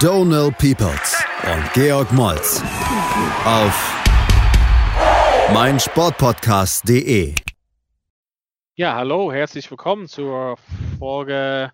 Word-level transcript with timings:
Donal 0.00 0.50
Peoples 0.52 1.22
und 1.44 1.72
Georg 1.74 2.10
Moltz 2.12 2.62
auf 3.44 4.02
meinsportpodcast.de. 5.52 7.34
Ja, 8.76 8.94
hallo, 8.94 9.30
herzlich 9.30 9.70
willkommen 9.70 10.08
zur 10.08 10.56
Folge 10.98 11.70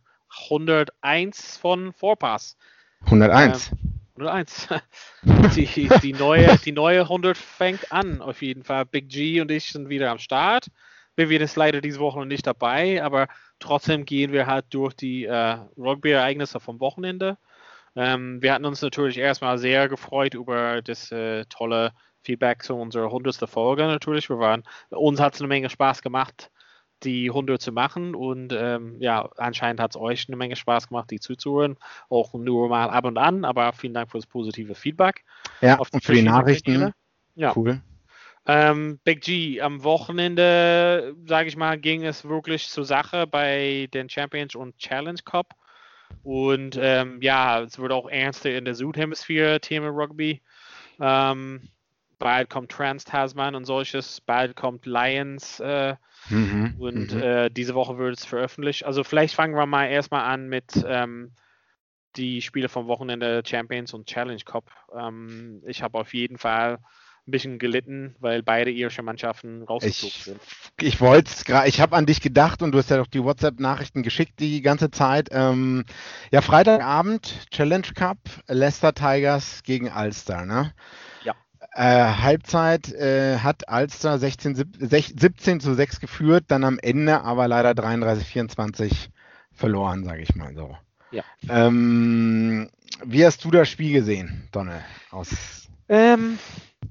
101 0.50 1.56
von 1.58 1.92
Vorpass. 1.92 2.56
101. 3.04 3.70
Ähm, 3.70 4.00
101. 4.16 4.68
die, 5.54 5.88
die, 6.02 6.12
neue, 6.12 6.58
die 6.64 6.72
neue 6.72 7.02
100 7.02 7.38
fängt 7.38 7.92
an, 7.92 8.20
auf 8.20 8.42
jeden 8.42 8.64
Fall. 8.64 8.86
Big 8.86 9.08
G 9.08 9.40
und 9.40 9.52
ich 9.52 9.70
sind 9.70 9.88
wieder 9.88 10.10
am 10.10 10.18
Start. 10.18 10.66
Wir 11.14 11.28
sind 11.28 11.54
leider 11.54 11.80
diese 11.80 12.00
Woche 12.00 12.18
noch 12.18 12.26
nicht 12.26 12.48
dabei, 12.48 13.04
aber 13.04 13.28
trotzdem 13.60 14.04
gehen 14.04 14.32
wir 14.32 14.48
halt 14.48 14.66
durch 14.70 14.94
die 14.94 15.26
äh, 15.26 15.58
Rugby-Ereignisse 15.78 16.58
vom 16.58 16.80
Wochenende. 16.80 17.38
Ähm, 17.96 18.42
wir 18.42 18.52
hatten 18.52 18.66
uns 18.66 18.82
natürlich 18.82 19.18
erstmal 19.18 19.58
sehr 19.58 19.88
gefreut 19.88 20.34
über 20.34 20.82
das 20.82 21.10
äh, 21.10 21.46
tolle 21.46 21.92
Feedback 22.22 22.62
zu 22.62 22.74
unserer 22.74 23.06
100. 23.06 23.48
Folge 23.48 23.86
natürlich. 23.86 24.28
Wir 24.28 24.38
waren, 24.38 24.64
uns 24.90 25.18
hat 25.20 25.34
es 25.34 25.40
eine 25.40 25.48
Menge 25.48 25.70
Spaß 25.70 26.02
gemacht, 26.02 26.50
die 27.02 27.30
100 27.30 27.60
zu 27.60 27.72
machen 27.72 28.14
und 28.14 28.52
ähm, 28.52 28.96
ja, 29.00 29.28
anscheinend 29.36 29.80
hat 29.80 29.92
es 29.92 29.96
euch 29.96 30.28
eine 30.28 30.36
Menge 30.36 30.56
Spaß 30.56 30.88
gemacht, 30.88 31.10
die 31.10 31.20
zuzuhören. 31.20 31.76
Auch 32.10 32.34
nur 32.34 32.68
mal 32.68 32.90
ab 32.90 33.04
und 33.04 33.16
an, 33.16 33.44
aber 33.44 33.72
vielen 33.72 33.94
Dank 33.94 34.10
für 34.10 34.18
das 34.18 34.26
positive 34.26 34.74
Feedback. 34.74 35.24
Ja, 35.60 35.78
und 35.78 36.04
für 36.04 36.12
die 36.12 36.22
Nachrichten. 36.22 36.92
Ja. 37.34 37.52
Cool. 37.54 37.80
Ähm, 38.48 39.00
Big 39.04 39.22
G, 39.22 39.60
am 39.60 39.82
Wochenende, 39.82 41.16
sage 41.26 41.48
ich 41.48 41.56
mal, 41.56 41.78
ging 41.78 42.04
es 42.04 42.24
wirklich 42.24 42.68
zur 42.68 42.84
Sache 42.84 43.26
bei 43.26 43.88
den 43.92 44.08
Champions 44.08 44.54
und 44.54 44.78
Challenge 44.78 45.18
Cup. 45.24 45.54
Und 46.22 46.78
ähm, 46.80 47.20
ja, 47.22 47.62
es 47.62 47.78
wird 47.78 47.92
auch 47.92 48.08
ernster 48.08 48.50
in 48.50 48.64
der 48.64 48.74
Südhemisphäre 48.74 49.60
Thema 49.60 49.88
Rugby. 49.88 50.42
Ähm, 51.00 51.68
bald 52.18 52.50
kommt 52.50 52.72
Trans-Tasman 52.72 53.54
und 53.54 53.64
solches, 53.64 54.20
bald 54.20 54.56
kommt 54.56 54.86
Lions 54.86 55.60
äh, 55.60 55.94
mhm, 56.28 56.74
und 56.78 57.14
mhm. 57.14 57.22
Äh, 57.22 57.50
diese 57.50 57.74
Woche 57.74 57.98
wird 57.98 58.18
es 58.18 58.24
veröffentlicht. 58.24 58.84
Also 58.84 59.04
vielleicht 59.04 59.34
fangen 59.34 59.54
wir 59.54 59.66
mal 59.66 59.86
erstmal 59.86 60.24
an 60.24 60.48
mit 60.48 60.84
ähm, 60.86 61.32
die 62.16 62.40
Spiele 62.42 62.68
vom 62.68 62.86
Wochenende 62.86 63.42
Champions 63.46 63.92
und 63.92 64.06
Challenge 64.06 64.42
Cup. 64.44 64.70
Ähm, 64.98 65.62
ich 65.66 65.82
habe 65.82 65.98
auf 65.98 66.14
jeden 66.14 66.38
Fall 66.38 66.78
ein 67.26 67.30
bisschen 67.30 67.58
gelitten, 67.58 68.14
weil 68.20 68.42
beide 68.42 68.70
irische 68.70 69.02
Mannschaften 69.02 69.62
rausgeflogen 69.62 70.20
sind. 70.22 70.40
Ich 70.80 71.00
wollte 71.00 71.32
es 71.32 71.44
gerade, 71.44 71.68
ich 71.68 71.80
habe 71.80 71.96
an 71.96 72.06
dich 72.06 72.20
gedacht 72.20 72.62
und 72.62 72.72
du 72.72 72.78
hast 72.78 72.90
ja 72.90 72.96
doch 72.98 73.06
die 73.06 73.22
WhatsApp-Nachrichten 73.22 74.02
geschickt 74.02 74.38
die 74.40 74.62
ganze 74.62 74.90
Zeit. 74.90 75.28
Ähm, 75.32 75.84
ja, 76.30 76.40
Freitagabend, 76.40 77.48
Challenge 77.50 77.86
Cup, 77.94 78.18
Leicester 78.46 78.94
Tigers 78.94 79.62
gegen 79.64 79.90
Ulster, 79.90 80.44
ne? 80.44 80.72
Äh, 81.76 82.14
Halbzeit 82.22 82.90
äh, 82.94 83.38
hat 83.40 83.68
Alster 83.68 84.18
16, 84.18 84.54
17 84.78 85.60
zu 85.60 85.74
6 85.74 86.00
geführt, 86.00 86.44
dann 86.48 86.64
am 86.64 86.78
Ende 86.78 87.20
aber 87.20 87.48
leider 87.48 87.74
33, 87.74 88.26
24 88.26 89.10
verloren, 89.52 90.02
sage 90.02 90.22
ich 90.22 90.34
mal 90.34 90.54
so. 90.54 90.74
Ja. 91.10 91.22
Ähm, 91.50 92.70
wie 93.04 93.26
hast 93.26 93.44
du 93.44 93.50
das 93.50 93.68
Spiel 93.68 93.92
gesehen, 93.92 94.48
Donne? 94.52 94.84
Aus 95.10 95.68
ähm, 95.90 96.38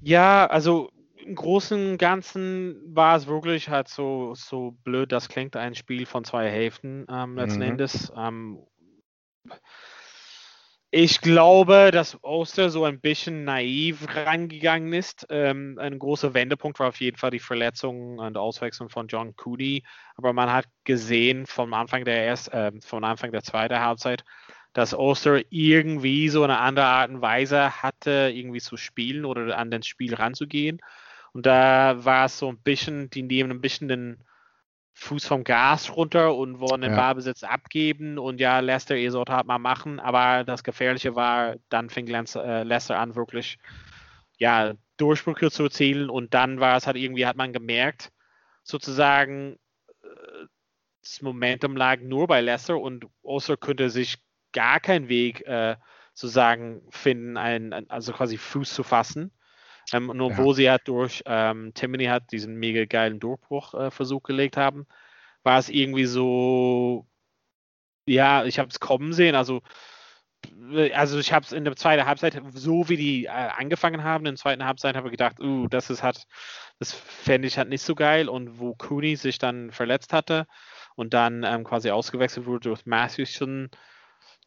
ja, 0.06 0.46
also 0.46 0.92
im 1.18 1.34
Großen 1.34 1.94
und 1.94 1.98
Ganzen 1.98 2.80
war 2.96 3.18
es 3.18 3.26
wirklich 3.26 3.70
halt 3.70 3.88
so, 3.88 4.36
so 4.36 4.78
blöd, 4.84 5.12
das 5.12 5.30
klingt 5.30 5.56
ein 5.56 5.74
Spiel 5.74 6.06
von 6.06 6.24
zwei 6.24 6.48
Hälften 6.48 7.08
ähm, 7.10 7.36
letzten 7.36 7.62
mhm. 7.62 7.70
Endes. 7.70 8.14
Ähm, 8.16 8.60
ich 10.92 11.22
glaube, 11.22 11.90
dass 11.92 12.24
Oster 12.24 12.70
so 12.70 12.86
ein 12.86 13.02
bisschen 13.02 13.46
naiv 13.46 14.06
rangegangen 14.16 14.94
ist. 14.94 15.26
Ähm, 15.32 15.80
ein 15.80 15.98
großer 15.98 16.36
Wendepunkt 16.36 16.80
war 16.80 16.90
auf 16.90 17.02
jeden 17.02 17.18
Fall 17.18 17.32
die 17.32 17.40
Verletzung 17.40 18.20
und 18.20 18.38
Auswechslung 18.38 18.90
von 18.90 19.08
John 19.08 19.36
Cooney. 19.36 19.84
Aber 20.18 20.34
man 20.34 20.54
hat 20.54 20.68
gesehen 20.84 21.48
vom 21.48 21.74
Anfang 21.74 22.06
der 22.06 22.26
erst, 22.26 22.54
äh, 22.54 22.72
vom 22.82 23.04
Anfang 23.04 23.32
der 23.32 23.42
zweiten 23.42 23.80
Halbzeit, 23.80 24.24
dass 24.76 24.94
Oster 24.94 25.42
irgendwie 25.52 26.28
so 26.28 26.44
eine 26.44 26.60
andere 26.60 26.86
Art 26.86 27.10
und 27.10 27.22
Weise 27.22 27.82
hatte, 27.82 28.30
irgendwie 28.34 28.60
zu 28.60 28.76
spielen 28.76 29.24
oder 29.24 29.58
an 29.58 29.72
das 29.72 29.88
Spiel 29.88 30.14
ranzugehen. 30.14 30.82
Und 31.32 31.46
da 31.46 32.04
war 32.04 32.26
es 32.26 32.38
so 32.38 32.50
ein 32.50 32.58
bisschen, 32.58 33.10
die 33.10 33.24
nehmen 33.24 33.52
ein 33.52 33.62
bisschen 33.62 33.88
den 33.88 34.18
Fuß 34.92 35.26
vom 35.28 35.46
Gas 35.46 35.96
runter 35.96 36.36
und 36.36 36.60
wollen 36.60 36.82
den 36.82 36.92
ja. 36.92 36.98
Ballbesitz 36.98 37.44
abgeben 37.44 38.18
und 38.18 38.42
ja, 38.42 38.60
Leicester, 38.60 38.98
ihr 38.98 39.12
sollt 39.12 39.30
halt 39.30 39.48
mal 39.48 39.60
machen, 39.60 40.02
aber 40.02 40.44
das 40.44 40.62
Gefährliche 40.62 41.16
war, 41.16 41.56
dann 41.70 41.90
fing 41.90 42.08
äh, 42.08 42.64
Leicester 42.64 43.00
an, 43.00 43.16
wirklich 43.16 43.58
ja, 44.38 44.74
Durchbrüche 44.98 45.52
zu 45.52 45.64
erzielen 45.64 46.10
und 46.10 46.34
dann 46.34 46.60
war 46.60 46.76
es 46.76 46.86
halt 46.86 46.98
irgendwie, 46.98 47.26
hat 47.26 47.38
man 47.38 47.54
gemerkt, 47.54 48.12
sozusagen, 48.64 49.58
äh, 50.04 50.08
das 51.02 51.22
Momentum 51.22 51.78
lag 51.78 52.02
nur 52.02 52.28
bei 52.28 52.42
Leicester 52.42 52.78
und 52.78 53.06
Oster 53.22 53.56
könnte 53.56 53.90
sich 53.90 54.18
gar 54.56 54.80
keinen 54.80 55.10
Weg 55.10 55.46
äh, 55.46 55.76
sozusagen 56.16 56.82
finden, 56.90 57.38
ein, 57.38 57.90
also 57.90 58.14
quasi 58.14 58.38
Fuß 58.38 58.74
zu 58.74 58.84
fassen. 58.84 59.32
Ähm, 59.94 60.10
und 60.10 60.20
obwohl 60.22 60.48
ja. 60.48 60.54
sie 60.54 60.70
halt 60.72 60.88
durch 60.88 61.22
ähm, 61.28 61.74
Timony 61.76 62.06
hat 62.06 62.32
diesen 62.32 62.56
mega 62.56 62.86
geilen 62.86 63.20
Durchbruchversuch 63.20 64.22
äh, 64.24 64.28
gelegt 64.28 64.58
haben, 64.58 64.88
war 65.44 65.60
es 65.60 65.70
irgendwie 65.70 66.06
so, 66.06 67.06
ja, 68.08 68.46
ich 68.46 68.58
habe 68.58 68.70
es 68.70 68.80
kommen 68.80 69.14
sehen. 69.14 69.36
Also, 69.36 69.62
also 70.94 71.20
ich 71.20 71.34
habe 71.34 71.46
es 71.46 71.52
in 71.52 71.66
der 71.66 71.76
zweiten 71.76 72.06
Halbzeit, 72.06 72.42
so 72.54 72.90
wie 72.90 72.98
die 72.98 73.26
äh, 73.26 73.30
angefangen 73.30 74.04
haben, 74.04 74.26
in 74.26 74.36
der 74.36 74.42
zweiten 74.42 74.66
Halbzeit 74.66 74.96
habe 74.96 75.08
ich 75.08 75.12
gedacht, 75.12 75.40
uh, 75.40 75.68
das 75.68 75.90
ist 75.90 76.02
halt, 76.02 76.26
das 76.80 76.94
fände 76.94 77.48
ich 77.48 77.58
halt 77.58 77.70
nicht 77.70 77.84
so 77.84 77.94
geil. 77.94 78.30
Und 78.30 78.60
wo 78.60 78.74
Cooney 78.76 79.16
sich 79.18 79.38
dann 79.38 79.72
verletzt 79.72 80.14
hatte 80.14 80.48
und 80.96 81.14
dann 81.14 81.44
ähm, 81.44 81.64
quasi 81.64 81.92
ausgewechselt 81.92 82.46
wurde 82.46 82.70
durch 82.70 82.86
Matthewson, 82.86 83.70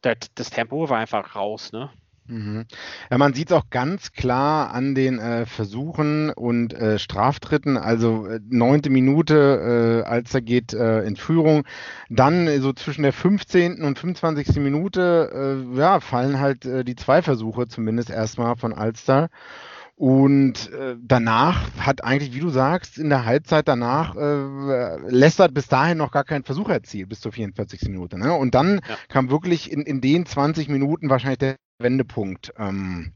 das, 0.02 0.16
das 0.34 0.50
Tempo 0.50 0.88
war 0.88 0.98
einfach 0.98 1.34
raus, 1.34 1.72
ne? 1.72 1.90
Mhm. 2.28 2.66
Ja, 3.10 3.16
man 3.16 3.32
sieht 3.32 3.50
es 3.50 3.56
auch 3.56 3.70
ganz 3.70 4.12
klar 4.12 4.70
an 4.72 4.94
den 4.94 5.18
äh, 5.18 5.46
Versuchen 5.46 6.30
und 6.30 6.74
äh, 6.74 6.98
Straftritten. 6.98 7.78
Also 7.78 8.26
äh, 8.26 8.40
neunte 8.50 8.90
Minute, 8.90 10.04
äh, 10.04 10.08
als 10.08 10.34
er 10.34 10.42
geht 10.42 10.74
äh, 10.74 11.02
in 11.04 11.16
Führung. 11.16 11.64
Dann 12.10 12.46
äh, 12.46 12.60
so 12.60 12.74
zwischen 12.74 13.02
der 13.02 13.14
15. 13.14 13.82
und 13.82 13.98
25. 13.98 14.56
Minute 14.56 15.66
ja, 15.74 16.00
fallen 16.00 16.38
halt 16.38 16.64
die 16.64 16.96
zwei 16.96 17.22
Versuche 17.22 17.68
zumindest 17.68 18.10
erstmal 18.10 18.56
von 18.56 18.72
Alster. 18.72 19.30
Und 19.98 20.72
äh, 20.72 20.94
danach 21.02 21.76
hat 21.76 22.04
eigentlich, 22.04 22.32
wie 22.32 22.38
du 22.38 22.50
sagst, 22.50 22.98
in 22.98 23.08
der 23.08 23.24
Halbzeit 23.24 23.66
danach 23.66 24.14
äh, 24.14 24.96
Leicester 25.08 25.48
bis 25.48 25.66
dahin 25.66 25.98
noch 25.98 26.12
gar 26.12 26.22
keinen 26.22 26.44
Versuch 26.44 26.68
erzielt, 26.68 27.08
bis 27.08 27.20
zur 27.20 27.32
44. 27.32 27.82
Minute. 27.88 28.16
Ne? 28.16 28.32
Und 28.32 28.54
dann 28.54 28.80
ja. 28.88 28.96
kam 29.08 29.28
wirklich 29.28 29.72
in, 29.72 29.82
in 29.82 30.00
den 30.00 30.24
20 30.24 30.68
Minuten 30.68 31.10
wahrscheinlich 31.10 31.38
der 31.38 31.56
Wendepunkt, 31.80 32.52
ähm, 32.58 33.12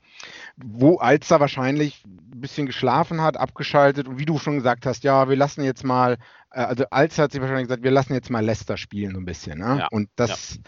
wo 0.56 0.96
Alster 0.96 1.38
wahrscheinlich 1.38 2.02
ein 2.04 2.40
bisschen 2.40 2.66
geschlafen 2.66 3.20
hat, 3.20 3.36
abgeschaltet 3.36 4.08
und 4.08 4.18
wie 4.18 4.26
du 4.26 4.38
schon 4.38 4.56
gesagt 4.56 4.84
hast, 4.84 5.04
ja, 5.04 5.28
wir 5.28 5.36
lassen 5.36 5.62
jetzt 5.62 5.84
mal, 5.84 6.18
äh, 6.50 6.62
also 6.62 6.84
Alster 6.90 7.22
hat 7.22 7.32
sich 7.32 7.40
wahrscheinlich 7.40 7.68
gesagt, 7.68 7.84
wir 7.84 7.92
lassen 7.92 8.14
jetzt 8.14 8.28
mal 8.28 8.44
Leicester 8.44 8.76
spielen 8.76 9.12
so 9.12 9.20
ein 9.20 9.24
bisschen. 9.24 9.60
Ne? 9.60 9.76
Ja. 9.78 9.88
Und 9.92 10.08
das, 10.16 10.56
ja. 10.56 10.60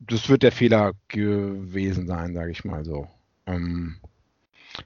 das 0.00 0.30
wird 0.30 0.44
der 0.44 0.52
Fehler 0.52 0.92
gewesen 1.08 2.06
sein, 2.06 2.32
sage 2.32 2.52
ich 2.52 2.64
mal 2.64 2.86
so. 2.86 3.06
Ähm, 3.44 3.96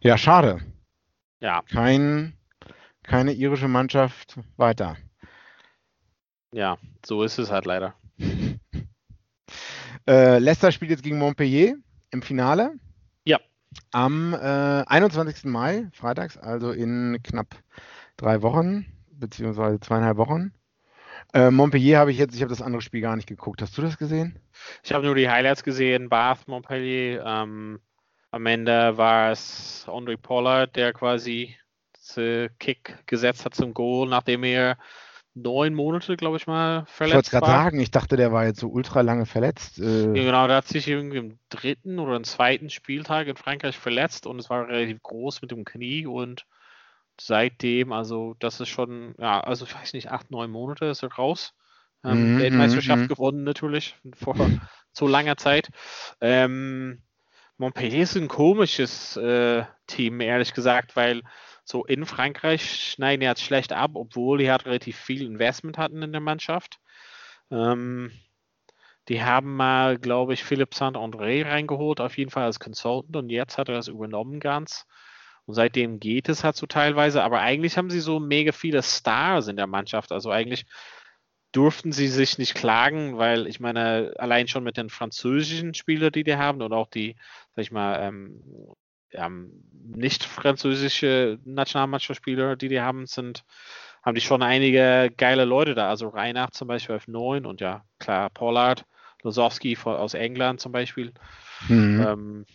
ja, 0.00 0.18
schade. 0.18 0.60
Ja. 1.40 1.62
Kein, 1.70 2.34
keine 3.02 3.32
irische 3.32 3.68
Mannschaft 3.68 4.38
weiter. 4.56 4.96
Ja, 6.52 6.78
so 7.04 7.22
ist 7.22 7.38
es 7.38 7.50
halt 7.50 7.64
leider. 7.64 7.94
äh, 10.06 10.38
Leicester 10.38 10.70
spielt 10.70 10.90
jetzt 10.90 11.02
gegen 11.02 11.18
Montpellier 11.18 11.76
im 12.10 12.22
Finale. 12.22 12.74
Ja. 13.24 13.40
Am 13.90 14.34
äh, 14.34 14.84
21. 14.86 15.44
Mai, 15.44 15.88
freitags, 15.92 16.36
also 16.36 16.70
in 16.70 17.18
knapp 17.22 17.56
drei 18.16 18.42
Wochen, 18.42 18.86
beziehungsweise 19.10 19.80
zweieinhalb 19.80 20.18
Wochen. 20.18 20.52
Äh, 21.32 21.50
Montpellier 21.50 21.98
habe 21.98 22.10
ich 22.10 22.18
jetzt, 22.18 22.34
ich 22.34 22.42
habe 22.42 22.50
das 22.50 22.60
andere 22.60 22.82
Spiel 22.82 23.00
gar 23.00 23.16
nicht 23.16 23.28
geguckt. 23.28 23.62
Hast 23.62 23.76
du 23.78 23.82
das 23.82 23.96
gesehen? 23.96 24.38
Ich 24.82 24.92
habe 24.92 25.06
nur 25.06 25.14
die 25.14 25.30
Highlights 25.30 25.64
gesehen, 25.64 26.10
Bath, 26.10 26.46
Montpellier. 26.46 27.24
Ähm, 27.24 27.80
am 28.32 28.46
Ende 28.46 28.96
war 28.96 29.30
es 29.30 29.86
Andre 29.88 30.16
Pollard, 30.16 30.74
der 30.74 30.92
quasi 30.92 31.56
den 32.16 32.50
Kick 32.58 32.98
gesetzt 33.06 33.44
hat 33.44 33.54
zum 33.54 33.74
Goal, 33.74 34.08
nachdem 34.08 34.42
er 34.42 34.78
neun 35.34 35.74
Monate, 35.74 36.16
glaube 36.16 36.36
ich 36.36 36.46
mal, 36.46 36.84
verletzt 36.86 37.28
ich 37.28 37.32
wollte 37.32 37.46
gerade 37.46 37.62
sagen, 37.62 37.80
ich 37.80 37.90
dachte, 37.90 38.16
der 38.16 38.32
war 38.32 38.44
jetzt 38.44 38.60
so 38.60 38.68
ultra 38.68 39.00
lange 39.00 39.24
verletzt. 39.24 39.78
Äh 39.78 40.06
ja, 40.06 40.24
genau, 40.24 40.46
der 40.46 40.56
hat 40.56 40.68
sich 40.68 40.88
irgendwie 40.88 41.18
im 41.18 41.38
dritten 41.48 41.98
oder 41.98 42.16
im 42.16 42.24
zweiten 42.24 42.70
Spieltag 42.70 43.28
in 43.28 43.36
Frankreich 43.36 43.78
verletzt 43.78 44.26
und 44.26 44.38
es 44.38 44.50
war 44.50 44.66
relativ 44.66 45.02
groß 45.02 45.40
mit 45.42 45.50
dem 45.50 45.64
Knie 45.64 46.06
und 46.06 46.46
seitdem, 47.20 47.92
also 47.92 48.34
das 48.40 48.60
ist 48.60 48.68
schon, 48.68 49.14
ja, 49.18 49.40
also 49.40 49.64
ich 49.64 49.74
weiß 49.74 49.92
nicht, 49.92 50.10
acht, 50.10 50.30
neun 50.30 50.50
Monate 50.50 50.86
ist 50.86 51.02
er 51.02 51.12
raus. 51.12 51.54
Ähm, 52.04 52.10
mm 52.10 52.36
-hmm, 52.36 52.40
Weltmeisterschaft 52.40 53.02
mm 53.02 53.04
-hmm. 53.04 53.08
gewonnen 53.08 53.44
natürlich 53.44 53.94
vor 54.14 54.36
so 54.92 55.06
langer 55.06 55.36
Zeit. 55.36 55.70
Ähm, 56.20 57.02
Montpellier 57.62 58.02
ist 58.02 58.16
ein 58.16 58.26
komisches 58.26 59.16
äh, 59.16 59.64
Team, 59.86 60.20
ehrlich 60.20 60.52
gesagt, 60.52 60.96
weil 60.96 61.22
so 61.64 61.84
in 61.84 62.06
Frankreich 62.06 62.90
schneiden 62.90 63.20
die 63.20 63.26
jetzt 63.26 63.42
schlecht 63.42 63.72
ab, 63.72 63.92
obwohl 63.94 64.38
die 64.38 64.50
halt 64.50 64.66
relativ 64.66 64.96
viel 64.96 65.22
Investment 65.22 65.78
hatten 65.78 66.02
in 66.02 66.10
der 66.10 66.20
Mannschaft. 66.20 66.80
Ähm, 67.52 68.10
die 69.08 69.22
haben 69.22 69.54
mal, 69.54 69.96
glaube 69.96 70.34
ich, 70.34 70.42
Philipp 70.42 70.74
Saint-André 70.74 71.46
reingeholt, 71.46 72.00
auf 72.00 72.18
jeden 72.18 72.32
Fall 72.32 72.44
als 72.44 72.58
Consultant 72.58 73.14
und 73.16 73.30
jetzt 73.30 73.58
hat 73.58 73.68
er 73.68 73.76
das 73.76 73.86
übernommen 73.86 74.40
ganz. 74.40 74.84
Und 75.44 75.54
seitdem 75.54 76.00
geht 76.00 76.28
es 76.28 76.42
halt 76.42 76.56
so 76.56 76.66
teilweise, 76.66 77.22
aber 77.22 77.42
eigentlich 77.42 77.76
haben 77.76 77.90
sie 77.90 78.00
so 78.00 78.18
mega 78.18 78.50
viele 78.50 78.82
Stars 78.82 79.46
in 79.46 79.56
der 79.56 79.68
Mannschaft. 79.68 80.10
Also 80.10 80.30
eigentlich 80.30 80.66
durften 81.52 81.92
sie 81.92 82.08
sich 82.08 82.38
nicht 82.38 82.54
klagen, 82.54 83.18
weil 83.18 83.46
ich 83.46 83.60
meine, 83.60 84.14
allein 84.18 84.48
schon 84.48 84.64
mit 84.64 84.76
den 84.76 84.88
französischen 84.88 85.74
Spielern, 85.74 86.12
die 86.12 86.24
die 86.24 86.36
haben 86.36 86.62
und 86.62 86.72
auch 86.72 86.88
die, 86.88 87.16
sag 87.54 87.62
ich 87.62 87.72
mal, 87.72 88.00
ähm, 88.02 88.42
ähm, 89.12 89.62
nicht 89.84 90.24
französische 90.24 91.38
Nationalmannschaftsspieler, 91.44 92.56
die 92.56 92.68
die 92.68 92.80
haben, 92.80 93.06
sind, 93.06 93.44
haben 94.02 94.14
die 94.14 94.22
schon 94.22 94.42
einige 94.42 95.10
geile 95.16 95.44
Leute 95.44 95.74
da. 95.74 95.90
Also 95.90 96.08
Reinach 96.08 96.50
zum 96.50 96.68
Beispiel 96.68 96.96
auf 96.96 97.08
9 97.08 97.44
und 97.44 97.60
ja, 97.60 97.84
klar, 97.98 98.30
Pollard, 98.30 98.86
Losowski 99.22 99.76
aus 99.84 100.14
England 100.14 100.60
zum 100.60 100.72
Beispiel. 100.72 101.12
Mhm. 101.68 102.00
Ähm, 102.00 102.46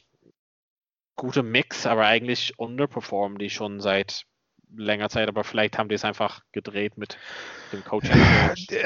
gute 1.15 1.43
Mix, 1.43 1.85
aber 1.85 2.05
eigentlich 2.05 2.57
underperformen 2.57 3.37
die 3.37 3.49
schon 3.49 3.79
seit 3.79 4.25
länger 4.75 5.09
Zeit, 5.09 5.27
aber 5.27 5.43
vielleicht 5.43 5.77
haben 5.77 5.89
die 5.89 5.95
es 5.95 6.05
einfach 6.05 6.41
gedreht 6.51 6.97
mit 6.97 7.17
dem 7.71 7.83
Coach. 7.83 8.09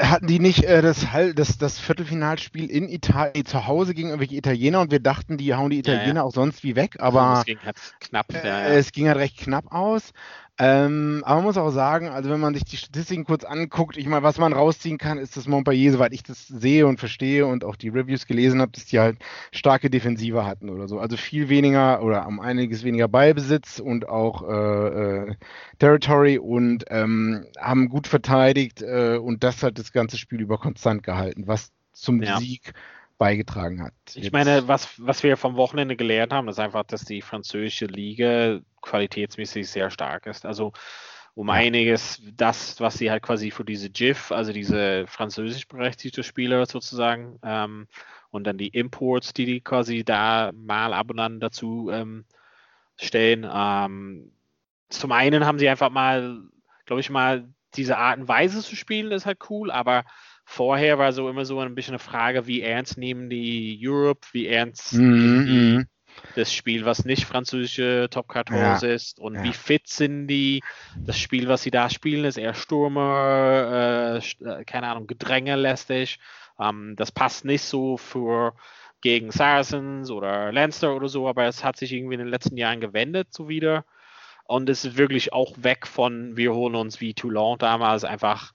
Hatten 0.00 0.26
die 0.26 0.38
nicht 0.38 0.64
äh, 0.64 0.82
das, 0.82 1.06
das, 1.34 1.58
das 1.58 1.78
Viertelfinalspiel 1.78 2.70
in 2.70 2.88
Italien 2.88 3.44
zu 3.44 3.66
Hause 3.66 3.94
gegen 3.94 4.08
irgendwelche 4.08 4.36
Italiener 4.36 4.80
und 4.80 4.90
wir 4.90 5.00
dachten, 5.00 5.38
die 5.38 5.54
hauen 5.54 5.70
die 5.70 5.78
Italiener 5.78 6.06
ja, 6.06 6.14
ja. 6.14 6.22
auch 6.22 6.32
sonst 6.32 6.62
wie 6.62 6.76
weg, 6.76 6.96
aber 7.00 7.38
es 7.38 7.44
ging 7.44 7.58
halt 7.64 7.76
knapp. 8.00 8.32
Äh, 8.32 8.46
ja, 8.46 8.66
es 8.66 8.92
ging 8.92 9.08
halt 9.08 9.18
recht 9.18 9.38
knapp 9.38 9.72
aus. 9.72 10.12
Ähm, 10.58 11.22
aber 11.24 11.36
man 11.36 11.44
muss 11.44 11.56
auch 11.56 11.70
sagen, 11.70 12.08
also 12.08 12.28
wenn 12.28 12.38
man 12.38 12.52
sich 12.52 12.64
die 12.64 12.76
Statistiken 12.76 13.24
kurz 13.24 13.42
anguckt, 13.42 13.96
ich 13.96 14.06
meine, 14.06 14.22
was 14.22 14.36
man 14.38 14.52
rausziehen 14.52 14.98
kann, 14.98 15.16
ist, 15.16 15.36
dass 15.36 15.48
Montpellier, 15.48 15.92
soweit 15.92 16.12
ich 16.12 16.22
das 16.22 16.46
sehe 16.46 16.86
und 16.86 17.00
verstehe 17.00 17.46
und 17.46 17.64
auch 17.64 17.74
die 17.74 17.88
Reviews 17.88 18.26
gelesen 18.26 18.60
habe, 18.60 18.72
dass 18.72 18.84
die 18.84 19.00
halt 19.00 19.18
starke 19.50 19.88
Defensive 19.88 20.44
hatten 20.44 20.68
oder 20.68 20.88
so. 20.88 21.00
Also 21.00 21.16
viel 21.16 21.48
weniger 21.48 22.02
oder 22.02 22.26
um 22.26 22.38
einiges 22.38 22.84
weniger 22.84 23.08
Ballbesitz 23.08 23.78
und 23.78 24.08
auch 24.08 24.42
äh, 24.46 25.30
äh, 25.30 25.34
Territory 25.78 26.38
und 26.38 26.84
ähm, 26.88 27.46
haben 27.58 27.88
gut 27.88 28.06
verteidigt 28.06 28.82
äh, 28.82 29.16
und 29.16 29.42
das 29.42 29.62
hat 29.62 29.78
das 29.78 29.90
ganze 29.90 30.18
Spiel 30.18 30.42
über 30.42 30.58
konstant 30.58 31.02
gehalten, 31.02 31.46
was 31.46 31.72
zum 31.92 32.22
ja. 32.22 32.38
Sieg 32.38 32.74
beigetragen 33.22 33.80
hat. 33.80 33.94
Ich 34.08 34.24
Jetzt. 34.24 34.32
meine, 34.32 34.66
was, 34.66 34.88
was 34.98 35.22
wir 35.22 35.36
vom 35.36 35.54
Wochenende 35.54 35.94
gelernt 35.94 36.32
haben, 36.32 36.48
ist 36.48 36.58
einfach, 36.58 36.82
dass 36.82 37.04
die 37.04 37.22
französische 37.22 37.86
Liga 37.86 38.58
qualitätsmäßig 38.80 39.68
sehr 39.68 39.90
stark 39.90 40.26
ist. 40.26 40.44
Also 40.44 40.72
um 41.34 41.48
einiges 41.48 42.20
das, 42.34 42.80
was 42.80 42.94
sie 42.94 43.12
halt 43.12 43.22
quasi 43.22 43.52
für 43.52 43.64
diese 43.64 43.90
GIF, 43.90 44.32
also 44.32 44.52
diese 44.52 45.06
französisch 45.06 45.68
berechtigte 45.68 46.24
Spieler 46.24 46.66
sozusagen, 46.66 47.38
ähm, 47.44 47.86
und 48.30 48.44
dann 48.44 48.58
die 48.58 48.68
Imports, 48.68 49.32
die 49.32 49.46
die 49.46 49.60
quasi 49.60 50.02
da 50.04 50.50
mal 50.52 50.92
ab 50.92 51.08
und 51.10 51.20
an 51.20 51.38
dazu 51.38 51.90
ähm, 51.92 52.24
stellen. 52.96 53.48
Ähm, 53.48 54.32
zum 54.88 55.12
einen 55.12 55.46
haben 55.46 55.60
sie 55.60 55.68
einfach 55.68 55.90
mal, 55.90 56.40
glaube 56.86 57.00
ich 57.00 57.08
mal, 57.08 57.48
diese 57.76 57.98
Art 57.98 58.18
und 58.18 58.26
Weise 58.26 58.62
zu 58.62 58.74
spielen, 58.74 59.12
ist 59.12 59.26
halt 59.26 59.48
cool, 59.48 59.70
aber 59.70 60.04
Vorher 60.44 60.98
war 60.98 61.12
so 61.12 61.28
immer 61.28 61.44
so 61.44 61.60
ein 61.60 61.74
bisschen 61.74 61.92
eine 61.92 61.98
Frage, 61.98 62.46
wie 62.46 62.62
ernst 62.62 62.98
nehmen 62.98 63.30
die 63.30 63.78
Europe, 63.82 64.26
wie 64.32 64.48
ernst 64.48 64.92
die 64.92 64.98
mhm. 64.98 65.86
das 66.34 66.52
Spiel, 66.52 66.84
was 66.84 67.04
nicht 67.04 67.24
französische 67.24 68.08
Top 68.10 68.32
14 68.32 68.56
ja. 68.56 68.76
ist 68.76 69.18
und 69.18 69.36
ja. 69.36 69.44
wie 69.44 69.52
fit 69.52 69.88
sind 69.88 70.26
die. 70.26 70.62
Das 70.96 71.18
Spiel, 71.18 71.48
was 71.48 71.62
sie 71.62 71.70
da 71.70 71.88
spielen, 71.88 72.24
ist 72.24 72.36
eher 72.36 72.54
Stürmer, 72.54 74.20
äh, 74.20 74.44
äh 74.44 74.64
keine 74.64 74.88
Ahnung, 74.88 75.06
gedrängelästig. 75.06 76.18
Ähm, 76.58 76.94
das 76.96 77.12
passt 77.12 77.44
nicht 77.44 77.62
so 77.62 77.96
für 77.96 78.54
gegen 79.00 79.30
Saracens 79.30 80.10
oder 80.10 80.52
Leinster 80.52 80.94
oder 80.94 81.08
so, 81.08 81.28
aber 81.28 81.46
es 81.46 81.64
hat 81.64 81.76
sich 81.76 81.92
irgendwie 81.92 82.14
in 82.14 82.20
den 82.20 82.28
letzten 82.28 82.56
Jahren 82.56 82.80
gewendet, 82.80 83.28
so 83.32 83.48
wieder. 83.48 83.84
Und 84.44 84.68
es 84.68 84.84
ist 84.84 84.96
wirklich 84.96 85.32
auch 85.32 85.54
weg 85.56 85.86
von, 85.86 86.36
wir 86.36 86.54
holen 86.54 86.74
uns 86.74 87.00
wie 87.00 87.14
Toulon 87.14 87.58
damals 87.58 88.04
einfach 88.04 88.52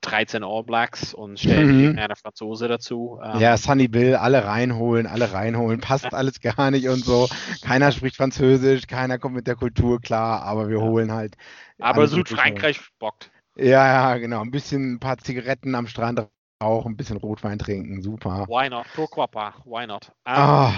13 0.00 0.42
All 0.42 0.64
Blacks 0.64 1.14
und 1.14 1.38
stellen 1.38 1.92
mhm. 1.92 1.98
eine 1.98 2.16
Franzose 2.16 2.68
dazu. 2.68 3.18
Ähm, 3.22 3.40
ja, 3.40 3.56
Sunny 3.56 3.88
Bill, 3.88 4.16
alle 4.16 4.44
reinholen, 4.44 5.06
alle 5.06 5.32
reinholen, 5.32 5.80
passt 5.80 6.12
alles 6.14 6.40
gar 6.40 6.70
nicht 6.70 6.88
und 6.88 7.04
so. 7.04 7.28
Keiner 7.62 7.92
spricht 7.92 8.16
Französisch, 8.16 8.86
keiner 8.86 9.18
kommt 9.18 9.34
mit 9.34 9.46
der 9.46 9.56
Kultur 9.56 10.00
klar, 10.00 10.42
aber 10.42 10.68
wir 10.68 10.78
ja. 10.78 10.84
holen 10.84 11.12
halt. 11.12 11.36
Aber 11.78 12.06
Südfrankreich 12.06 12.80
bockt. 12.98 13.30
Ja, 13.56 13.64
ja, 13.86 14.16
genau. 14.18 14.40
Ein 14.40 14.50
bisschen 14.50 14.94
ein 14.94 15.00
paar 15.00 15.18
Zigaretten 15.18 15.74
am 15.74 15.86
Strand 15.86 16.26
rauchen, 16.62 16.92
ein 16.92 16.96
bisschen 16.96 17.16
Rotwein 17.16 17.58
trinken, 17.58 18.02
super. 18.02 18.46
Why 18.48 18.68
not? 18.68 18.86
Pourquoi 18.94 19.26
pas? 19.26 19.54
Why 19.64 19.86
not? 19.86 20.12
Um, 20.24 20.34
oh. 20.36 20.72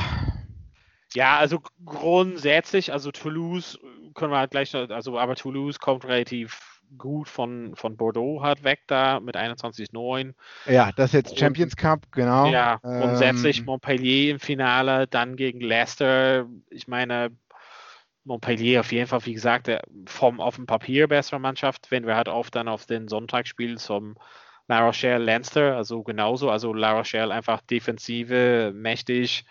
Ja, 1.14 1.38
also 1.38 1.60
grundsätzlich, 1.84 2.92
also 2.92 3.10
Toulouse 3.10 3.78
können 4.14 4.32
wir 4.32 4.38
halt 4.38 4.50
gleich, 4.50 4.74
also 4.74 5.18
aber 5.18 5.34
Toulouse 5.34 5.78
kommt 5.78 6.04
relativ 6.04 6.71
gut 6.98 7.28
von, 7.28 7.74
von 7.74 7.96
Bordeaux 7.96 8.42
hat 8.42 8.64
weg 8.64 8.80
da 8.86 9.20
mit 9.20 9.36
21-9. 9.36 10.34
Ja, 10.66 10.90
das 10.92 11.06
ist 11.06 11.14
jetzt 11.14 11.38
Champions 11.38 11.76
Cup, 11.76 12.10
genau. 12.12 12.46
Ja, 12.46 12.78
grundsätzlich 12.82 13.60
ähm, 13.60 13.66
Montpellier 13.66 14.32
im 14.32 14.40
Finale, 14.40 15.06
dann 15.06 15.36
gegen 15.36 15.60
Leicester. 15.60 16.46
Ich 16.70 16.88
meine, 16.88 17.30
Montpellier 18.24 18.80
auf 18.80 18.92
jeden 18.92 19.06
Fall, 19.06 19.24
wie 19.26 19.34
gesagt, 19.34 19.70
vom 20.06 20.40
auf 20.40 20.56
dem 20.56 20.66
Papier 20.66 21.08
bessere 21.08 21.40
Mannschaft, 21.40 21.90
wenn 21.90 22.06
wir 22.06 22.16
halt 22.16 22.28
oft 22.28 22.54
dann 22.54 22.68
auf 22.68 22.86
den 22.86 23.08
Sonntag 23.08 23.46
spielen 23.48 23.78
zum 23.78 24.16
La 24.68 24.86
Rochelle 24.86 25.24
Leinster, 25.24 25.76
also 25.76 26.02
genauso, 26.02 26.50
also 26.50 26.72
La 26.72 26.92
Rochelle 26.92 27.34
einfach 27.34 27.60
defensive, 27.62 28.72
mächtig, 28.74 29.44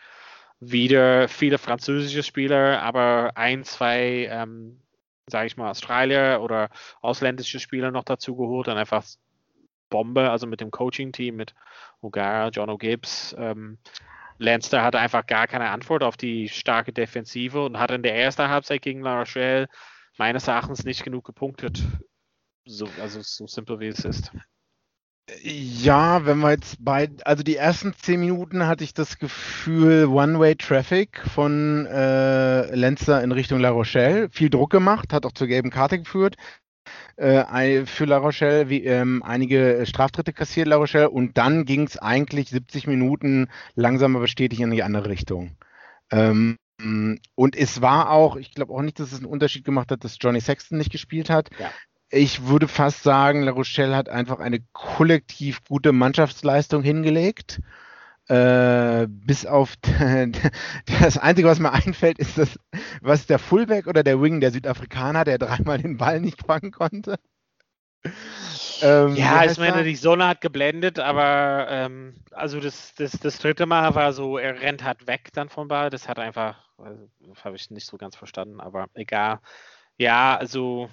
wieder 0.60 1.28
viele 1.28 1.58
französische 1.58 2.24
Spieler, 2.24 2.82
aber 2.82 3.32
ein, 3.36 3.64
zwei 3.64 4.28
ähm, 4.32 4.80
sage 5.28 5.48
ich 5.48 5.58
mal, 5.58 5.70
Australier 5.70 6.40
oder 6.42 6.70
ausländische 7.02 7.60
Spieler 7.60 7.92
noch 7.92 8.04
dazu 8.04 8.36
geholt, 8.36 8.68
dann 8.68 8.78
einfach 8.78 9.06
Bombe, 9.90 10.30
also 10.30 10.48
mit 10.48 10.62
dem 10.62 10.72
Coaching-Team, 10.72 11.36
mit 11.36 11.54
O'Gara, 12.02 12.50
John 12.50 12.70
O'Gibbs. 12.70 13.36
Ähm, 13.38 13.78
Lanster 14.38 14.84
hatte 14.84 15.00
einfach 15.00 15.28
gar 15.28 15.48
keine 15.48 15.70
Antwort 15.70 16.04
auf 16.04 16.18
die 16.18 16.50
starke 16.50 16.92
Defensive 16.92 17.64
und 17.64 17.78
hat 17.78 17.92
in 17.92 18.02
der 18.02 18.16
ersten 18.16 18.50
Halbzeit 18.50 18.82
gegen 18.82 19.02
La 19.02 19.20
Rochelle 19.20 19.68
meines 20.18 20.48
Erachtens 20.48 20.84
nicht 20.84 21.04
genug 21.04 21.26
gepunktet. 21.26 21.84
So, 22.66 22.88
also 23.00 23.22
so 23.22 23.46
simpel 23.46 23.80
wie 23.80 23.88
es 23.88 24.04
ist. 24.04 24.32
Ja, 25.44 26.26
wenn 26.26 26.40
wir 26.40 26.52
jetzt 26.52 26.84
bei, 26.84 27.10
also 27.24 27.44
die 27.44 27.56
ersten 27.56 27.94
zehn 27.94 28.20
Minuten 28.20 28.68
hatte 28.68 28.84
ich 28.84 28.94
das 28.94 29.18
Gefühl, 29.18 30.06
One-Way-Traffic 30.08 31.22
von 31.34 31.86
äh, 31.86 32.76
Lenzer 32.76 33.24
in 33.24 33.32
Richtung 33.32 33.60
La 33.60 33.70
Rochelle. 33.70 34.30
Viel 34.32 34.50
Druck 34.50 34.72
gemacht, 34.72 35.14
hat 35.14 35.26
auch 35.26 35.32
zur 35.32 35.48
gelben 35.48 35.70
Karte 35.70 36.00
geführt. 36.00 36.36
Äh, 37.16 37.86
für 37.86 38.06
La 38.06 38.18
Rochelle, 38.18 38.70
wie, 38.70 38.84
ähm, 38.84 39.24
einige 39.24 39.86
Straftritte 39.86 40.34
kassiert 40.34 40.68
La 40.68 40.76
Rochelle 40.76 41.10
und 41.10 41.38
dann 41.38 41.66
ging 41.66 41.84
es 41.84 41.98
eigentlich 41.98 42.50
70 42.50 42.88
Minuten 42.88 43.48
langsam 43.76 44.16
aber 44.16 44.28
stetig 44.28 44.60
in 44.60 44.72
die 44.72 44.84
andere 44.84 45.10
Richtung. 45.10 45.56
Ähm, 46.12 46.58
und 47.36 47.56
es 47.56 47.82
war 47.82 48.10
auch, 48.10 48.36
ich 48.38 48.54
glaube 48.54 48.74
auch 48.74 48.82
nicht, 48.82 49.00
dass 49.00 49.12
es 49.12 49.20
einen 49.20 49.28
Unterschied 49.28 49.64
gemacht 49.64 49.92
hat, 49.92 50.04
dass 50.04 50.18
Johnny 50.20 50.42
Sexton 50.42 50.80
nicht 50.80 50.92
gespielt 50.92 51.30
hat. 51.30 51.50
Ja 51.60 51.72
ich 52.12 52.46
würde 52.48 52.68
fast 52.68 53.04
sagen, 53.04 53.44
La 53.44 53.52
Rochelle 53.52 53.96
hat 53.96 54.10
einfach 54.10 54.40
eine 54.40 54.60
kollektiv 54.74 55.64
gute 55.64 55.92
Mannschaftsleistung 55.94 56.84
hingelegt. 56.84 57.62
Äh, 58.28 59.08
bis 59.10 59.46
auf 59.46 59.76
das 61.02 61.18
Einzige, 61.18 61.48
was 61.48 61.60
mir 61.60 61.72
einfällt, 61.72 62.20
ist 62.20 62.38
das, 62.38 62.60
was 63.02 63.26
der 63.26 63.40
Fullback 63.40 63.88
oder 63.88 64.04
der 64.04 64.22
Wing, 64.22 64.40
der 64.40 64.52
Südafrikaner, 64.52 65.24
der 65.24 65.38
dreimal 65.38 65.80
den 65.80 65.98
Ball 65.98 66.22
nicht 66.22 66.46
fangen 66.46 66.72
konnte. 66.72 67.18
Ähm, 68.82 69.16
ja, 69.16 69.46
ich 69.46 69.58
meine, 69.58 69.84
die 69.84 69.96
Sonne 69.96 70.28
hat 70.28 70.42
geblendet, 70.42 70.98
aber 70.98 71.68
ähm, 71.70 72.16
also 72.32 72.60
das, 72.60 72.96
das, 72.96 73.12
das 73.12 73.38
dritte 73.38 73.66
Mal 73.66 73.94
war 73.96 74.12
so, 74.14 74.38
er 74.38 74.60
rennt 74.62 74.84
halt 74.84 75.08
weg 75.08 75.30
dann 75.34 75.50
vom 75.50 75.68
Ball. 75.68 75.90
Das 75.90 76.08
hat 76.08 76.18
einfach, 76.18 76.58
also, 76.78 77.10
habe 77.44 77.56
ich 77.56 77.70
nicht 77.70 77.86
so 77.86 77.98
ganz 77.98 78.16
verstanden, 78.16 78.60
aber 78.60 78.88
egal. 78.96 79.40
Ja, 79.98 80.36
also 80.36 80.90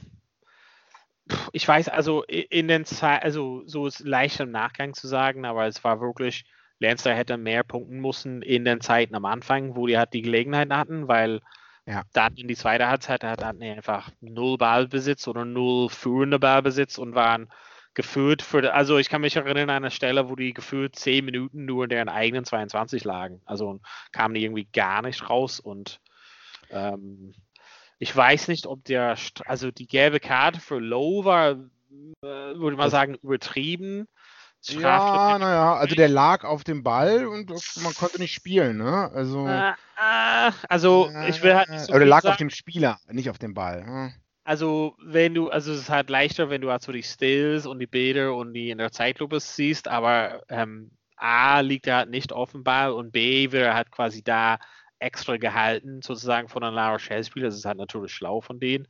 ich 1.53 1.67
weiß, 1.67 1.89
also 1.89 2.23
in 2.25 2.69
den 2.69 2.85
Zeit, 2.85 3.23
also 3.23 3.63
so 3.67 3.87
ist 3.87 4.01
leicht 4.01 4.41
im 4.41 4.51
Nachgang 4.51 4.95
zu 4.95 5.07
sagen, 5.07 5.45
aber 5.45 5.67
es 5.67 5.83
war 5.85 6.01
wirklich, 6.01 6.45
Lancer 6.79 7.15
hätte 7.15 7.37
mehr 7.37 7.65
punkten 7.65 8.01
müssen 8.01 8.43
in 8.43 8.65
den 8.65 8.81
Zeiten 8.81 9.15
am 9.15 9.25
Anfang, 9.25 9.77
wo 9.77 9.87
die 9.87 9.99
halt 9.99 10.13
die 10.13 10.23
Gelegenheit 10.23 10.71
hatten, 10.71 11.09
weil 11.09 11.41
ja. 11.87 12.03
dann 12.13 12.37
in 12.37 12.49
die 12.49 12.57
zweite 12.57 12.89
Halbzeit 12.89 13.25
hatten 13.25 13.61
die 13.61 13.71
einfach 13.71 14.11
null 14.21 14.59
Ballbesitz 14.59 15.27
oder 15.27 15.45
null 15.45 15.89
führende 15.89 16.39
Ballbesitz 16.39 16.99
und 16.99 17.15
waren 17.15 17.49
geführt 17.95 18.43
für, 18.43 18.73
also 18.73 18.99
ich 18.99 19.09
kann 19.09 19.23
mich 19.23 19.35
erinnern 19.35 19.71
an 19.71 19.77
eine 19.77 19.91
Stelle, 19.91 20.29
wo 20.29 20.37
die 20.37 20.55
gefühlt 20.55 20.95
zehn 20.95 21.25
Minuten 21.25 21.65
nur 21.65 21.85
in 21.85 21.91
deren 21.91 22.09
eigenen 22.09 22.45
22 22.45 23.03
lagen. 23.03 23.41
Also 23.45 23.81
kamen 24.13 24.35
die 24.35 24.45
irgendwie 24.45 24.69
gar 24.73 25.03
nicht 25.03 25.29
raus 25.29 25.59
und 25.59 26.01
ähm, 26.71 27.35
ich 27.99 28.15
weiß 28.15 28.49
nicht, 28.49 28.67
ob 28.67 28.85
der, 28.85 29.17
also 29.47 29.71
die 29.71 29.87
gelbe 29.87 30.21
Karte 30.21 30.61
für 30.61 30.79
Low 30.79 31.25
war, 31.25 31.51
äh, 31.51 31.57
würde 32.23 32.73
ich 32.73 32.79
mal 32.79 32.91
sagen, 32.91 33.17
übertrieben. 33.23 34.07
Ja, 34.63 35.39
naja, 35.39 35.75
also 35.75 35.95
der 35.95 36.09
lag 36.09 36.45
auf 36.45 36.65
dem 36.65 36.83
Ball 36.83 37.27
und 37.27 37.51
man 37.83 37.95
konnte 37.95 38.19
nicht 38.19 38.35
spielen, 38.35 38.79
ne? 38.79 39.11
Also, 39.15 39.47
äh, 39.47 39.71
äh, 39.71 40.53
also 40.69 41.11
ich 41.29 41.43
will 41.43 41.55
halt 41.55 41.71
nicht 41.71 41.83
so. 41.83 41.93
Oder 41.93 42.07
lag 42.07 42.23
sagen. 42.23 42.33
auf 42.33 42.39
dem 42.39 42.51
Spieler, 42.51 42.99
nicht 43.09 43.31
auf 43.31 43.39
dem 43.39 43.55
Ball. 43.55 43.85
Hm. 43.87 44.13
Also, 44.43 44.97
wenn 45.01 45.35
du, 45.35 45.49
also 45.49 45.73
es 45.73 45.81
ist 45.81 45.91
halt 45.91 46.11
leichter, 46.11 46.51
wenn 46.51 46.61
du 46.61 46.71
halt 46.71 46.83
so 46.83 46.91
die 46.91 47.03
Stills 47.03 47.67
und 47.67 47.79
die 47.79 47.87
Bilder 47.87 48.35
und 48.35 48.53
die 48.53 48.71
in 48.71 48.79
der 48.79 48.91
Zeitlupe 48.91 49.39
siehst, 49.39 49.87
aber 49.87 50.43
ähm, 50.49 50.91
A 51.17 51.61
liegt 51.61 51.87
er 51.87 51.97
halt 51.97 52.11
nicht 52.11 52.33
auf 52.33 52.53
dem 52.53 52.65
Ball 52.65 52.93
und 52.93 53.13
B 53.13 53.53
wird 53.53 53.65
er 53.65 53.75
halt 53.75 53.91
quasi 53.91 54.23
da 54.23 54.59
extra 54.99 55.37
gehalten, 55.37 56.03
sozusagen 56.03 56.49
von 56.49 56.63
einem 56.63 56.75
La 56.75 56.91
Rochelle-Spieler. 56.93 57.47
Das 57.47 57.57
ist 57.57 57.65
halt 57.65 57.79
natürlich 57.79 58.13
schlau 58.13 58.41
von 58.41 58.61
denen. 58.61 58.89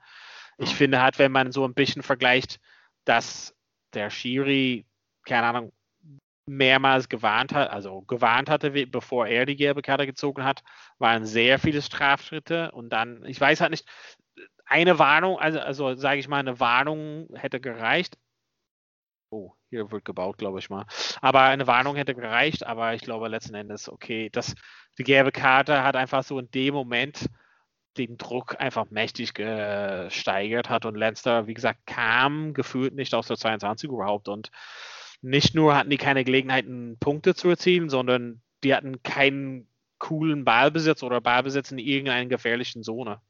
Ich 0.59 0.75
finde 0.75 1.01
halt, 1.01 1.19
wenn 1.19 1.33
man 1.33 1.53
so 1.53 1.65
ein 1.65 1.75
bisschen 1.75 2.03
vergleicht, 2.03 2.61
dass 3.05 3.55
der 3.95 4.11
Schiri, 4.11 4.87
keine 5.25 5.47
Ahnung, 5.47 5.73
mehrmals 6.47 7.09
gewarnt 7.09 7.53
hat, 7.53 7.71
also 7.71 8.01
gewarnt 8.03 8.49
hatte, 8.51 8.71
bevor 8.87 9.27
er 9.27 9.47
die 9.47 9.57
gelbe 9.57 9.83
Karte 9.83 10.07
gezogen 10.07 10.45
hat, 10.45 10.63
waren 10.99 11.27
sehr 11.27 11.59
viele 11.59 11.83
Strafschritte 11.83 12.73
und 12.73 12.91
dann, 12.91 13.25
ich 13.27 13.41
weiß 13.41 13.61
halt 13.61 13.71
nicht, 13.71 13.87
eine 14.65 14.99
Warnung, 14.99 15.39
also, 15.39 15.61
also 15.61 15.95
sage 15.95 16.21
ich 16.21 16.29
mal, 16.29 16.39
eine 16.39 16.61
Warnung 16.61 17.29
hätte 17.35 17.61
gereicht. 17.61 18.19
Oh, 19.31 19.53
hier 19.69 19.91
wird 19.91 20.05
gebaut, 20.05 20.39
glaube 20.39 20.59
ich 20.59 20.71
mal. 20.71 20.87
Aber 21.21 21.43
eine 21.43 21.67
Warnung 21.67 21.97
hätte 21.97 22.15
gereicht, 22.15 22.67
aber 22.67 22.95
ich 22.95 23.03
glaube 23.03 23.29
letzten 23.29 23.55
Endes, 23.55 23.89
okay, 23.89 24.31
das, 24.31 24.55
die 24.97 25.05
gelbe 25.05 25.33
Karte 25.33 25.83
hat 25.85 25.97
einfach 25.97 26.25
so 26.25 26.39
in 26.39 26.51
dem 26.51 26.75
Moment 26.75 27.29
den 27.99 28.17
Druck 28.17 28.57
einfach 28.59 28.91
mächtig 28.91 29.35
gesteigert 29.35 30.71
hat 30.71 30.87
und 30.87 30.95
Leinster, 30.95 31.47
wie 31.47 31.55
gesagt, 31.55 31.87
kam 31.87 32.55
gefühlt 32.55 32.95
nicht 32.95 33.15
aus 33.15 33.27
der 33.27 33.37
22 33.37 33.91
überhaupt 33.91 34.29
und 34.29 34.51
nicht 35.21 35.55
nur 35.55 35.77
hatten 35.77 35.91
die 35.91 35.97
keine 35.97 36.25
Gelegenheiten, 36.25 36.97
Punkte 36.99 37.35
zu 37.35 37.49
erzielen, 37.49 37.89
sondern 37.89 38.41
die 38.63 38.75
hatten 38.75 39.03
keinen 39.03 39.69
coolen 39.99 40.45
Ballbesitz 40.45 41.03
oder 41.03 41.21
Ballbesitz 41.21 41.73
in 41.73 41.79
irgendeiner 41.79 42.29
gefährlichen 42.29 42.83
Zone. 42.83 43.21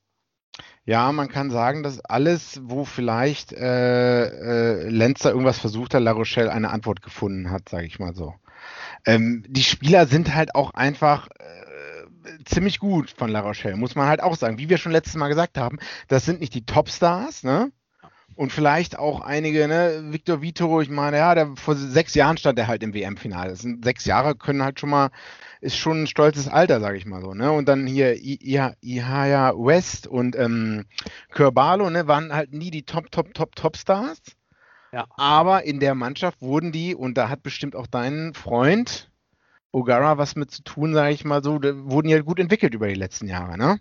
Ja, 0.85 1.13
man 1.13 1.29
kann 1.29 1.51
sagen, 1.51 1.83
dass 1.83 2.01
alles, 2.01 2.61
wo 2.65 2.85
vielleicht 2.85 3.53
äh, 3.53 4.25
äh, 4.25 4.89
Lenzer 4.89 5.31
irgendwas 5.31 5.59
versucht 5.59 5.95
hat, 5.95 6.03
La 6.03 6.13
Rochelle 6.13 6.51
eine 6.51 6.71
Antwort 6.71 7.03
gefunden 7.03 7.51
hat, 7.51 7.69
sage 7.69 7.87
ich 7.87 7.99
mal 7.99 8.15
so. 8.15 8.35
Ähm, 9.05 9.45
die 9.47 9.63
Spieler 9.63 10.07
sind 10.07 10.35
halt 10.35 10.55
auch 10.55 10.73
einfach 10.73 11.29
äh, 11.39 12.45
ziemlich 12.45 12.79
gut 12.79 13.11
von 13.11 13.31
La 13.31 13.41
Rochelle, 13.41 13.77
muss 13.77 13.95
man 13.95 14.09
halt 14.09 14.23
auch 14.23 14.37
sagen. 14.37 14.59
Wie 14.59 14.69
wir 14.69 14.79
schon 14.79 14.93
letztes 14.93 15.17
Mal 15.17 15.29
gesagt 15.29 15.59
haben, 15.59 15.79
das 16.09 16.25
sind 16.25 16.41
nicht 16.41 16.55
die 16.55 16.65
Topstars, 16.65 17.45
ne? 17.45 17.71
Und 18.39 18.53
vielleicht 18.53 18.97
auch 18.97 19.21
einige, 19.21 19.67
ne, 19.67 20.13
Victor 20.13 20.41
Vito, 20.41 20.81
ich 20.81 20.89
meine, 20.89 21.17
ja, 21.17 21.35
der, 21.35 21.57
vor 21.57 21.75
sechs 21.75 22.15
Jahren 22.15 22.37
stand 22.37 22.57
er 22.57 22.69
halt 22.69 22.85
im 22.85 22.95
WM-Finale. 22.95 23.51
Das 23.51 23.63
sind 23.63 23.85
sechs 23.85 24.05
Jahre, 24.05 24.37
können 24.37 24.63
halt 24.63 24.79
schon 24.79 24.91
mal, 24.91 25.11
ist 25.61 25.77
schon 25.77 26.05
ein 26.05 26.07
stolzes 26.07 26.47
Alter, 26.47 26.79
sage 26.81 26.99
ich 26.99 27.05
mal 27.05 27.21
so, 27.21 27.35
ne? 27.35 27.51
Und 27.51 27.69
dann 27.69 27.85
hier 27.89 28.15
Ihaya 28.15 29.55
West 29.57 30.07
und 30.07 30.37
ähm, 30.37 30.85
Kerbalo, 31.33 31.91
ne, 31.91 32.07
waren 32.07 32.33
halt 32.33 32.53
nie 32.53 32.71
die 32.71 32.85
Top, 32.85 33.11
Top, 33.11 33.35
Top, 33.35 33.57
Top 33.57 33.77
Stars. 33.77 34.21
Ja. 34.93 35.07
Aber 35.17 35.65
in 35.65 35.81
der 35.81 35.97
Mannschaft 35.97 36.41
wurden 36.41 36.71
die, 36.71 36.95
und 36.95 37.19
da 37.19 37.29
hat 37.29 37.43
bestimmt 37.43 37.75
auch 37.75 37.89
dein 37.89 38.35
Freund 38.35 39.11
O'Gara 39.73 40.17
was 40.17 40.37
mit 40.37 40.53
zu 40.53 40.63
tun, 40.63 40.95
sage 40.95 41.13
ich 41.13 41.25
mal 41.25 41.43
so, 41.43 41.61
wurden 41.61 42.09
ja 42.09 42.21
gut 42.21 42.39
entwickelt 42.39 42.73
über 42.73 42.87
die 42.87 42.95
letzten 42.95 43.27
Jahre, 43.27 43.59
ne? 43.59 43.81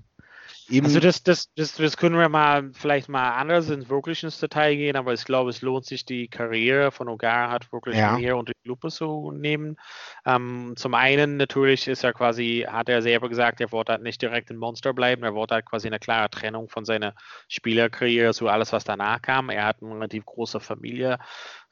Eben 0.70 0.86
also 0.86 1.00
das, 1.00 1.24
das, 1.24 1.54
das, 1.56 1.76
das 1.76 1.96
können 1.96 2.18
wir 2.18 2.28
mal 2.28 2.72
vielleicht 2.74 3.08
mal 3.08 3.32
anders 3.32 3.70
ins 3.70 3.90
wirklich 3.90 4.24
ins 4.24 4.40
Detail 4.40 4.76
gehen, 4.76 4.98
aber 4.98 5.14
ich 5.14 5.24
glaube, 5.24 5.50
es 5.50 5.62
lohnt 5.62 5.86
sich, 5.86 6.04
die 6.04 6.28
Karriere 6.28 6.92
von 6.92 7.08
Ogar 7.08 7.50
hat 7.50 7.72
wirklich 7.72 7.98
ja. 7.98 8.18
mehr 8.18 8.36
unter 8.36 8.52
die 8.54 8.68
Lupe 8.68 8.90
zu 8.90 9.32
nehmen. 9.32 9.78
Ähm, 10.26 10.74
zum 10.76 10.94
einen 10.94 11.38
natürlich 11.38 11.88
ist 11.88 12.04
er 12.04 12.12
quasi, 12.12 12.66
hat 12.68 12.90
er 12.90 13.02
selber 13.02 13.30
gesagt, 13.30 13.62
er 13.62 13.72
wollte 13.72 13.94
halt 13.94 14.04
nicht 14.04 14.22
direkt 14.22 14.50
ein 14.50 14.58
Monster 14.58 14.94
bleiben, 14.94 15.24
er 15.24 15.34
wollte 15.34 15.56
halt 15.56 15.66
quasi 15.66 15.88
eine 15.88 16.00
klare 16.00 16.30
Trennung 16.30 16.68
von 16.68 16.84
seiner 16.84 17.14
Spielerkarriere 17.48 18.34
zu 18.34 18.50
alles, 18.50 18.74
was 18.74 18.84
danach 18.84 19.22
kam. 19.22 19.50
Er 19.50 19.66
hat 19.66 19.82
eine 19.82 19.96
relativ 19.96 20.26
große 20.26 20.60
Familie, 20.60 21.18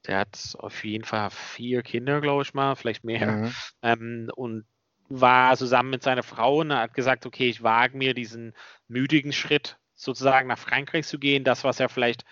der 0.08 0.20
hat 0.20 0.56
auf 0.60 0.86
jeden 0.86 1.04
Fall 1.04 1.32
vier 1.32 1.82
Kinder, 1.82 2.22
glaube 2.22 2.44
ich 2.44 2.54
mal, 2.54 2.76
vielleicht 2.76 3.04
mehr. 3.04 3.32
Mhm. 3.32 3.54
Ähm, 3.82 4.32
und 4.36 4.66
war 5.10 5.56
zusammen 5.58 5.92
mit 5.92 6.04
seiner 6.04 6.24
Frau 6.24 6.60
und 6.62 6.74
hat 6.74 6.94
gesagt, 6.94 7.26
okay, 7.26 7.50
ich 7.50 7.64
wage 7.64 7.98
mir 7.98 8.14
diesen 8.14 8.54
müdigen 8.88 9.32
Schritt 9.32 9.78
sozusagen 9.94 10.48
nach 10.48 10.60
Frankreich 10.60 11.08
zu 11.08 11.20
gehen, 11.20 11.44
das, 11.44 11.64
was 11.64 11.80
er 11.80 11.90
vielleicht, 11.90 12.26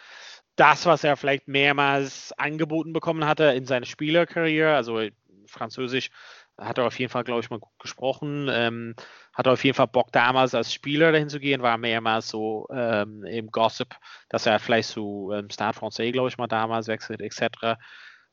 das, 0.55 0.85
was 0.85 1.03
er 1.03 1.17
vielleicht 1.17 1.47
mehrmals 1.47 2.33
angeboten 2.33 2.93
bekommen 2.93 3.25
hatte 3.25 3.45
in 3.45 3.65
seiner 3.65 3.85
Spielerkarriere, 3.85 4.75
also 4.75 5.01
Französisch 5.47 6.09
hat 6.57 6.77
er 6.77 6.85
auf 6.85 6.99
jeden 6.99 7.11
Fall, 7.11 7.23
glaube 7.23 7.41
ich, 7.41 7.49
mal 7.49 7.59
gut 7.59 7.79
gesprochen, 7.79 8.47
ähm, 8.51 8.95
hat 9.33 9.47
er 9.47 9.53
auf 9.53 9.63
jeden 9.63 9.75
Fall 9.75 9.87
Bock 9.87 10.11
damals 10.11 10.53
als 10.53 10.71
Spieler 10.71 11.11
dahin 11.11 11.29
zu 11.29 11.39
gehen, 11.39 11.63
war 11.63 11.77
mehrmals 11.77 12.29
so 12.29 12.67
ähm, 12.71 13.23
im 13.23 13.49
Gossip, 13.49 13.95
dass 14.29 14.45
er 14.45 14.59
vielleicht 14.59 14.89
zu 14.89 15.31
ähm, 15.33 15.49
Stade 15.49 15.75
Francais, 15.75 16.11
glaube 16.11 16.29
ich, 16.29 16.37
mal 16.37 16.47
damals 16.47 16.87
wechselt, 16.87 17.21
etc 17.21 17.77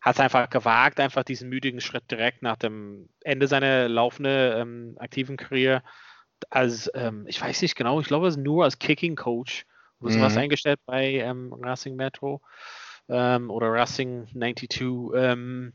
hat 0.00 0.16
es 0.16 0.20
einfach 0.20 0.48
gewagt, 0.48 0.98
einfach 1.00 1.24
diesen 1.24 1.48
müdigen 1.48 1.80
Schritt 1.80 2.10
direkt 2.10 2.42
nach 2.42 2.56
dem 2.56 3.08
Ende 3.22 3.46
seiner 3.46 3.88
laufenden 3.88 4.60
ähm, 4.60 4.96
aktiven 4.98 5.36
Karriere 5.36 5.82
als, 6.48 6.90
ähm, 6.94 7.26
ich 7.26 7.40
weiß 7.40 7.60
nicht 7.60 7.76
genau, 7.76 8.00
ich 8.00 8.06
glaube, 8.06 8.30
nur 8.38 8.64
als 8.64 8.78
Kicking 8.78 9.16
Coach 9.16 9.66
sowas 10.00 10.32
mhm. 10.32 10.40
eingestellt 10.40 10.80
bei 10.86 11.16
ähm, 11.16 11.52
Racing 11.52 11.96
Metro 11.96 12.40
ähm, 13.08 13.50
oder 13.50 13.70
Racing 13.70 14.26
92. 14.28 14.80
Ähm, 15.14 15.74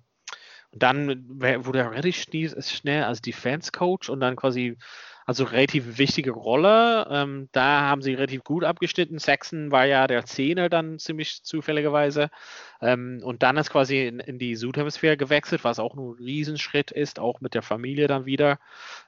und 0.71 0.83
dann 0.83 1.29
wurde 1.29 1.79
er 1.79 1.91
relativ 1.91 2.15
schnell 2.17 3.03
als 3.03 3.21
Defense 3.21 3.71
Coach 3.71 4.09
und 4.09 4.19
dann 4.19 4.35
quasi 4.35 4.77
also 5.25 5.43
relativ 5.43 5.97
wichtige 5.97 6.31
Rolle. 6.31 7.07
Ähm, 7.09 7.49
da 7.51 7.81
haben 7.81 8.03
sie 8.03 8.13
relativ 8.13 8.43
gut 8.43 8.63
abgeschnitten. 8.63 9.17
Saxon 9.17 9.71
war 9.71 9.85
ja 9.85 10.05
der 10.05 10.25
Zehner 10.25 10.69
dann 10.69 10.99
ziemlich 10.99 11.43
zufälligerweise. 11.43 12.29
Ähm, 12.79 13.21
und 13.23 13.41
dann 13.41 13.57
ist 13.57 13.71
quasi 13.71 14.05
in, 14.05 14.19
in, 14.19 14.37
die 14.37 14.55
Südhemisphäre 14.55 15.17
gewechselt, 15.17 15.63
was 15.63 15.79
auch 15.79 15.95
ein 15.95 16.15
Riesenschritt 16.19 16.91
ist, 16.91 17.19
auch 17.19 17.41
mit 17.41 17.55
der 17.55 17.63
Familie 17.63 18.07
dann 18.07 18.25
wieder. 18.25 18.59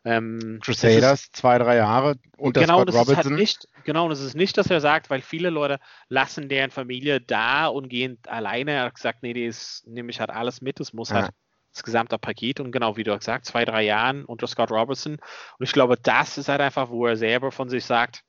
Ähm, 0.03 0.59
Crusaders, 0.63 1.25
ist, 1.25 1.35
zwei, 1.35 1.59
drei 1.59 1.75
Jahre 1.75 2.15
unter 2.37 2.61
genau, 2.61 2.77
Scott 2.77 2.87
das 2.87 2.95
Robertson. 2.95 3.19
Ist 3.19 3.25
halt 3.25 3.39
nicht, 3.39 3.67
genau, 3.83 4.09
das 4.09 4.21
ist 4.21 4.35
nicht, 4.35 4.57
dass 4.57 4.71
er 4.71 4.81
sagt, 4.81 5.11
weil 5.11 5.21
viele 5.21 5.51
Leute 5.51 5.79
lassen 6.09 6.49
deren 6.49 6.71
Familie 6.71 7.21
da 7.21 7.67
und 7.67 7.89
gehen 7.89 8.17
alleine. 8.25 8.71
Er 8.71 8.83
hat 8.85 8.95
gesagt, 8.95 9.21
nee, 9.21 9.33
die 9.33 9.45
ist, 9.45 9.85
nehme 9.85 10.09
ich 10.09 10.19
halt 10.19 10.31
alles 10.31 10.61
mit, 10.61 10.79
es 10.79 10.93
muss 10.93 11.09
ja. 11.09 11.17
halt 11.17 11.31
das 11.77 11.83
gesamte 11.83 12.17
Paket 12.17 12.59
und 12.59 12.71
genau 12.71 12.97
wie 12.97 13.03
du 13.03 13.17
gesagt, 13.17 13.45
zwei, 13.45 13.65
drei 13.65 13.83
Jahren 13.83 14.25
unter 14.25 14.47
Scott 14.47 14.71
Robertson. 14.71 15.17
Und 15.59 15.65
ich 15.65 15.71
glaube, 15.71 15.95
das 16.01 16.37
ist 16.37 16.49
halt 16.49 16.61
einfach, 16.61 16.89
wo 16.89 17.05
er 17.05 17.17
selber 17.17 17.51
von 17.51 17.69
sich 17.69 17.85
sagt, 17.85 18.23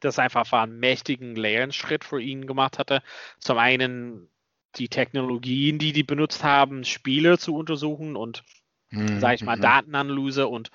dass 0.00 0.18
er 0.18 0.24
einfach 0.24 0.52
einen 0.52 0.78
mächtigen 0.78 1.36
Lernschritt 1.36 2.04
für 2.04 2.20
ihn 2.20 2.46
gemacht 2.46 2.78
hatte. 2.78 3.02
Zum 3.38 3.58
einen 3.58 4.28
die 4.76 4.88
Technologien, 4.88 5.78
die 5.78 5.92
die 5.92 6.02
benutzt 6.02 6.44
haben, 6.44 6.84
Spiele 6.84 7.38
zu 7.38 7.56
untersuchen 7.56 8.14
und, 8.14 8.44
mhm. 8.90 9.20
sage 9.20 9.36
ich 9.36 9.42
mal, 9.42 9.56
mhm. 9.56 9.62
Datenanalyse 9.62 10.46
und 10.46 10.70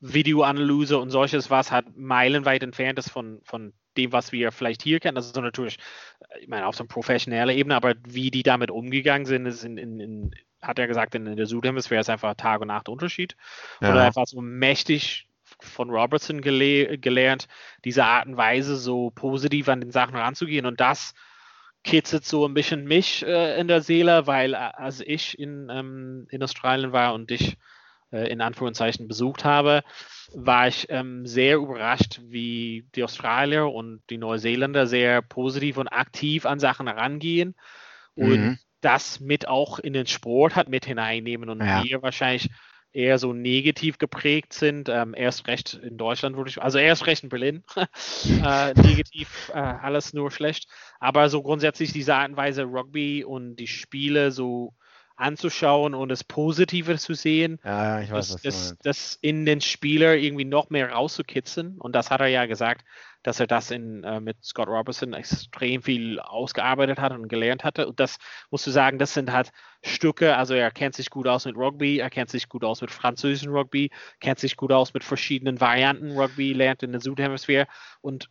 Videoanalyse 0.00 0.98
und 0.98 1.10
solches, 1.10 1.50
was 1.50 1.72
halt 1.72 1.96
meilenweit 1.96 2.62
entfernt 2.62 2.98
ist 2.98 3.10
von, 3.10 3.40
von 3.44 3.72
dem, 3.96 4.12
was 4.12 4.32
wir 4.32 4.52
vielleicht 4.52 4.82
hier 4.82 5.00
kennen. 5.00 5.16
Das 5.16 5.26
ist 5.26 5.34
so 5.34 5.40
natürlich, 5.40 5.78
ich 6.40 6.48
meine, 6.48 6.66
auf 6.66 6.76
so 6.76 6.84
einer 6.84 6.88
professionellen 6.88 7.56
Ebene, 7.56 7.74
aber 7.74 7.94
wie 8.06 8.30
die 8.30 8.44
damit 8.44 8.70
umgegangen 8.70 9.26
sind, 9.26 9.46
ist 9.46 9.64
in, 9.64 9.76
in, 9.76 10.00
in 10.00 10.30
hat 10.62 10.78
er 10.78 10.86
gesagt, 10.86 11.14
in, 11.14 11.26
in 11.26 11.36
der 11.36 11.46
Südhemisphäre 11.46 12.00
ist 12.00 12.10
einfach 12.10 12.34
Tag 12.34 12.60
und 12.60 12.68
Nacht 12.68 12.88
Unterschied. 12.88 13.36
Ja. 13.80 13.90
Oder 13.90 14.04
einfach 14.04 14.26
so 14.26 14.40
mächtig 14.40 15.26
von 15.60 15.90
Robertson 15.90 16.40
gele 16.40 16.98
gelernt, 16.98 17.48
diese 17.84 18.04
Art 18.04 18.26
und 18.26 18.36
Weise 18.36 18.76
so 18.76 19.10
positiv 19.10 19.68
an 19.68 19.80
den 19.80 19.90
Sachen 19.90 20.16
ranzugehen. 20.16 20.66
Und 20.66 20.80
das 20.80 21.14
kitzelt 21.84 22.24
so 22.24 22.46
ein 22.46 22.54
bisschen 22.54 22.84
mich 22.84 23.24
äh, 23.26 23.58
in 23.58 23.68
der 23.68 23.82
Seele, 23.82 24.26
weil 24.26 24.54
äh, 24.54 24.56
als 24.56 25.00
ich 25.00 25.38
in, 25.38 25.68
ähm, 25.70 26.26
in 26.30 26.42
Australien 26.42 26.92
war 26.92 27.14
und 27.14 27.30
dich 27.30 27.56
äh, 28.12 28.30
in 28.30 28.40
Anführungszeichen 28.40 29.08
besucht 29.08 29.44
habe, 29.44 29.82
war 30.34 30.68
ich 30.68 30.86
ähm, 30.90 31.26
sehr 31.26 31.56
überrascht, 31.56 32.20
wie 32.24 32.86
die 32.94 33.04
Australier 33.04 33.68
und 33.68 34.02
die 34.10 34.18
Neuseeländer 34.18 34.86
sehr 34.86 35.22
positiv 35.22 35.78
und 35.78 35.88
aktiv 35.88 36.44
an 36.44 36.60
Sachen 36.60 36.86
herangehen 36.86 37.54
und 38.14 38.40
mhm. 38.40 38.58
Das 38.80 39.20
mit 39.20 39.48
auch 39.48 39.78
in 39.78 39.92
den 39.92 40.06
Sport 40.06 40.56
hat 40.56 40.68
mit 40.68 40.86
hineinnehmen 40.86 41.48
und 41.48 41.60
ja. 41.60 41.84
wir 41.84 42.02
wahrscheinlich 42.02 42.50
eher 42.92 43.18
so 43.18 43.32
negativ 43.32 43.98
geprägt 43.98 44.52
sind. 44.52 44.88
Ähm, 44.88 45.14
erst 45.16 45.46
recht 45.46 45.74
in 45.74 45.96
Deutschland 45.96 46.36
würde 46.36 46.50
ich, 46.50 46.60
also 46.60 46.78
erst 46.78 47.06
recht 47.06 47.22
in 47.22 47.28
Berlin, 47.28 47.62
äh, 47.76 48.74
negativ, 48.74 49.50
äh, 49.54 49.58
alles 49.58 50.12
nur 50.12 50.30
schlecht. 50.30 50.68
Aber 50.98 51.28
so 51.28 51.42
grundsätzlich 51.42 51.92
diese 51.92 52.14
Art 52.14 52.30
und 52.30 52.36
Weise 52.36 52.64
Rugby 52.64 53.24
und 53.24 53.56
die 53.56 53.68
Spiele 53.68 54.32
so 54.32 54.74
anzuschauen 55.20 55.94
und 55.94 56.08
das 56.08 56.24
Positive 56.24 56.96
zu 56.98 57.14
sehen, 57.14 57.60
ja, 57.64 58.00
ich 58.00 58.10
weiß, 58.10 58.28
das, 58.28 58.42
das, 58.42 58.76
das, 58.82 59.18
in 59.20 59.44
den 59.44 59.60
Spieler 59.60 60.16
irgendwie 60.16 60.44
noch 60.44 60.70
mehr 60.70 60.90
rauszukitzeln. 60.90 61.78
Und 61.78 61.94
das 61.94 62.10
hat 62.10 62.20
er 62.20 62.28
ja 62.28 62.46
gesagt, 62.46 62.84
dass 63.22 63.38
er 63.38 63.46
das 63.46 63.70
in, 63.70 64.02
äh, 64.02 64.20
mit 64.20 64.42
Scott 64.42 64.68
Robertson 64.68 65.12
extrem 65.12 65.82
viel 65.82 66.18
ausgearbeitet 66.20 66.98
hat 66.98 67.12
und 67.12 67.28
gelernt 67.28 67.64
hatte. 67.64 67.86
Und 67.86 68.00
das 68.00 68.16
musst 68.50 68.66
du 68.66 68.70
sagen, 68.70 68.98
das 68.98 69.12
sind 69.12 69.30
halt 69.30 69.52
Stücke, 69.82 70.36
also 70.36 70.54
er 70.54 70.70
kennt 70.70 70.94
sich 70.94 71.10
gut 71.10 71.26
aus 71.28 71.44
mit 71.44 71.56
Rugby, 71.56 71.98
er 71.98 72.10
kennt 72.10 72.30
sich 72.30 72.48
gut 72.48 72.64
aus 72.64 72.80
mit 72.80 72.90
französischem 72.90 73.52
Rugby, 73.52 73.90
kennt 74.20 74.38
sich 74.38 74.56
gut 74.56 74.72
aus 74.72 74.94
mit 74.94 75.04
verschiedenen 75.04 75.60
Varianten 75.60 76.12
Rugby, 76.12 76.52
lernt 76.52 76.82
in 76.82 76.92
der 76.92 77.00
Südhemisphäre 77.00 77.66
und 78.00 78.30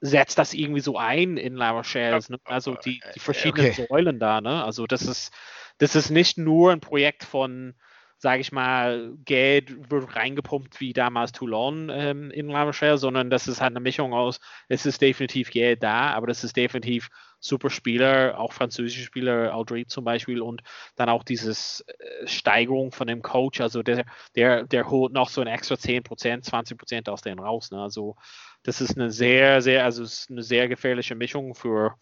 setzt 0.00 0.38
das 0.38 0.52
irgendwie 0.52 0.80
so 0.80 0.98
ein 0.98 1.38
in 1.38 1.54
La 1.54 1.70
Rochelle. 1.70 2.20
Ne? 2.28 2.38
Also 2.44 2.74
die, 2.74 3.00
die 3.14 3.20
verschiedenen 3.20 3.70
okay. 3.70 3.86
Säulen 3.88 4.18
da, 4.18 4.40
ne? 4.40 4.62
Also 4.62 4.86
das 4.86 5.02
ist 5.02 5.32
das 5.78 5.96
ist 5.96 6.10
nicht 6.10 6.38
nur 6.38 6.72
ein 6.72 6.80
Projekt 6.80 7.24
von, 7.24 7.74
sage 8.18 8.40
ich 8.40 8.52
mal, 8.52 9.12
Geld 9.24 9.90
wird 9.90 10.16
reingepumpt 10.16 10.80
wie 10.80 10.92
damals 10.92 11.32
Toulon 11.32 11.90
ähm, 11.92 12.30
in 12.30 12.48
La 12.48 12.62
Rochelle, 12.62 12.98
sondern 12.98 13.30
das 13.30 13.48
ist 13.48 13.60
halt 13.60 13.72
eine 13.72 13.80
Mischung 13.80 14.14
aus, 14.14 14.40
es 14.68 14.86
ist 14.86 15.02
definitiv 15.02 15.50
Geld 15.50 15.82
da, 15.82 16.10
aber 16.12 16.26
das 16.26 16.44
ist 16.44 16.56
definitiv 16.56 17.08
super 17.40 17.70
Spieler, 17.70 18.38
auch 18.38 18.52
französische 18.52 19.02
Spieler, 19.02 19.54
Audrey 19.54 19.86
zum 19.86 20.04
Beispiel 20.04 20.40
und 20.40 20.62
dann 20.96 21.08
auch 21.08 21.22
dieses 21.22 21.80
äh, 21.80 22.26
Steigerung 22.26 22.92
von 22.92 23.06
dem 23.06 23.22
Coach, 23.22 23.60
also 23.60 23.82
der, 23.82 24.04
der, 24.34 24.64
der 24.64 24.90
holt 24.90 25.12
noch 25.12 25.28
so 25.28 25.40
ein 25.40 25.46
extra 25.46 25.74
10%, 25.74 26.44
20% 26.44 27.10
aus 27.10 27.20
denen 27.20 27.38
raus. 27.38 27.70
Ne? 27.70 27.80
Also 27.80 28.16
das 28.62 28.80
ist 28.80 28.96
eine 28.96 29.10
sehr, 29.10 29.62
sehr, 29.62 29.84
also 29.84 30.04
eine 30.30 30.42
sehr 30.42 30.68
gefährliche 30.68 31.14
Mischung 31.14 31.54
für 31.54 31.94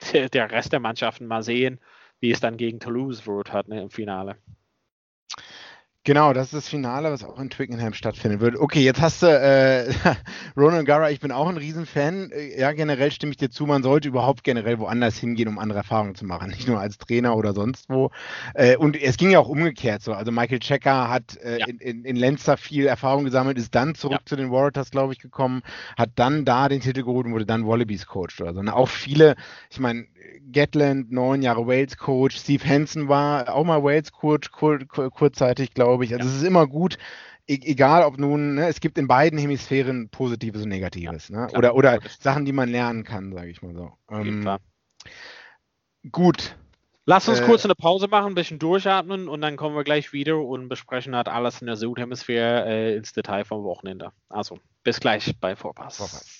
der 0.32 0.50
Rest 0.50 0.72
der 0.72 0.80
Mannschaften. 0.80 1.26
Mal 1.26 1.42
sehen, 1.42 1.80
wie 2.20 2.30
es 2.30 2.40
dann 2.40 2.56
gegen 2.56 2.80
Toulouse 2.80 3.26
wird 3.26 3.52
hat 3.52 3.68
ne, 3.68 3.82
im 3.82 3.90
Finale. 3.90 4.36
Genau, 6.04 6.32
das 6.32 6.46
ist 6.46 6.54
das 6.54 6.68
Finale, 6.68 7.12
was 7.12 7.22
auch 7.24 7.38
in 7.38 7.50
Twickenham 7.50 7.92
stattfinden 7.92 8.40
wird. 8.40 8.56
Okay, 8.56 8.80
jetzt 8.80 9.02
hast 9.02 9.22
du 9.22 9.26
äh, 9.26 9.92
Ronan 10.56 10.86
Gara, 10.86 11.10
ich 11.10 11.20
bin 11.20 11.30
auch 11.30 11.46
ein 11.46 11.58
Riesenfan. 11.58 12.30
Äh, 12.32 12.58
ja, 12.58 12.72
generell 12.72 13.10
stimme 13.10 13.32
ich 13.32 13.36
dir 13.36 13.50
zu, 13.50 13.66
man 13.66 13.82
sollte 13.82 14.08
überhaupt 14.08 14.42
generell 14.42 14.78
woanders 14.78 15.18
hingehen, 15.18 15.46
um 15.46 15.58
andere 15.58 15.80
Erfahrungen 15.80 16.14
zu 16.14 16.24
machen, 16.24 16.48
nicht 16.48 16.66
nur 16.66 16.80
als 16.80 16.96
Trainer 16.96 17.36
oder 17.36 17.52
sonst 17.52 17.90
wo. 17.90 18.10
Äh, 18.54 18.78
und 18.78 19.00
es 19.00 19.18
ging 19.18 19.30
ja 19.30 19.40
auch 19.40 19.48
umgekehrt 19.48 20.02
so. 20.02 20.14
Also 20.14 20.32
Michael 20.32 20.60
Checker 20.60 21.10
hat 21.10 21.36
äh, 21.36 21.58
ja. 21.58 21.66
in, 21.66 21.76
in, 21.78 22.04
in 22.06 22.16
Lenster 22.16 22.56
viel 22.56 22.86
Erfahrung 22.86 23.24
gesammelt, 23.24 23.58
ist 23.58 23.74
dann 23.74 23.94
zurück 23.94 24.20
ja. 24.22 24.26
zu 24.26 24.36
den 24.36 24.50
Warriors, 24.50 24.90
glaube 24.90 25.12
ich, 25.12 25.18
gekommen, 25.18 25.60
hat 25.98 26.12
dann 26.14 26.46
da 26.46 26.70
den 26.70 26.80
Titel 26.80 27.02
geholt 27.02 27.26
und 27.26 27.34
wurde 27.34 27.44
dann 27.46 27.66
Wallabies 27.66 28.06
Coach 28.06 28.40
oder 28.40 28.54
so. 28.54 28.60
Und 28.60 28.70
auch 28.70 28.88
viele, 28.88 29.36
ich 29.70 29.80
meine, 29.80 30.06
Gatland, 30.52 31.12
neun 31.12 31.42
Jahre 31.42 31.66
Wales 31.66 31.96
Coach, 31.96 32.36
Steve 32.36 32.66
Hansen 32.66 33.08
war 33.08 33.54
auch 33.54 33.64
mal 33.64 33.82
Wales 33.82 34.12
Coach 34.12 34.50
kur, 34.50 34.78
kur, 34.80 35.10
kurzzeitig, 35.10 35.74
glaube 35.74 36.04
ich. 36.04 36.12
Also 36.12 36.28
ja. 36.28 36.34
es 36.34 36.40
ist 36.40 36.46
immer 36.46 36.66
gut, 36.66 36.98
e 37.46 37.58
egal 37.62 38.04
ob 38.04 38.18
nun, 38.18 38.54
ne, 38.54 38.68
es 38.68 38.80
gibt 38.80 38.98
in 38.98 39.08
beiden 39.08 39.38
Hemisphären 39.38 40.08
Positives 40.08 40.62
und 40.62 40.68
Negatives. 40.68 41.28
Ja, 41.28 41.46
ne? 41.46 41.52
Oder, 41.56 41.74
oder 41.74 41.98
Sachen, 42.18 42.44
die 42.44 42.52
man 42.52 42.68
lernen 42.68 43.04
kann, 43.04 43.32
sage 43.32 43.50
ich 43.50 43.62
mal 43.62 43.74
so. 43.74 43.92
Ähm, 44.10 44.58
gut. 46.10 46.56
Lass 47.06 47.28
uns 47.28 47.40
äh, 47.40 47.44
kurz 47.44 47.64
eine 47.64 47.74
Pause 47.74 48.08
machen, 48.08 48.32
ein 48.32 48.34
bisschen 48.34 48.58
durchatmen 48.58 49.28
und 49.28 49.40
dann 49.40 49.56
kommen 49.56 49.74
wir 49.74 49.84
gleich 49.84 50.12
wieder 50.12 50.38
und 50.38 50.68
besprechen 50.68 51.16
halt 51.16 51.28
alles 51.28 51.60
in 51.60 51.66
der 51.66 51.76
Südhemisphäre 51.76 52.66
äh, 52.66 52.96
ins 52.96 53.12
Detail 53.12 53.44
vom 53.44 53.64
Wochenende. 53.64 54.12
Also, 54.28 54.58
bis 54.84 55.00
gleich 55.00 55.34
bei 55.40 55.56
Vorpass. 55.56 55.96
Vorpass. 55.96 56.39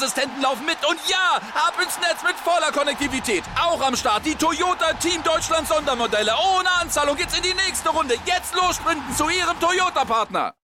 laufen 0.41 0.65
mit. 0.65 0.77
Und 0.89 0.99
ja, 1.07 1.39
ab 1.53 1.73
ins 1.81 1.99
Netz 1.99 2.23
mit 2.23 2.35
voller 2.35 2.71
Konnektivität. 2.71 3.43
Auch 3.55 3.81
am 3.81 3.95
Start 3.95 4.25
die 4.25 4.35
Toyota 4.35 4.93
Team 4.93 5.21
Deutschland 5.23 5.67
Sondermodelle. 5.67 6.31
Ohne 6.57 6.69
Anzahlung 6.81 7.15
geht's 7.15 7.37
in 7.37 7.43
die 7.43 7.53
nächste 7.53 7.89
Runde. 7.89 8.15
Jetzt 8.25 8.55
los 8.55 8.77
sprinten 8.77 9.13
zu 9.13 9.29
Ihrem 9.29 9.59
Toyota-Partner. 9.59 10.55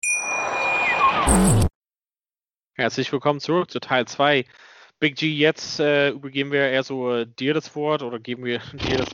Herzlich 2.73 3.11
willkommen 3.11 3.39
zurück 3.39 3.71
zu 3.71 3.79
Teil 3.79 4.05
2. 4.05 4.45
Big 4.99 5.15
G, 5.15 5.31
jetzt 5.31 5.79
äh, 5.79 6.09
übergeben 6.09 6.51
wir 6.51 6.61
eher 6.69 6.83
so 6.83 7.13
äh, 7.13 7.27
dir 7.27 7.53
das 7.53 7.75
Wort 7.75 8.01
oder 8.01 8.19
geben 8.19 8.43
wir 8.45 8.59
dir 8.73 8.97
das 8.97 9.09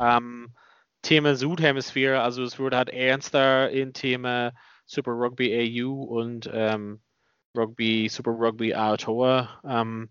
ähm, 0.00 0.54
Thema 1.02 1.34
Südhemisphäre, 1.34 2.20
also 2.20 2.42
es 2.42 2.58
wird 2.58 2.74
halt 2.74 2.90
ernster 2.90 3.70
in 3.70 3.94
Thema 3.94 4.52
Super 4.84 5.12
Rugby 5.12 5.80
AU 5.82 6.02
und 6.02 6.50
ähm, 6.52 7.00
Rugby, 7.58 8.08
Super 8.08 8.32
Rugby 8.32 8.74
Aotearoa. 8.74 9.60
Ähm, 9.64 10.08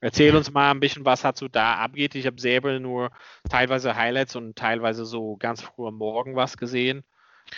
erzähl 0.00 0.36
uns 0.36 0.52
mal 0.52 0.70
ein 0.70 0.80
bisschen, 0.80 1.04
was 1.04 1.22
dazu 1.22 1.48
da 1.48 1.76
abgeht. 1.76 2.14
Ich 2.14 2.26
habe 2.26 2.40
selber 2.40 2.78
nur 2.78 3.10
teilweise 3.48 3.96
Highlights 3.96 4.36
und 4.36 4.56
teilweise 4.56 5.04
so 5.04 5.36
ganz 5.36 5.62
früh 5.62 5.86
am 5.86 5.96
Morgen 5.96 6.36
was 6.36 6.56
gesehen. 6.56 7.04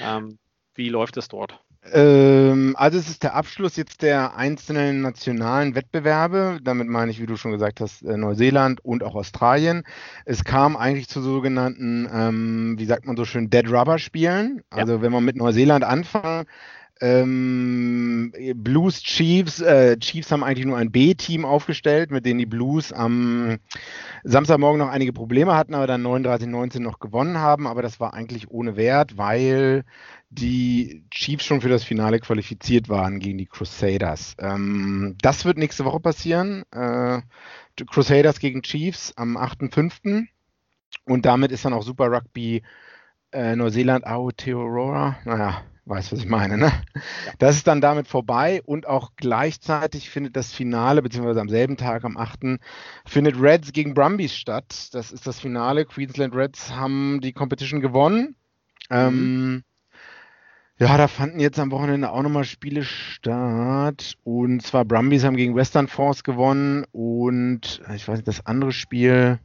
Ähm, 0.00 0.38
wie 0.74 0.88
läuft 0.88 1.16
es 1.16 1.28
dort? 1.28 1.61
Ähm, 1.90 2.76
also 2.78 2.96
es 2.96 3.09
ist 3.09 3.24
der 3.24 3.35
Abschluss 3.35 3.76
jetzt 3.76 4.02
der 4.02 4.37
einzelnen 4.37 5.00
nationalen 5.00 5.74
Wettbewerbe. 5.74 6.59
Damit 6.62 6.87
meine 6.87 7.11
ich, 7.11 7.20
wie 7.20 7.26
du 7.26 7.37
schon 7.37 7.50
gesagt 7.50 7.81
hast, 7.81 8.02
äh, 8.02 8.16
Neuseeland 8.16 8.85
und 8.85 9.02
auch 9.02 9.16
Australien. 9.16 9.83
Es 10.24 10.44
kam 10.44 10.76
eigentlich 10.76 11.09
zu 11.09 11.20
sogenannten, 11.20 12.09
ähm, 12.12 12.74
wie 12.78 12.85
sagt 12.85 13.07
man 13.07 13.16
so 13.16 13.24
schön, 13.24 13.50
Dead 13.50 13.68
Rubber 13.68 13.98
Spielen. 13.98 14.62
Also 14.70 14.94
ja. 14.94 15.02
wenn 15.02 15.12
man 15.12 15.24
mit 15.24 15.37
Neuseeland 15.37 15.83
anfangen, 15.85 16.46
ähm, 17.02 18.32
Blues 18.54 19.02
Chiefs, 19.02 19.60
äh, 19.60 19.98
Chiefs 19.98 20.30
haben 20.30 20.44
eigentlich 20.44 20.66
nur 20.66 20.76
ein 20.76 20.92
B-Team 20.92 21.44
aufgestellt, 21.44 22.12
mit 22.12 22.24
denen 22.24 22.38
die 22.38 22.46
Blues 22.46 22.92
am 22.92 23.58
Samstagmorgen 24.22 24.78
noch 24.78 24.88
einige 24.88 25.12
Probleme 25.12 25.56
hatten, 25.56 25.74
aber 25.74 25.88
dann 25.88 26.06
39-19 26.06 26.78
noch 26.78 27.00
gewonnen 27.00 27.38
haben. 27.38 27.66
Aber 27.66 27.82
das 27.82 27.98
war 27.98 28.14
eigentlich 28.14 28.50
ohne 28.52 28.76
Wert, 28.76 29.18
weil 29.18 29.82
die 30.30 31.04
Chiefs 31.10 31.44
schon 31.44 31.60
für 31.60 31.68
das 31.68 31.82
Finale 31.82 32.20
qualifiziert 32.20 32.88
waren 32.88 33.18
gegen 33.18 33.38
die 33.38 33.46
Crusaders. 33.46 34.36
Ähm, 34.38 35.16
das 35.20 35.44
wird 35.44 35.58
nächste 35.58 35.84
Woche 35.84 35.98
passieren. 35.98 36.62
Äh, 36.70 37.20
Crusaders 37.90 38.38
gegen 38.38 38.62
Chiefs 38.62 39.12
am 39.16 39.36
8.5. 39.36 40.26
Und 41.04 41.26
damit 41.26 41.50
ist 41.50 41.64
dann 41.64 41.72
auch 41.72 41.82
Super 41.82 42.12
Rugby 42.12 42.62
äh, 43.32 43.56
Neuseeland 43.56 44.06
Aotearoa. 44.06 45.16
Naja, 45.24 45.62
Weißt, 45.85 46.12
was 46.12 46.21
ich 46.21 46.27
meine, 46.27 46.57
ne? 46.57 46.73
Ja. 46.95 47.33
Das 47.38 47.57
ist 47.57 47.66
dann 47.66 47.81
damit 47.81 48.07
vorbei 48.07 48.62
und 48.64 48.87
auch 48.87 49.11
gleichzeitig 49.16 50.11
findet 50.11 50.37
das 50.37 50.53
Finale, 50.53 51.03
beziehungsweise 51.03 51.40
am 51.40 51.49
selben 51.49 51.77
Tag, 51.77 52.05
am 52.05 52.16
8., 52.16 52.61
findet 53.05 53.40
Reds 53.40 53.73
gegen 53.73 53.92
Brumbies 53.92 54.35
statt. 54.35 54.90
Das 54.92 55.11
ist 55.11 55.27
das 55.27 55.40
Finale. 55.40 55.85
Queensland 55.85 56.37
Reds 56.37 56.73
haben 56.73 57.21
die 57.21 57.33
Competition 57.33 57.81
gewonnen. 57.81 58.37
Mhm. 58.90 58.97
Ähm, 58.97 59.64
ja, 60.79 60.97
da 60.97 61.09
fanden 61.09 61.40
jetzt 61.40 61.59
am 61.59 61.71
Wochenende 61.73 62.11
auch 62.11 62.23
nochmal 62.23 62.45
Spiele 62.45 62.85
statt. 62.85 64.14
Und 64.23 64.62
zwar 64.62 64.85
Brumbies 64.85 65.25
haben 65.25 65.37
gegen 65.37 65.57
Western 65.57 65.88
Force 65.88 66.23
gewonnen 66.23 66.85
und 66.92 67.83
ich 67.95 68.07
weiß 68.07 68.18
nicht, 68.18 68.29
das 68.29 68.47
andere 68.47 68.73
Spiel 68.73 69.40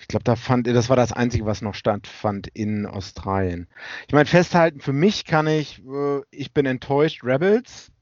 ich 0.00 0.08
glaube, 0.08 0.24
da 0.24 0.36
fand, 0.36 0.66
das 0.66 0.88
war 0.88 0.96
das 0.96 1.12
Einzige, 1.12 1.46
was 1.46 1.62
noch 1.62 1.74
stattfand 1.74 2.48
in 2.48 2.86
Australien. 2.86 3.68
Ich 4.08 4.14
meine, 4.14 4.26
festhalten, 4.26 4.80
für 4.80 4.92
mich 4.92 5.24
kann 5.24 5.46
ich, 5.46 5.80
äh, 5.84 6.20
ich 6.30 6.52
bin 6.52 6.66
enttäuscht, 6.66 7.22
Rebels, 7.24 7.92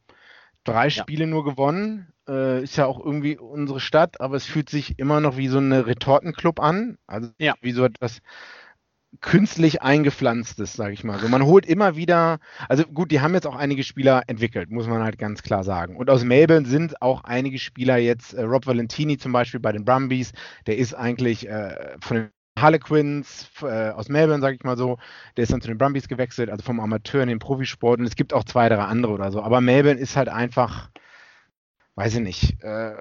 drei 0.65 0.91
ja. 0.91 0.91
Spiele 0.91 1.27
nur 1.27 1.45
gewonnen. 1.45 2.13
äh, 2.29 2.63
ist 2.63 2.77
ja 2.77 2.87
auch 2.87 3.05
irgendwie 3.05 3.39
unsere 3.39 3.81
Stadt, 3.81 4.21
aber 4.21 4.37
es 4.37 4.47
fühlt 4.47 4.71
sich 4.71 4.99
immer 4.99 5.21
noch 5.21 5.37
wie 5.37 5.49
so 5.49 5.59
eine 5.59 5.87
Retortenclub 5.87 6.61
an. 6.61 6.99
Also 7.07 7.31
Ja. 7.39 7.55
wie 7.63 7.73
so 7.73 7.85
etwas 7.85 8.21
künstlich 9.21 9.83
eingepflanztes, 9.83 10.75
sage 10.75 10.93
ich 10.93 11.03
mal. 11.03 11.19
So, 11.19 11.29
man 11.29 11.45
holt 11.45 11.67
immer 11.67 11.97
wieder, 11.97 12.39
also 12.69 12.85
gut, 12.85 13.11
die 13.11 13.21
haben 13.21 13.35
jetzt 13.35 13.47
auch 13.47 13.57
einige 13.57 13.83
Spieler 13.83 14.23
entwickelt, 14.27 14.71
muss 14.71 14.87
man 14.87 15.03
halt 15.03 15.19
ganz 15.19 15.43
klar 15.43 15.65
sagen. 15.65 15.97
Und 15.97 16.11
aus 16.11 16.25
Melbourne 16.25 16.67
sind 16.67 17.01
auch 17.03 17.25
einige 17.25 17.59
Spieler 17.59 17.97
jetzt, 17.97 18.35
äh, 18.35 18.43
Rob 18.43 18.67
Valentini 18.67 19.19
zum 19.19 19.33
Beispiel 19.33 19.61
bei 19.61 19.73
den 19.73 19.85
Brumbies, 19.85 20.33
der 20.67 20.79
ist 20.79 20.95
eigentlich 20.95 21.49
äh, 21.49 21.97
von 22.01 22.17
den 22.19 22.31
Harlequins 22.61 23.51
äh, 23.63 23.91
aus 23.91 24.09
Melbourne, 24.09 24.43
sage 24.43 24.57
ich 24.57 24.65
mal 24.65 24.77
so, 24.77 24.99
der 25.37 25.45
ist 25.45 25.53
dann 25.53 25.61
zu 25.61 25.69
den 25.69 25.79
Brumbies 25.79 26.09
gewechselt, 26.09 26.51
also 26.51 26.63
vom 26.63 26.81
Amateur 26.81 27.23
in 27.23 27.29
den 27.29 27.39
Profisport 27.39 28.01
und 28.01 28.07
es 28.07 28.17
gibt 28.17 28.35
auch 28.35 28.45
zwei, 28.45 28.69
drei 28.69 28.79
andere 28.79 29.13
oder 29.13 29.33
so. 29.33 29.43
Aber 29.43 29.61
Melbourne 29.61 29.99
ist 29.99 30.17
halt 30.17 30.29
einfach, 30.29 30.91
weiß 31.95 32.17
ich 32.17 32.21
nicht, 32.21 32.63
äh, 32.63 32.95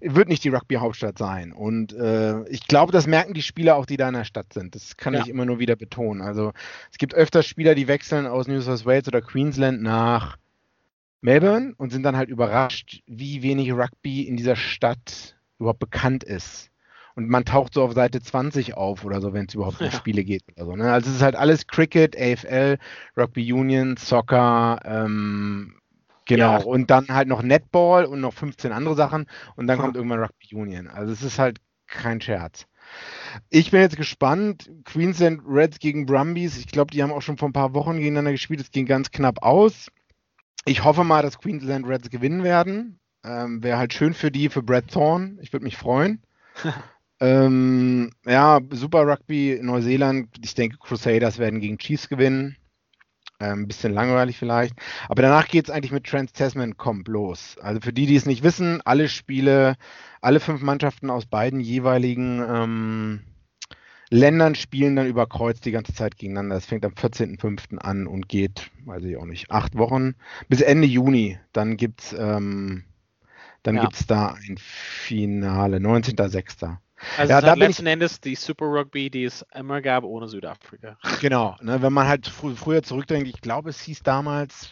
wird 0.00 0.28
nicht 0.28 0.42
die 0.44 0.48
Rugby-Hauptstadt 0.48 1.18
sein. 1.18 1.52
Und 1.52 1.92
äh, 1.92 2.42
ich 2.48 2.66
glaube, 2.66 2.92
das 2.92 3.06
merken 3.06 3.34
die 3.34 3.42
Spieler 3.42 3.76
auch, 3.76 3.86
die 3.86 3.96
da 3.96 4.08
in 4.08 4.14
der 4.14 4.24
Stadt 4.24 4.52
sind. 4.52 4.74
Das 4.74 4.96
kann 4.96 5.14
Ja. 5.14 5.20
ich 5.20 5.28
immer 5.28 5.44
nur 5.44 5.58
wieder 5.58 5.76
betonen. 5.76 6.22
Also 6.22 6.52
es 6.90 6.98
gibt 6.98 7.14
öfter 7.14 7.42
Spieler, 7.42 7.74
die 7.74 7.88
wechseln 7.88 8.26
aus 8.26 8.48
New 8.48 8.60
South 8.60 8.86
Wales 8.86 9.08
oder 9.08 9.20
Queensland 9.20 9.82
nach 9.82 10.36
Melbourne 11.20 11.74
und 11.76 11.90
sind 11.92 12.02
dann 12.02 12.16
halt 12.16 12.30
überrascht, 12.30 13.02
wie 13.06 13.42
wenig 13.42 13.72
Rugby 13.72 14.22
in 14.22 14.36
dieser 14.36 14.56
Stadt 14.56 15.36
überhaupt 15.58 15.80
bekannt 15.80 16.24
ist. 16.24 16.70
Und 17.16 17.28
man 17.28 17.44
taucht 17.44 17.74
so 17.74 17.82
auf 17.82 17.92
Seite 17.92 18.22
20 18.22 18.74
auf 18.74 19.04
oder 19.04 19.20
so, 19.20 19.34
wenn 19.34 19.46
es 19.46 19.54
überhaupt 19.54 19.80
um 19.80 19.86
Ja. 19.86 19.92
Spiele 19.92 20.24
geht 20.24 20.44
oder 20.56 20.64
so. 20.64 20.76
Ne? 20.76 20.90
Also 20.90 21.10
es 21.10 21.16
ist 21.16 21.22
halt 21.22 21.36
alles 21.36 21.66
Cricket, 21.66 22.16
AFL, 22.16 22.78
Rugby 23.16 23.52
Union, 23.52 23.96
Soccer, 23.98 24.80
ähm, 24.84 25.74
genau. 26.36 26.58
Ja. 26.58 26.64
Und 26.64 26.90
dann 26.90 27.08
halt 27.08 27.28
noch 27.28 27.42
Netball 27.42 28.04
und 28.04 28.20
noch 28.20 28.34
15 28.34 28.72
andere 28.72 28.94
Sachen 28.94 29.26
und 29.56 29.66
dann 29.66 29.78
kommt 29.78 29.96
irgendwann 29.96 30.20
Rugby 30.20 30.54
Union. 30.54 30.88
Also 30.88 31.12
es 31.12 31.22
ist 31.22 31.38
halt 31.38 31.60
kein 31.86 32.20
Scherz. 32.20 32.66
Ich 33.48 33.70
bin 33.70 33.80
jetzt 33.80 33.96
gespannt. 33.96 34.70
Queensland 34.84 35.42
Reds 35.46 35.78
gegen 35.78 36.06
Brumbies. 36.06 36.56
Ich 36.56 36.68
glaube, 36.68 36.92
die 36.92 37.02
haben 37.02 37.12
auch 37.12 37.22
schon 37.22 37.36
vor 37.36 37.48
ein 37.48 37.52
paar 37.52 37.74
Wochen 37.74 37.96
gegeneinander 37.96 38.32
gespielt. 38.32 38.60
Es 38.60 38.70
ging 38.70 38.86
ganz 38.86 39.10
knapp 39.10 39.42
aus. 39.42 39.90
Ich 40.64 40.84
hoffe 40.84 41.04
mal, 41.04 41.22
dass 41.22 41.38
Queensland 41.38 41.86
Reds 41.86 42.10
gewinnen 42.10 42.42
werden. 42.42 42.98
Ähm, 43.24 43.62
Wäre 43.62 43.78
halt 43.78 43.92
schön 43.92 44.14
für 44.14 44.30
die, 44.30 44.48
für 44.48 44.62
Brad 44.62 44.88
Thorne. 44.88 45.36
Ich 45.40 45.52
würde 45.52 45.64
mich 45.64 45.76
freuen. 45.76 46.22
ähm, 47.20 48.10
ja, 48.26 48.60
Super 48.70 49.06
Rugby 49.06 49.58
Neuseeland. 49.62 50.28
Ich 50.42 50.54
denke, 50.54 50.78
Crusaders 50.78 51.38
werden 51.38 51.60
gegen 51.60 51.78
Chiefs 51.78 52.08
gewinnen. 52.08 52.56
Ähm, 53.40 53.60
Ein 53.62 53.66
bisschen 53.68 53.92
langweilig 53.92 54.38
vielleicht. 54.38 54.74
Aber 55.08 55.22
danach 55.22 55.48
geht 55.48 55.64
es 55.66 55.70
eigentlich 55.70 55.92
mit 55.92 56.04
Trans 56.06 56.32
Tasman 56.32 56.76
Comp 56.76 57.08
los. 57.08 57.56
Also 57.60 57.80
für 57.80 57.92
die, 57.92 58.06
die 58.06 58.16
es 58.16 58.26
nicht 58.26 58.42
wissen, 58.42 58.80
alle 58.84 59.08
Spiele, 59.08 59.76
alle 60.20 60.40
fünf 60.40 60.60
Mannschaften 60.62 61.10
aus 61.10 61.26
beiden 61.26 61.60
jeweiligen 61.60 62.42
ähm, 62.48 63.20
Ländern 64.10 64.54
spielen 64.56 64.96
dann 64.96 65.06
über 65.06 65.26
Kreuz 65.26 65.60
die 65.60 65.70
ganze 65.70 65.94
Zeit 65.94 66.16
gegeneinander. 66.16 66.56
Das 66.56 66.66
fängt 66.66 66.84
am 66.84 66.92
14.05. 66.92 67.78
an 67.78 68.06
und 68.06 68.28
geht, 68.28 68.70
weiß 68.84 69.04
ich 69.04 69.16
auch 69.16 69.24
nicht, 69.24 69.50
acht 69.50 69.76
Wochen 69.78 70.14
bis 70.48 70.60
Ende 70.60 70.86
Juni. 70.86 71.38
Dann 71.52 71.76
gibt 71.76 72.00
es 72.02 72.12
ähm, 72.18 72.84
dann 73.62 73.76
Ja. 73.76 73.82
gibt's 73.82 74.06
da 74.06 74.28
ein 74.34 74.56
Finale, 74.58 75.78
19.06. 75.78 76.78
Also 77.16 77.32
Ja, 77.32 77.38
es 77.38 77.44
da 77.44 77.54
bin 77.54 77.60
letzten 77.60 77.86
Endes 77.86 78.20
die 78.20 78.34
Super 78.34 78.66
Rugby, 78.66 79.10
die 79.10 79.24
es 79.24 79.44
immer 79.54 79.80
gab, 79.80 80.04
ohne 80.04 80.28
Südafrika. 80.28 80.98
Genau, 81.20 81.56
ne, 81.60 81.82
wenn 81.82 81.92
man 81.92 82.08
halt 82.08 82.26
fr 82.28 82.50
früher 82.56 82.82
zurückdenkt, 82.82 83.28
ich 83.28 83.40
glaube, 83.40 83.70
es 83.70 83.80
hieß 83.82 84.02
damals 84.02 84.70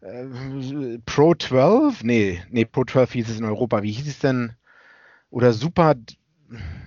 äh, 0.00 0.98
Pro 1.06 1.34
12? 1.34 2.02
Nee, 2.04 2.42
nee, 2.50 2.64
Pro 2.64 2.84
12 2.84 3.12
hieß 3.12 3.30
es 3.30 3.38
in 3.38 3.44
Europa. 3.44 3.82
Wie 3.82 3.92
hieß 3.92 4.08
es 4.08 4.18
denn? 4.20 4.54
Oder 5.30 5.52
Super, 5.52 5.94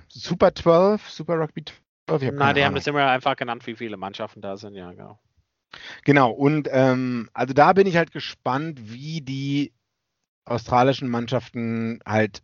Super 0.10 0.54
12? 0.56 1.10
Super 1.10 1.40
Rugby 1.40 1.64
12? 1.66 2.22
Ich 2.24 2.28
hab 2.30 2.36
Na, 2.36 2.36
keine 2.36 2.54
die 2.54 2.64
haben 2.66 2.74
Ahnung. 2.74 2.76
das 2.76 2.88
immer 2.88 3.08
einfach 3.10 3.36
genannt, 3.36 3.66
wie 3.68 3.76
viele 3.76 3.98
Mannschaften 3.98 4.42
da 4.42 4.58
sind, 4.58 4.76
ja, 4.76 4.92
genau. 4.92 5.20
Genau, 6.04 6.32
und 6.32 6.68
ähm, 6.72 7.30
also 7.34 7.54
da 7.54 7.74
bin 7.74 7.88
ich 7.88 7.98
halt 7.98 8.12
gespannt, 8.12 8.80
wie 8.92 9.22
die 9.22 9.74
australischen 10.46 11.10
Mannschaften 11.10 12.00
halt 12.06 12.42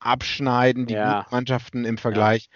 abschneiden, 0.00 0.86
die 0.86 0.94
Ja. 0.94 1.20
guten 1.20 1.34
Mannschaften 1.34 1.84
im 1.84 1.98
Vergleich 1.98 2.48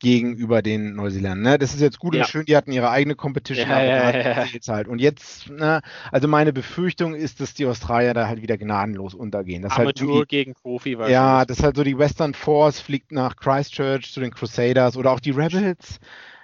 gegenüber 0.00 0.62
den 0.62 0.94
Neuseeländern. 0.94 1.42
Ne? 1.42 1.58
Das 1.58 1.74
ist 1.74 1.80
jetzt 1.80 1.98
gut 1.98 2.16
und 2.16 2.26
schön, 2.26 2.46
die 2.46 2.56
hatten 2.56 2.72
ihre 2.72 2.90
eigene 2.90 3.14
Competition, 3.14 3.68
Ja, 3.68 3.76
aber 3.76 4.18
ja, 4.18 4.46
halt. 4.68 4.88
Und 4.88 4.98
jetzt, 4.98 5.50
ne, 5.50 5.82
also 6.10 6.26
meine 6.26 6.54
Befürchtung 6.54 7.14
ist, 7.14 7.40
dass 7.40 7.52
die 7.52 7.66
Australier 7.66 8.14
da 8.14 8.26
halt 8.26 8.40
wieder 8.40 8.56
gnadenlos 8.56 9.14
untergehen. 9.14 9.60
Das 9.62 9.72
halt 9.76 9.88
Amateur 9.88 10.08
irgendwie- 10.08 10.26
gegen 10.26 10.54
Profi 10.54 10.96
ja, 11.08 11.44
das 11.44 11.58
ist 11.58 11.64
halt 11.64 11.76
so, 11.76 11.84
die 11.84 11.98
Western 11.98 12.32
Force 12.32 12.80
fliegt 12.80 13.12
nach 13.12 13.36
Christchurch 13.36 14.10
zu 14.10 14.20
den 14.20 14.30
Crusaders 14.30 14.96
oder 14.96 15.12
auch 15.12 15.20
die 15.20 15.32
Rebels. 15.32 16.00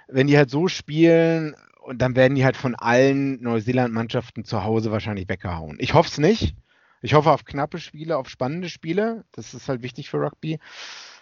Wenn 0.07 0.27
die 0.27 0.37
halt 0.37 0.51
so 0.51 0.67
spielen, 0.67 1.55
und 1.81 1.99
dann 2.01 2.15
werden 2.15 2.35
die 2.35 2.45
halt 2.45 2.57
von 2.57 2.75
allen 2.75 3.41
Neuseeland-Mannschaften 3.41 4.43
zu 4.43 4.63
Hause 4.65 4.91
wahrscheinlich 4.91 5.29
weggehauen. 5.29 5.77
Ich 5.79 5.93
hoffe 5.93 6.09
es 6.09 6.17
nicht. 6.17 6.53
Ich 7.01 7.13
hoffe 7.13 7.31
auf 7.31 7.45
knappe 7.45 7.79
Spiele, 7.79 8.17
auf 8.17 8.29
spannende 8.29 8.69
Spiele. 8.69 9.25
Das 9.31 9.53
ist 9.53 9.69
halt 9.69 9.81
wichtig 9.81 10.09
für 10.09 10.17
Rugby. 10.17 10.59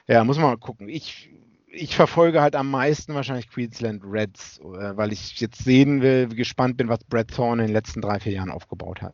Ja, 0.07 0.23
muss 0.23 0.37
man 0.37 0.47
mal 0.47 0.57
gucken. 0.57 0.87
Ich, 0.89 1.29
ich 1.67 1.95
verfolge 1.95 2.41
halt 2.41 2.55
am 2.55 2.69
meisten 2.69 3.13
wahrscheinlich 3.13 3.49
Queensland 3.49 4.03
Reds, 4.05 4.59
äh, 4.59 4.95
weil 4.95 5.11
ich 5.11 5.39
jetzt 5.39 5.63
sehen 5.63 6.01
will, 6.01 6.27
gespannt 6.27 6.77
bin, 6.77 6.89
was 6.89 7.03
Brad 7.03 7.29
Thorne 7.29 7.63
in 7.63 7.67
den 7.67 7.73
letzten 7.73 8.01
drei, 8.01 8.19
vier 8.19 8.33
Jahren 8.33 8.51
aufgebaut 8.51 9.01
hat. 9.01 9.13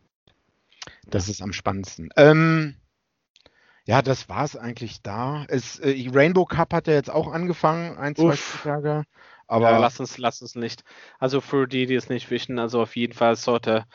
Das 1.07 1.29
ist 1.29 1.41
am 1.41 1.53
spannendsten. 1.53 2.09
Ähm, 2.15 2.75
ja, 3.85 4.01
das 4.01 4.29
war 4.29 4.45
es 4.45 4.55
eigentlich 4.55 5.01
da. 5.01 5.45
Es, 5.47 5.79
äh, 5.79 6.09
Rainbow 6.13 6.45
Cup 6.45 6.73
hat 6.73 6.87
ja 6.87 6.93
jetzt 6.93 7.09
auch 7.09 7.31
angefangen, 7.31 7.97
ein, 7.97 8.15
zwei 8.15 8.33
Uff. 8.33 8.61
Tage. 8.63 9.03
Aber 9.47 9.71
ja, 9.71 9.77
lass 9.79 9.99
uns, 9.99 10.17
lass 10.17 10.41
uns 10.41 10.55
nicht. 10.55 10.83
Also 11.19 11.41
für 11.41 11.67
die, 11.67 11.85
die 11.85 11.95
es 11.95 12.07
nicht 12.07 12.29
wissen, 12.31 12.57
also 12.57 12.81
auf 12.81 12.95
jeden 12.95 13.13
Fall 13.13 13.35
sollte 13.35 13.85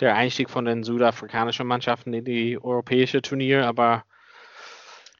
der 0.00 0.14
Einstieg 0.14 0.50
von 0.50 0.64
den 0.64 0.84
südafrikanischen 0.84 1.66
Mannschaften 1.66 2.12
in 2.14 2.24
die 2.24 2.58
europäische 2.62 3.22
Turnier, 3.22 3.66
aber 3.66 4.04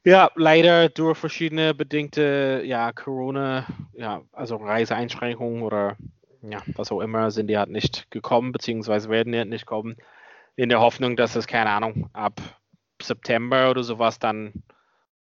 ja, 0.05 0.31
leider 0.35 0.89
durch 0.89 1.17
verschiedene 1.17 1.73
bedingte, 1.73 2.61
ja, 2.65 2.91
Corona, 2.93 3.65
ja, 3.93 4.21
also 4.31 4.55
Reiseeinschränkungen 4.55 5.61
oder 5.61 5.97
ja, 6.41 6.61
was 6.75 6.91
auch 6.91 7.01
immer, 7.01 7.31
sind 7.31 7.47
die 7.47 7.57
halt 7.57 7.69
nicht 7.69 8.09
gekommen, 8.09 8.53
beziehungsweise 8.53 9.09
werden 9.09 9.33
die 9.33 9.39
halt 9.39 9.49
nicht 9.49 9.65
kommen, 9.65 9.97
in 10.55 10.69
der 10.69 10.79
Hoffnung, 10.79 11.17
dass 11.17 11.35
es, 11.35 11.47
keine 11.47 11.69
Ahnung, 11.69 12.09
ab 12.13 12.39
September 13.01 13.69
oder 13.69 13.83
sowas 13.83 14.19
dann 14.19 14.53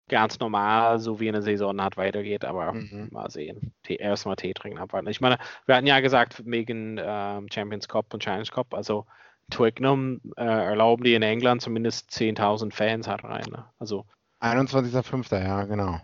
ganz 0.09 0.39
normal, 0.39 0.99
so 0.99 1.19
wie 1.19 1.27
in 1.27 1.33
der 1.33 1.41
Saison 1.41 1.81
hat, 1.81 1.97
weitergeht, 1.97 2.43
aber 2.45 2.73
Mhm. 2.73 3.09
mal 3.11 3.29
sehen. 3.29 3.73
Erstmal 3.87 4.35
Tee 4.35 4.53
trinken 4.53 4.79
abwarten. 4.79 5.07
Ich 5.07 5.21
meine, 5.21 5.37
wir 5.65 5.75
hatten 5.75 5.87
ja 5.87 5.99
gesagt, 6.01 6.41
wegen 6.45 6.99
ähm, 7.01 7.47
Champions 7.51 7.87
Cup 7.87 8.13
und 8.13 8.21
Challenge 8.21 8.47
Cup, 8.51 8.73
also 8.73 9.05
Twickenham 9.49 10.21
äh, 10.37 10.43
erlauben 10.43 11.03
die 11.03 11.13
in 11.13 11.21
England 11.21 11.61
zumindest 11.61 12.11
10.000 12.11 12.73
Fans 12.73 13.07
halt 13.07 13.23
rein. 13.23 13.45
Ne? 13.49 13.65
Also 13.79 14.05
21.05. 14.41 15.41
Ja, 15.41 15.63
genau. 15.65 15.99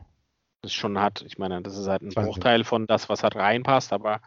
das 0.61 0.71
ist 0.71 0.77
schon 0.77 0.99
hat, 0.99 1.23
ich 1.25 1.37
meine, 1.37 1.61
das 1.61 1.77
ist 1.77 1.87
halt 1.87 2.01
ein 2.01 2.11
20. 2.11 2.33
Bruchteil 2.33 2.63
von 2.63 2.87
das, 2.87 3.09
was 3.09 3.23
halt 3.23 3.35
reinpasst, 3.35 3.93
aber 3.93 4.21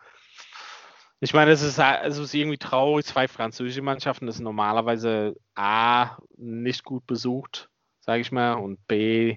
ich 1.20 1.34
meine, 1.34 1.52
es 1.52 1.62
ist, 1.62 1.78
es 1.78 2.18
ist 2.18 2.34
irgendwie 2.34 2.58
traurig, 2.58 3.06
zwei 3.06 3.28
französische 3.28 3.80
Mannschaften, 3.80 4.26
das 4.26 4.36
sind 4.36 4.44
normalerweise 4.44 5.36
A, 5.54 6.16
nicht 6.36 6.82
gut 6.82 7.06
besucht, 7.06 7.70
sage 8.00 8.22
ich 8.22 8.32
mal, 8.32 8.54
und 8.54 8.84
B, 8.88 9.36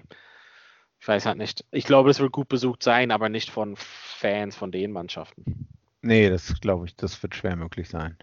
ich 0.98 1.08
weiß 1.08 1.26
halt 1.26 1.38
nicht. 1.38 1.64
Ich 1.70 1.84
glaube, 1.84 2.10
es 2.10 2.18
wird 2.18 2.32
gut 2.32 2.48
besucht 2.48 2.82
sein, 2.82 3.12
aber 3.12 3.28
nicht 3.28 3.50
von 3.50 3.76
Fans 3.76 4.56
von 4.56 4.72
den 4.72 4.90
Mannschaften. 4.90 5.68
Nee, 6.02 6.28
das 6.28 6.60
glaube 6.60 6.86
ich, 6.86 6.96
das 6.96 7.22
wird 7.22 7.36
schwer 7.36 7.54
möglich 7.54 7.88
sein. 7.88 8.16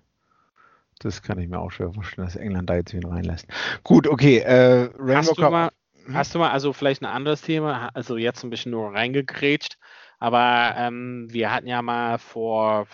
Das 0.99 1.21
kann 1.21 1.39
ich 1.39 1.47
mir 1.49 1.59
auch 1.59 1.71
schwer 1.71 1.91
vorstellen, 1.93 2.25
dass 2.27 2.35
England 2.35 2.69
da 2.69 2.75
jetzt 2.75 2.93
wen 2.93 3.05
reinlässt. 3.05 3.47
Gut, 3.83 4.07
okay. 4.07 4.39
Äh, 4.39 4.89
Rainbow 4.97 5.15
Hast 5.15 5.37
du 5.37 5.41
mal, 5.49 5.71
Mhm. 6.05 6.13
hast 6.15 6.35
du 6.35 6.39
mal, 6.39 6.51
also 6.51 6.73
vielleicht 6.73 7.01
ein 7.01 7.05
anderes 7.05 7.41
Thema, 7.41 7.89
also 7.93 8.17
jetzt 8.17 8.43
ein 8.43 8.49
bisschen 8.49 8.71
nur 8.71 8.93
reingegrätscht, 8.93 9.77
aber 10.19 10.73
ähm, 10.77 11.27
wir 11.29 11.51
hatten 11.51 11.67
ja 11.67 11.81
mal 11.81 12.17
vor, 12.17 12.87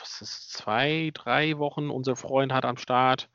was 0.00 0.20
ist, 0.20 0.52
zwei, 0.52 1.10
drei 1.14 1.56
Wochen, 1.58 1.90
unser 1.90 2.16
Freund 2.16 2.52
hat 2.52 2.64
am 2.64 2.76
Start, 2.76 3.28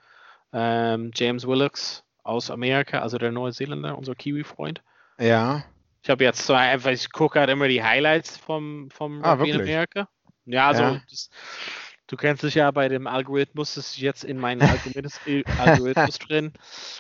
ähm, 0.54 1.12
James 1.14 1.48
Willocks 1.48 2.04
aus 2.24 2.50
Amerika, 2.52 3.00
also 3.00 3.18
der 3.18 3.32
Neuseeländer, 3.32 3.98
unser 3.98 4.16
Kiwi-Freund. 4.16 4.82
Ja. 5.20 5.64
Ich 6.04 6.10
habe 6.10 6.24
jetzt 6.24 6.46
so 6.46 6.54
einfach, 6.54 6.92
ich 6.92 7.12
gucke 7.12 7.40
halt 7.40 7.50
immer 7.50 7.68
die 7.68 7.84
Highlights 7.84 8.38
vom, 8.38 8.90
vom 8.92 9.24
Ah, 9.24 9.34
Rugby 9.34 9.52
in? 9.52 9.62
Amerika. 9.62 10.08
Ja, 10.46 10.68
also 10.68 10.84
Ja. 10.84 11.02
Das, 11.10 11.30
du 12.08 12.16
kennst 12.16 12.44
dich 12.44 12.56
ja 12.56 12.70
bei 12.72 12.88
dem 12.88 13.08
Algorithmus, 13.08 13.76
das 13.76 13.88
ist 13.88 13.98
jetzt 13.98 14.24
in 14.24 14.38
meinem 14.38 14.62
Algorithmus, 14.62 15.20
äh, 15.26 15.44
Algorithmus 15.60 16.20
drin. 16.20 16.54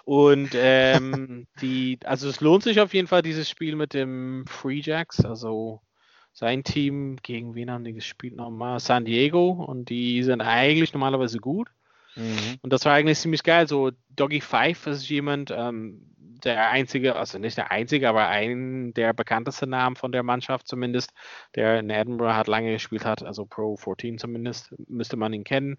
Und 0.03 0.51
ähm, 0.53 1.47
die, 1.61 1.99
also 2.05 2.29
es 2.29 2.41
lohnt 2.41 2.63
sich 2.63 2.79
auf 2.79 2.93
jeden 2.93 3.07
Fall, 3.07 3.21
dieses 3.21 3.49
Spiel 3.49 3.75
mit 3.75 3.93
dem 3.93 4.45
Free 4.47 4.81
Jacks, 4.83 5.23
also 5.23 5.81
sein 6.33 6.63
Team, 6.63 7.17
gegen 7.21 7.55
wen 7.55 7.71
haben 7.71 7.85
die 7.85 7.93
gespielt 7.93 8.35
nochmal? 8.35 8.79
San 8.79 9.05
Diego 9.05 9.51
und 9.51 9.89
die 9.89 10.21
sind 10.23 10.41
eigentlich 10.41 10.93
normalerweise 10.93 11.39
gut. 11.39 11.69
Mhm. 12.15 12.59
Und 12.61 12.73
das 12.73 12.83
war 12.85 12.93
eigentlich 12.93 13.19
ziemlich 13.19 13.43
geil. 13.43 13.67
So 13.67 13.91
Doggy 14.09 14.41
Five 14.41 14.87
ist 14.87 15.09
jemand, 15.09 15.53
ähm, 15.55 16.14
der 16.43 16.69
einzige, 16.69 17.15
also 17.15 17.37
nicht 17.37 17.57
der 17.57 17.71
einzige, 17.71 18.09
aber 18.09 18.27
ein 18.27 18.93
der 18.93 19.13
bekanntesten 19.13 19.69
Namen 19.69 19.95
von 19.95 20.11
der 20.11 20.23
Mannschaft 20.23 20.67
zumindest, 20.67 21.13
der 21.55 21.79
in 21.79 21.89
Edinburgh 21.89 22.35
hat 22.35 22.47
lange 22.47 22.71
gespielt 22.73 23.05
hat, 23.05 23.23
also 23.23 23.45
Pro 23.45 23.77
14 23.77 24.17
zumindest, 24.17 24.73
müsste 24.87 25.17
man 25.17 25.33
ihn 25.33 25.43
kennen. 25.43 25.77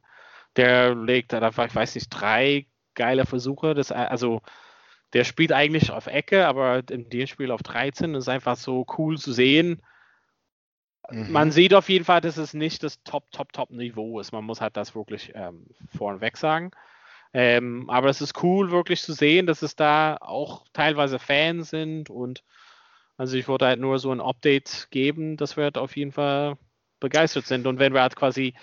Der 0.56 0.94
legt 0.94 1.34
einfach, 1.34 1.66
ich 1.66 1.74
weiß 1.74 1.94
nicht, 1.94 2.08
drei 2.08 2.66
geile 2.94 3.26
Versuche. 3.26 3.74
Das, 3.74 3.92
also 3.92 4.40
der 5.12 5.24
spielt 5.24 5.52
eigentlich 5.52 5.90
auf 5.90 6.06
Ecke, 6.06 6.46
aber 6.46 6.82
in 6.90 7.08
dem 7.08 7.26
Spiel 7.26 7.50
auf 7.50 7.62
13 7.62 8.14
ist 8.14 8.28
einfach 8.28 8.56
so 8.56 8.84
cool 8.98 9.18
zu 9.18 9.32
sehen. 9.32 9.82
Mhm. 11.10 11.30
Man 11.30 11.52
sieht 11.52 11.74
auf 11.74 11.88
jeden 11.88 12.04
Fall, 12.04 12.20
dass 12.20 12.36
es 12.36 12.54
nicht 12.54 12.82
das 12.82 13.02
Top, 13.04 13.30
Top, 13.30 13.52
Top 13.52 13.70
Niveau 13.70 14.18
ist. 14.18 14.32
Man 14.32 14.44
muss 14.44 14.60
halt 14.60 14.76
das 14.76 14.94
wirklich 14.94 15.32
ähm, 15.34 15.66
vorneweg 15.96 16.36
sagen. 16.36 16.72
Ähm, 17.38 17.90
aber 17.90 18.08
es 18.08 18.22
ist 18.22 18.42
cool, 18.42 18.70
wirklich 18.70 19.02
zu 19.02 19.12
sehen, 19.12 19.46
dass 19.46 19.60
es 19.60 19.76
da 19.76 20.16
auch 20.22 20.64
teilweise 20.72 21.18
Fans 21.18 21.68
sind 21.68 22.08
und 22.08 22.42
also 23.18 23.36
ich 23.36 23.46
wollte 23.46 23.66
halt 23.66 23.78
nur 23.78 23.98
so 23.98 24.10
ein 24.10 24.22
Update 24.22 24.88
geben, 24.90 25.36
dass 25.36 25.58
wir 25.58 25.64
halt 25.64 25.76
auf 25.76 25.98
jeden 25.98 26.12
Fall 26.12 26.56
begeistert 26.98 27.44
sind. 27.44 27.66
Und 27.66 27.78
wenn 27.78 27.92
wir 27.92 28.00
halt 28.00 28.16
quasi 28.16 28.54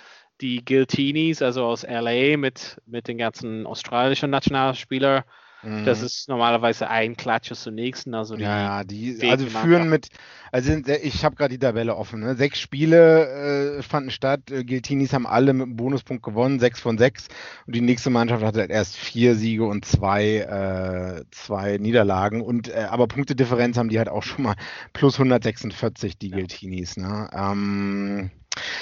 die 0.42 0.66
Giltinis, 0.66 1.44
also 1.44 1.66
aus 1.66 1.84
LA 1.84 2.36
mit, 2.38 2.82
mit 2.88 3.08
den 3.08 3.20
ganzen 3.20 3.68
australischen 3.68 4.32
Nationalspielern, 4.32 5.24
Mhm. 5.64 5.86
Das 5.86 6.02
ist 6.02 6.28
normalerweise 6.28 6.90
ein 6.90 7.16
Klatscher 7.16 7.56
zum 7.56 7.76
nächsten. 7.76 8.14
Also 8.14 8.36
die, 8.36 8.44
ja, 8.44 8.84
die 8.84 9.18
also 9.30 9.46
führen 9.46 9.90
mit, 9.90 10.10
also 10.52 10.74
ich 10.74 11.24
habe 11.24 11.36
gerade 11.36 11.54
die 11.54 11.60
Tabelle 11.60 11.96
offen. 11.96 12.20
Ne? 12.20 12.36
Sechs 12.36 12.60
Spiele 12.60 13.78
äh, 13.78 13.82
fanden 13.82 14.12
statt. 14.12 14.52
Äh, 14.52 14.64
Giltinis 14.64 15.14
haben 15.14 15.26
alle 15.26 15.54
mit 15.54 15.68
einem 15.68 15.76
Bonuspunkt 15.76 16.24
gewonnen, 16.24 16.60
sechs 16.60 16.82
von 16.82 16.98
sechs. 16.98 17.28
Und 17.66 17.76
die 17.76 17.82
nächste 17.82 18.10
Mannschaft 18.10 18.44
hatte 18.44 18.62
erst 18.64 18.98
vier 18.98 19.36
Siege 19.36 19.66
und 19.66 19.86
zwei, 19.86 20.38
äh, 20.40 21.24
zwei 21.32 21.78
Niederlagen. 21.78 22.42
Und 22.42 22.68
äh, 22.68 22.88
aber 22.90 23.08
Punktedifferenz 23.08 23.78
haben 23.78 23.90
die 23.90 23.98
halt 23.98 24.10
auch 24.10 24.24
schon 24.24 24.44
mal 24.44 24.56
plus 24.92 25.16
146, 25.16 26.18
die 26.18 26.30
ja. 26.30 26.38
Giltinis. 26.38 26.98
Ne? 26.98 27.30
Ähm, 27.34 28.32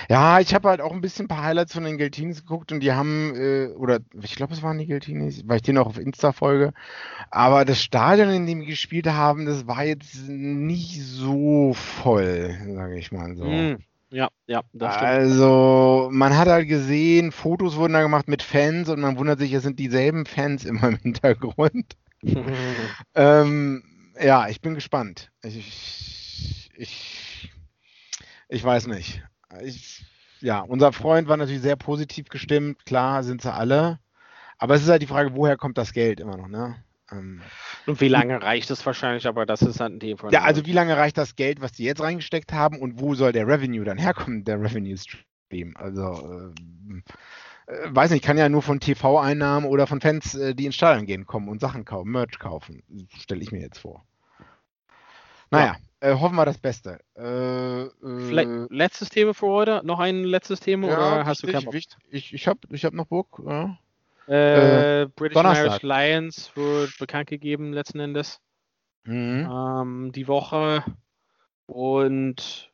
ja, 0.09 0.39
ich 0.39 0.53
habe 0.53 0.69
halt 0.69 0.81
auch 0.81 0.91
ein 0.91 1.01
bisschen 1.01 1.25
ein 1.25 1.27
paar 1.29 1.43
Highlights 1.43 1.73
von 1.73 1.83
den 1.83 1.97
Geltinis 1.97 2.41
geguckt 2.41 2.71
und 2.71 2.81
die 2.81 2.91
haben, 2.91 3.33
äh, 3.35 3.67
oder 3.75 3.99
ich 4.21 4.35
glaube, 4.35 4.53
es 4.53 4.63
waren 4.63 4.77
die 4.77 4.85
Geltinis, 4.85 5.43
weil 5.47 5.57
ich 5.57 5.61
den 5.61 5.77
auch 5.77 5.87
auf 5.87 5.97
Insta 5.97 6.31
folge. 6.31 6.73
Aber 7.29 7.65
das 7.65 7.81
Stadion, 7.81 8.29
in 8.29 8.45
dem 8.45 8.61
die 8.61 8.65
gespielt 8.67 9.07
haben, 9.07 9.45
das 9.45 9.67
war 9.67 9.83
jetzt 9.83 10.27
nicht 10.27 11.01
so 11.01 11.73
voll, 11.73 12.57
sage 12.73 12.97
ich 12.97 13.11
mal 13.11 13.35
so. 13.35 13.45
Mm, 13.45 13.77
ja, 14.09 14.29
ja, 14.47 14.61
das 14.73 14.95
stimmt. 14.95 15.09
Also, 15.09 16.09
man 16.11 16.37
hat 16.37 16.47
halt 16.47 16.67
gesehen, 16.67 17.31
Fotos 17.31 17.77
wurden 17.77 17.93
da 17.93 18.01
gemacht 18.01 18.27
mit 18.27 18.43
Fans 18.43 18.89
und 18.89 18.99
man 18.99 19.17
wundert 19.17 19.39
sich, 19.39 19.53
es 19.53 19.63
sind 19.63 19.79
dieselben 19.79 20.25
Fans 20.25 20.65
immer 20.65 20.89
im 20.89 20.97
Hintergrund. 20.97 21.95
ähm, 23.15 23.83
ja, 24.21 24.47
ich 24.49 24.61
bin 24.61 24.75
gespannt. 24.75 25.31
Ich, 25.43 26.69
ich, 26.75 27.51
ich 28.49 28.63
weiß 28.63 28.87
nicht 28.87 29.23
ich, 29.63 30.05
ja, 30.39 30.59
unser 30.61 30.91
Freund 30.93 31.27
war 31.27 31.37
natürlich 31.37 31.61
sehr 31.61 31.75
positiv 31.75 32.29
gestimmt. 32.29 32.85
Klar 32.85 33.23
sind 33.23 33.41
sie 33.41 33.53
alle. 33.53 33.99
Aber 34.57 34.75
es 34.75 34.83
ist 34.83 34.89
halt 34.89 35.01
die 35.01 35.07
Frage, 35.07 35.35
woher 35.35 35.57
kommt 35.57 35.77
das 35.77 35.91
Geld 35.91 36.19
immer 36.19 36.37
noch, 36.37 36.47
ne? 36.47 36.83
Ähm, 37.11 37.41
und 37.87 37.99
wie 37.99 38.07
lange 38.07 38.41
reicht 38.41 38.69
es 38.69 38.85
wahrscheinlich, 38.85 39.27
aber 39.27 39.45
das 39.45 39.61
ist 39.61 39.79
halt 39.79 39.93
ein 39.93 39.99
Thema. 39.99 40.31
Ja, 40.31 40.43
also 40.43 40.65
wie 40.65 40.71
lange 40.71 40.95
reicht 40.95 41.17
das 41.17 41.35
Geld, 41.35 41.61
was 41.61 41.71
die 41.71 41.83
jetzt 41.83 42.01
reingesteckt 42.01 42.53
haben 42.53 42.79
und 42.79 42.99
wo 42.99 43.15
soll 43.15 43.31
der 43.31 43.47
Revenue 43.47 43.83
dann 43.83 43.97
herkommen, 43.97 44.43
der 44.43 44.61
Revenue 44.61 44.95
Stream? 44.97 45.75
Also, 45.75 46.53
äh, 47.67 47.73
äh, 47.73 47.95
weiß 47.95 48.11
nicht, 48.11 48.23
kann 48.23 48.37
ja 48.37 48.49
nur 48.49 48.61
von 48.61 48.79
TV-Einnahmen 48.79 49.67
oder 49.67 49.87
von 49.87 49.99
Fans, 49.99 50.35
äh, 50.35 50.53
die 50.53 50.67
ins 50.67 50.75
Stadion 50.75 51.05
gehen, 51.05 51.25
kommen 51.25 51.49
und 51.49 51.59
Sachen 51.59 51.83
kaufen, 51.83 52.11
Merch 52.11 52.39
kaufen. 52.39 52.83
Stelle 53.17 53.41
ich 53.41 53.51
mir 53.51 53.61
jetzt 53.61 53.79
vor. 53.79 54.05
Naja, 55.49 55.75
äh, 56.01 56.15
hoffen 56.15 56.35
wir 56.35 56.45
das 56.45 56.57
Beste. 56.57 56.99
Äh, 57.15 57.83
äh, 57.83 58.67
letztes 58.69 59.09
Thema 59.09 59.33
für 59.33 59.47
heute? 59.47 59.81
Noch 59.83 59.99
ein 59.99 60.23
letztes 60.23 60.59
Thema 60.59 60.87
ja, 60.87 60.97
oder 60.97 61.25
hast 61.25 61.43
wichtig, 61.43 61.59
du 61.59 61.65
keinen 61.65 61.65
Bock? 61.65 61.75
Ich, 62.09 62.33
ich 62.33 62.47
habe 62.47 62.59
ich 62.69 62.83
hab 62.83 62.93
noch 62.93 63.05
Bock. 63.05 63.41
Ja. 63.45 63.77
Äh, 64.27 65.07
British 65.15 65.43
Irish 65.43 65.81
Lions 65.83 66.51
wird 66.55 66.97
bekannt 66.97 67.27
gegeben 67.27 67.71
letzten 67.71 67.99
Endes. 67.99 68.41
Mhm. 69.03 69.47
Ähm, 69.49 70.11
die 70.11 70.27
Woche. 70.27 70.83
Und 71.67 72.71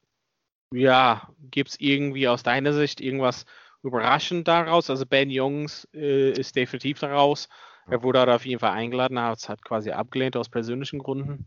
ja, 0.72 1.30
gibt 1.52 1.70
es 1.70 1.80
irgendwie 1.80 2.28
aus 2.28 2.44
deiner 2.44 2.74
Sicht 2.74 3.02
irgendwas 3.02 3.46
überraschend 3.84 4.48
daraus? 4.48 4.90
Also 4.90 5.06
Ben 5.06 5.30
Jungs 5.30 5.88
äh, 5.94 6.32
ist 6.32 6.56
definitiv 6.56 7.00
daraus. 7.00 7.50
Er 7.90 8.04
wurde 8.04 8.34
auf 8.34 8.46
jeden 8.46 8.60
Fall 8.60 8.72
eingeladen, 8.72 9.20
hat 9.20 9.40
es 9.40 9.48
quasi 9.64 9.92
abgelehnt 9.92 10.36
aus 10.36 10.50
persönlichen 10.50 11.00
Gründen. 11.00 11.46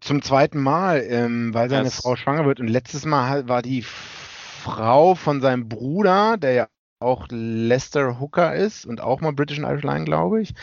Zum 0.00 0.22
zweiten 0.22 0.60
Mal, 0.60 1.04
ähm, 1.08 1.52
weil 1.54 1.68
seine 1.68 1.84
das 1.84 1.96
Frau 1.96 2.16
schwanger 2.16 2.46
wird. 2.46 2.60
Und 2.60 2.68
letztes 2.68 3.04
Mal 3.04 3.48
war 3.48 3.62
die 3.62 3.82
Frau 3.82 5.14
von 5.14 5.40
seinem 5.40 5.68
Bruder, 5.68 6.36
der 6.36 6.52
ja 6.52 6.68
auch 6.98 7.26
Lester 7.30 8.20
Hooker 8.20 8.54
ist 8.54 8.86
und 8.86 9.00
auch 9.00 9.20
mal 9.20 9.32
British 9.32 9.58
and 9.58 9.68
Irish 9.68 9.84
Line, 9.84 10.04
glaube 10.04 10.40
ich. 10.40 10.54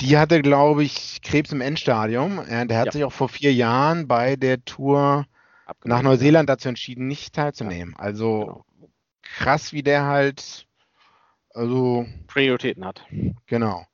Die 0.00 0.16
hatte, 0.16 0.40
glaube 0.40 0.82
ich, 0.84 1.20
Krebs 1.22 1.52
im 1.52 1.60
Endstadium. 1.60 2.40
Ja, 2.50 2.64
der 2.64 2.78
hat 2.78 2.86
ja. 2.86 2.92
sich 2.92 3.04
auch 3.04 3.12
vor 3.12 3.28
vier 3.28 3.52
Jahren 3.52 4.08
bei 4.08 4.36
der 4.36 4.64
Tour 4.64 5.26
Abgenommen. 5.66 6.02
nach 6.02 6.10
Neuseeland 6.10 6.48
dazu 6.48 6.68
entschieden, 6.68 7.08
nicht 7.08 7.34
teilzunehmen. 7.34 7.94
Ja. 7.98 8.04
Also 8.04 8.64
genau. 8.74 8.90
krass, 9.22 9.72
wie 9.72 9.82
der 9.82 10.06
halt 10.06 10.66
also 11.54 12.06
Prioritäten 12.26 12.84
hat. 12.84 13.04
Genau. 13.46 13.86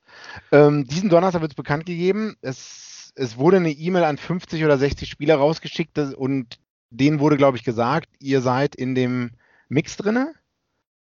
Ähm, 0.52 0.84
diesen 0.84 1.10
Donnerstag 1.10 1.42
wird 1.42 1.52
es 1.52 1.56
bekannt 1.56 1.86
gegeben. 1.86 2.36
Es 2.40 2.97
es 3.18 3.36
wurde 3.36 3.58
eine 3.58 3.70
E-Mail 3.70 4.04
an 4.04 4.16
50 4.16 4.64
oder 4.64 4.78
60 4.78 5.08
Spieler 5.10 5.36
rausgeschickt 5.36 5.98
und 5.98 6.58
denen 6.90 7.20
wurde, 7.20 7.36
glaube 7.36 7.56
ich, 7.56 7.64
gesagt, 7.64 8.08
ihr 8.20 8.40
seid 8.40 8.74
in 8.74 8.94
dem 8.94 9.32
Mix 9.68 9.96
drinne. 9.96 10.34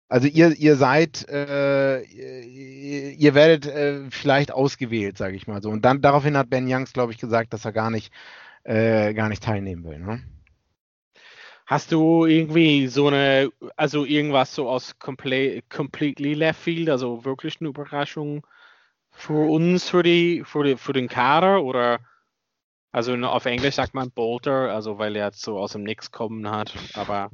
Also 0.09 0.27
ihr, 0.27 0.53
ihr 0.53 0.77
seid, 0.77 1.27
äh, 1.29 2.01
ihr, 2.01 3.35
werdet 3.35 3.65
äh, 3.67 4.09
vielleicht 4.09 4.51
ausgewählt, 4.51 5.17
sage 5.17 5.35
ich 5.35 5.47
mal 5.47 5.61
so. 5.61 5.69
Und 5.69 5.83
dann 5.83 6.01
daraufhin 6.01 6.37
hat 6.37 6.49
Ben 6.49 6.67
Youngs, 6.71 6.93
glaube 6.93 7.11
ich, 7.11 7.17
gesagt, 7.17 7.53
dass 7.53 7.65
er 7.65 7.73
gar 7.73 7.89
nicht, 7.89 8.13
äh, 8.63 9.13
gar 9.13 9.27
nicht 9.29 9.43
teilnehmen 9.43 9.83
will. 9.83 9.99
Ne? 9.99 10.23
Hast 11.65 11.91
du 11.91 12.25
irgendwie 12.25 12.87
so 12.87 13.07
eine, 13.07 13.51
also 13.75 14.05
irgendwas 14.05 14.55
so 14.55 14.69
aus 14.69 14.97
complete, 14.97 15.61
completely 15.69 16.33
left 16.33 16.61
field, 16.61 16.89
also 16.89 17.25
wirklich 17.25 17.57
eine 17.59 17.69
Überraschung 17.69 18.47
für 19.17 19.49
uns, 19.49 19.89
für, 19.89 20.03
die, 20.03 20.43
für, 20.45 20.63
die, 20.63 20.77
für 20.77 20.93
den 20.93 21.07
Kader 21.07 21.63
oder 21.63 21.99
also 22.91 23.13
auf 23.15 23.45
Englisch 23.45 23.75
sagt 23.75 23.93
man 23.93 24.11
Bolter, 24.11 24.73
also 24.73 24.97
weil 24.97 25.15
er 25.15 25.31
so 25.33 25.57
aus 25.57 25.73
dem 25.73 25.83
Nix 25.83 26.11
kommen 26.11 26.49
hat, 26.49 26.73
aber. 26.93 27.31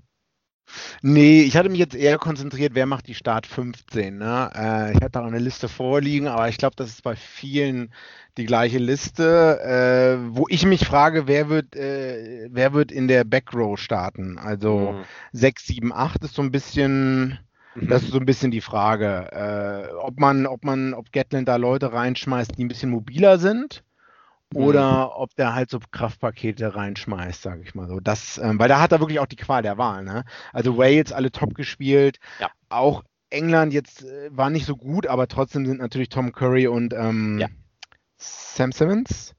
Nee, 1.01 1.41
ich 1.41 1.57
hatte 1.57 1.69
mich 1.69 1.79
jetzt 1.79 1.93
eher 1.93 2.17
konzentriert, 2.17 2.73
wer 2.73 2.85
macht 2.85 3.07
die 3.07 3.13
Start 3.15 3.45
15. 3.45 4.17
Ne? 4.17 4.49
Äh, 4.55 4.93
ich 4.93 5.01
hatte 5.01 5.21
auch 5.21 5.25
eine 5.25 5.39
Liste 5.39 5.67
vorliegen, 5.67 6.27
aber 6.27 6.47
ich 6.47 6.57
glaube, 6.57 6.75
das 6.77 6.89
ist 6.89 7.03
bei 7.03 7.17
vielen 7.17 7.93
die 8.37 8.45
gleiche 8.45 8.77
Liste, 8.77 9.59
äh, 9.61 10.35
wo 10.35 10.47
ich 10.47 10.65
mich 10.65 10.85
frage, 10.85 11.27
wer 11.27 11.49
wird, 11.49 11.75
äh, 11.75 12.47
wer 12.49 12.73
wird 12.73 12.91
in 12.91 13.09
der 13.09 13.25
Backrow 13.25 13.77
starten? 13.77 14.37
Also 14.37 14.93
mhm. 14.93 15.03
6, 15.33 15.67
7, 15.67 15.93
8 15.93 16.23
ist 16.23 16.35
so 16.35 16.41
ein 16.41 16.51
bisschen. 16.51 17.39
Das 17.75 18.03
ist 18.03 18.11
so 18.11 18.19
ein 18.19 18.25
bisschen 18.25 18.51
die 18.51 18.61
Frage, 18.61 19.31
äh, 19.31 19.93
ob 19.95 20.19
man, 20.19 20.45
ob 20.45 20.63
man, 20.63 20.93
ob 20.93 21.11
Gatland 21.11 21.47
da 21.47 21.55
Leute 21.55 21.91
reinschmeißt, 21.91 22.57
die 22.57 22.63
ein 22.65 22.67
bisschen 22.67 22.91
mobiler 22.91 23.39
sind 23.39 23.83
oder 24.53 25.05
mhm. 25.05 25.11
ob 25.15 25.35
der 25.35 25.55
halt 25.55 25.69
so 25.69 25.79
Kraftpakete 25.79 26.75
reinschmeißt, 26.75 27.41
sage 27.41 27.61
ich 27.63 27.75
mal 27.75 27.87
so. 27.87 27.99
Das, 27.99 28.37
ähm, 28.37 28.59
weil 28.59 28.69
da 28.69 28.79
hat 28.79 28.91
er 28.91 28.99
wirklich 28.99 29.19
auch 29.19 29.25
die 29.25 29.35
Qual 29.35 29.63
der 29.63 29.77
Wahl. 29.77 30.03
Ne? 30.03 30.23
Also 30.51 30.77
Wales 30.77 31.11
alle 31.11 31.31
top 31.31 31.55
gespielt, 31.55 32.19
ja. 32.39 32.49
auch 32.69 33.03
England 33.29 33.73
jetzt 33.73 34.03
äh, 34.03 34.29
war 34.31 34.49
nicht 34.49 34.65
so 34.65 34.75
gut, 34.75 35.07
aber 35.07 35.27
trotzdem 35.27 35.65
sind 35.65 35.79
natürlich 35.79 36.09
Tom 36.09 36.31
Curry 36.31 36.67
und 36.67 36.93
ähm, 36.93 37.39
ja. 37.39 37.47
Sam 38.17 38.71
Simmons. 38.71 39.33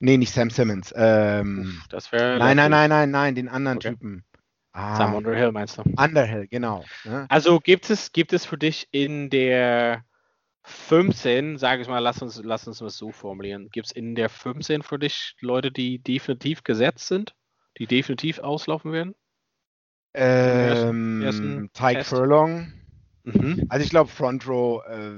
Nee, 0.00 0.16
nicht 0.16 0.32
Sam 0.32 0.50
Simmons. 0.50 0.92
Ähm, 0.96 1.80
das 1.88 2.10
wäre. 2.10 2.38
Nein, 2.38 2.56
nein, 2.56 2.70
nein, 2.70 2.88
nein, 2.88 3.10
nein, 3.10 3.34
den 3.34 3.48
anderen 3.48 3.78
okay. 3.78 3.90
Typen. 3.90 4.24
Ah, 4.74 4.96
Sam 4.96 5.14
Underhill 5.14 5.52
meinst 5.52 5.78
du? 5.78 5.82
Underhill, 5.96 6.48
genau. 6.48 6.84
Ne? 7.04 7.26
Also 7.28 7.60
gibt 7.60 7.90
es, 7.90 8.10
gibt 8.12 8.32
es 8.32 8.44
für 8.44 8.58
dich 8.58 8.88
in 8.90 9.30
der 9.30 10.04
15, 10.64 11.58
sage 11.58 11.82
ich 11.82 11.88
mal, 11.88 12.00
lass 12.00 12.20
uns, 12.22 12.40
lass 12.42 12.66
uns 12.66 12.78
das 12.78 12.96
so 12.96 13.12
formulieren. 13.12 13.68
Gibt 13.70 13.86
es 13.86 13.92
in 13.92 14.16
der 14.16 14.28
15 14.28 14.82
für 14.82 14.98
dich 14.98 15.36
Leute, 15.40 15.70
die 15.70 16.00
definitiv 16.00 16.64
gesetzt 16.64 17.06
sind, 17.06 17.36
die 17.78 17.86
definitiv 17.86 18.40
auslaufen 18.40 18.90
werden? 18.90 19.14
Ähm, 20.12 21.22
ersten, 21.22 21.70
Tyke 21.72 22.02
Furlong. 22.02 22.72
Mhm. 23.22 23.66
Also 23.68 23.84
ich 23.84 23.90
glaube 23.90 24.10
Front 24.10 24.48
Row 24.48 24.82
äh, 24.86 25.12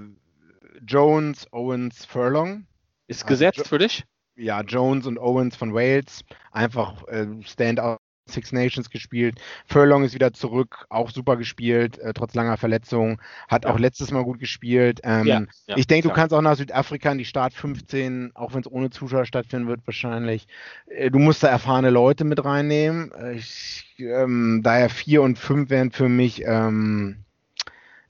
Jones, 0.86 1.50
Owens, 1.52 2.04
Furlong. 2.04 2.66
Ist 3.06 3.22
also 3.22 3.32
gesetzt 3.32 3.58
also, 3.60 3.68
für 3.70 3.78
dich? 3.78 4.04
Ja, 4.34 4.60
Jones 4.60 5.06
und 5.06 5.18
Owens 5.18 5.56
von 5.56 5.72
Wales. 5.72 6.24
Einfach 6.50 7.06
äh, 7.08 7.26
Standout 7.42 7.96
Six 8.28 8.52
Nations 8.52 8.90
gespielt. 8.90 9.40
Furlong 9.66 10.04
ist 10.04 10.14
wieder 10.14 10.32
zurück, 10.32 10.86
auch 10.90 11.10
super 11.10 11.36
gespielt, 11.36 11.98
äh, 11.98 12.12
trotz 12.12 12.34
langer 12.34 12.56
Verletzung. 12.56 13.20
Hat 13.48 13.64
Ja. 13.64 13.72
auch 13.72 13.78
letztes 13.78 14.10
Mal 14.10 14.24
gut 14.24 14.38
gespielt. 14.40 15.00
Ähm, 15.04 15.26
Ja, 15.26 15.40
ja, 15.66 15.76
ich 15.76 15.86
denke, 15.86 16.08
du 16.08 16.14
kannst 16.14 16.34
auch 16.34 16.42
nach 16.42 16.56
Südafrika 16.56 17.12
in 17.12 17.18
die 17.18 17.24
Start 17.24 17.54
15, 17.54 18.32
auch 18.34 18.52
wenn 18.54 18.60
es 18.60 18.70
ohne 18.70 18.90
Zuschauer 18.90 19.26
stattfinden 19.26 19.68
wird, 19.68 19.80
wahrscheinlich. 19.86 20.46
Äh, 20.88 21.10
du 21.10 21.18
musst 21.18 21.42
da 21.42 21.48
erfahrene 21.48 21.90
Leute 21.90 22.24
mit 22.24 22.44
reinnehmen. 22.44 23.12
Äh, 23.12 23.34
Ich, 23.36 23.94
ähm, 23.98 24.60
daher 24.64 24.90
4 24.90 25.22
und 25.22 25.38
5 25.38 25.70
wären 25.70 25.90
für 25.92 26.08
mich 26.08 26.42
ähm, 26.44 27.18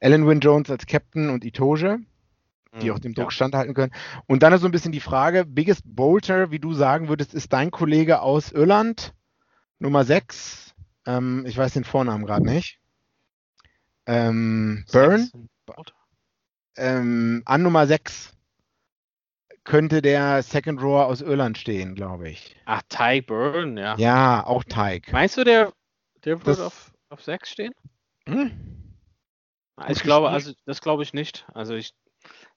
Alan 0.00 0.26
Wynne 0.26 0.40
Jones 0.40 0.70
als 0.70 0.86
Captain 0.86 1.30
und 1.30 1.44
Itoge 1.44 1.98
die 2.82 2.90
auch 2.90 2.98
dem 2.98 3.14
Druck 3.14 3.28
Mhm. 3.28 3.30
Ja. 3.30 3.30
standhalten 3.30 3.72
können. 3.72 3.92
Und 4.26 4.42
dann 4.42 4.52
ist 4.52 4.60
so 4.60 4.68
ein 4.68 4.70
bisschen 4.70 4.92
die 4.92 5.00
Frage, 5.00 5.46
Biggest 5.46 5.80
Bolter, 5.86 6.50
wie 6.50 6.58
du 6.58 6.74
sagen 6.74 7.08
würdest, 7.08 7.32
ist 7.32 7.54
dein 7.54 7.70
Kollege 7.70 8.20
aus 8.20 8.52
Irland, 8.52 9.14
Nummer 9.78 10.04
6. 10.04 10.74
Ähm, 11.06 11.44
ich 11.46 11.56
weiß 11.56 11.72
den 11.74 11.84
Vornamen 11.84 12.24
gerade 12.26 12.44
nicht. 12.44 12.78
Ähm, 14.06 14.84
Byrne, 14.92 15.28
ähm, 16.76 17.42
an 17.44 17.62
Nummer 17.62 17.86
6 17.86 18.32
könnte 19.64 20.00
der 20.00 20.42
Second 20.44 20.80
Rower 20.80 21.06
aus 21.06 21.22
Irland 21.22 21.58
stehen, 21.58 21.94
glaube 21.96 22.28
ich. 22.30 22.54
Ach, 22.66 22.82
Ty 22.88 23.20
Burn, 23.22 23.76
ja. 23.76 23.96
Ja, 23.98 24.46
auch 24.46 24.62
Teig. 24.62 25.10
Meinst 25.12 25.36
du, 25.36 25.44
der, 25.44 25.72
der 26.24 26.36
Das- 26.36 26.46
wird 26.46 26.60
auf, 26.60 26.92
auf 27.08 27.22
6 27.24 27.50
stehen? 27.50 27.72
Hm? 28.28 28.52
Ich 29.88 30.02
glaube, 30.02 30.30
also 30.30 30.52
das 30.64 30.80
glaube 30.80 31.02
ich 31.02 31.12
nicht. 31.12 31.46
Also 31.52 31.74
ich, 31.74 31.92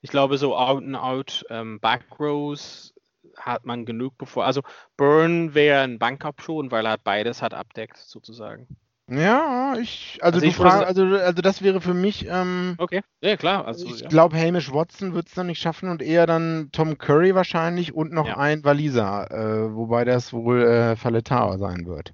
ich 0.01 0.09
glaube, 0.09 0.37
so 0.37 0.55
out 0.55 0.83
and 0.83 0.95
out 0.95 1.43
ähm, 1.49 1.79
Backrows 1.79 2.93
hat 3.39 3.65
man 3.65 3.85
genug 3.85 4.17
bevor. 4.17 4.45
Also 4.45 4.61
Burn 4.97 5.53
wäre 5.53 5.81
ein 5.81 5.99
Bankup 5.99 6.41
schon, 6.41 6.71
weil 6.71 6.85
er 6.85 6.93
hat 6.93 7.03
beides 7.03 7.41
hat 7.41 7.53
abdeckt, 7.53 7.97
sozusagen. 7.97 8.67
Ja, 9.09 9.75
ich, 9.79 10.19
also, 10.21 10.35
Also 10.37 10.45
ich 10.45 10.59
würde 10.59 10.69
frag, 10.69 10.81
sa- 10.81 10.85
also, 10.85 11.03
also 11.17 11.41
das 11.41 11.61
wäre 11.63 11.81
für 11.81 11.95
mich, 11.95 12.27
ähm, 12.27 12.75
Okay, 12.77 13.01
ja 13.21 13.37
klar. 13.37 13.65
Also, 13.65 13.85
ich 13.85 14.01
ja. 14.01 14.07
glaube, 14.07 14.37
Hamish 14.37 14.71
Watson 14.71 15.15
wird 15.15 15.29
es 15.29 15.35
noch 15.35 15.43
nicht 15.45 15.59
schaffen 15.59 15.89
und 15.89 16.01
eher 16.03 16.27
dann 16.27 16.69
Tom 16.71 16.97
Curry 16.97 17.33
wahrscheinlich 17.33 17.93
und 17.95 18.11
noch 18.13 18.27
Ja. 18.27 18.37
ein 18.37 18.63
Waliser, 18.63 19.31
äh, 19.31 19.75
wobei 19.75 20.05
das 20.05 20.31
wohl 20.31 20.61
äh, 20.61 20.95
Faletao 20.95 21.57
sein 21.57 21.87
wird. 21.87 22.13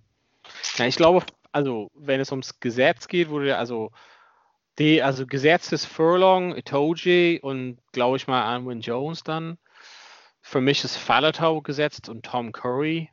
Ja, 0.77 0.85
ich 0.85 0.95
glaube, 0.95 1.25
also 1.51 1.89
wenn 1.95 2.19
es 2.21 2.31
ums 2.31 2.59
Gesetz 2.61 3.07
geht, 3.07 3.29
wurde 3.29 3.57
also 3.57 3.91
die, 4.79 5.01
also 5.03 5.25
Gesetz 5.25 5.71
ist 5.71 5.85
Furlong, 5.85 6.55
Itoji 6.55 7.39
und 7.41 7.77
glaube 7.91 8.17
ich 8.17 8.27
mal 8.27 8.43
Anwin 8.43 8.81
Jones 8.81 9.23
dann. 9.23 9.57
Für 10.47 10.61
mich 10.61 10.83
ist 10.83 10.95
Faletau 10.95 11.59
gesetzt 11.61 12.07
und 12.07 12.23
Tom 12.23 12.51
Curry. 12.51 13.09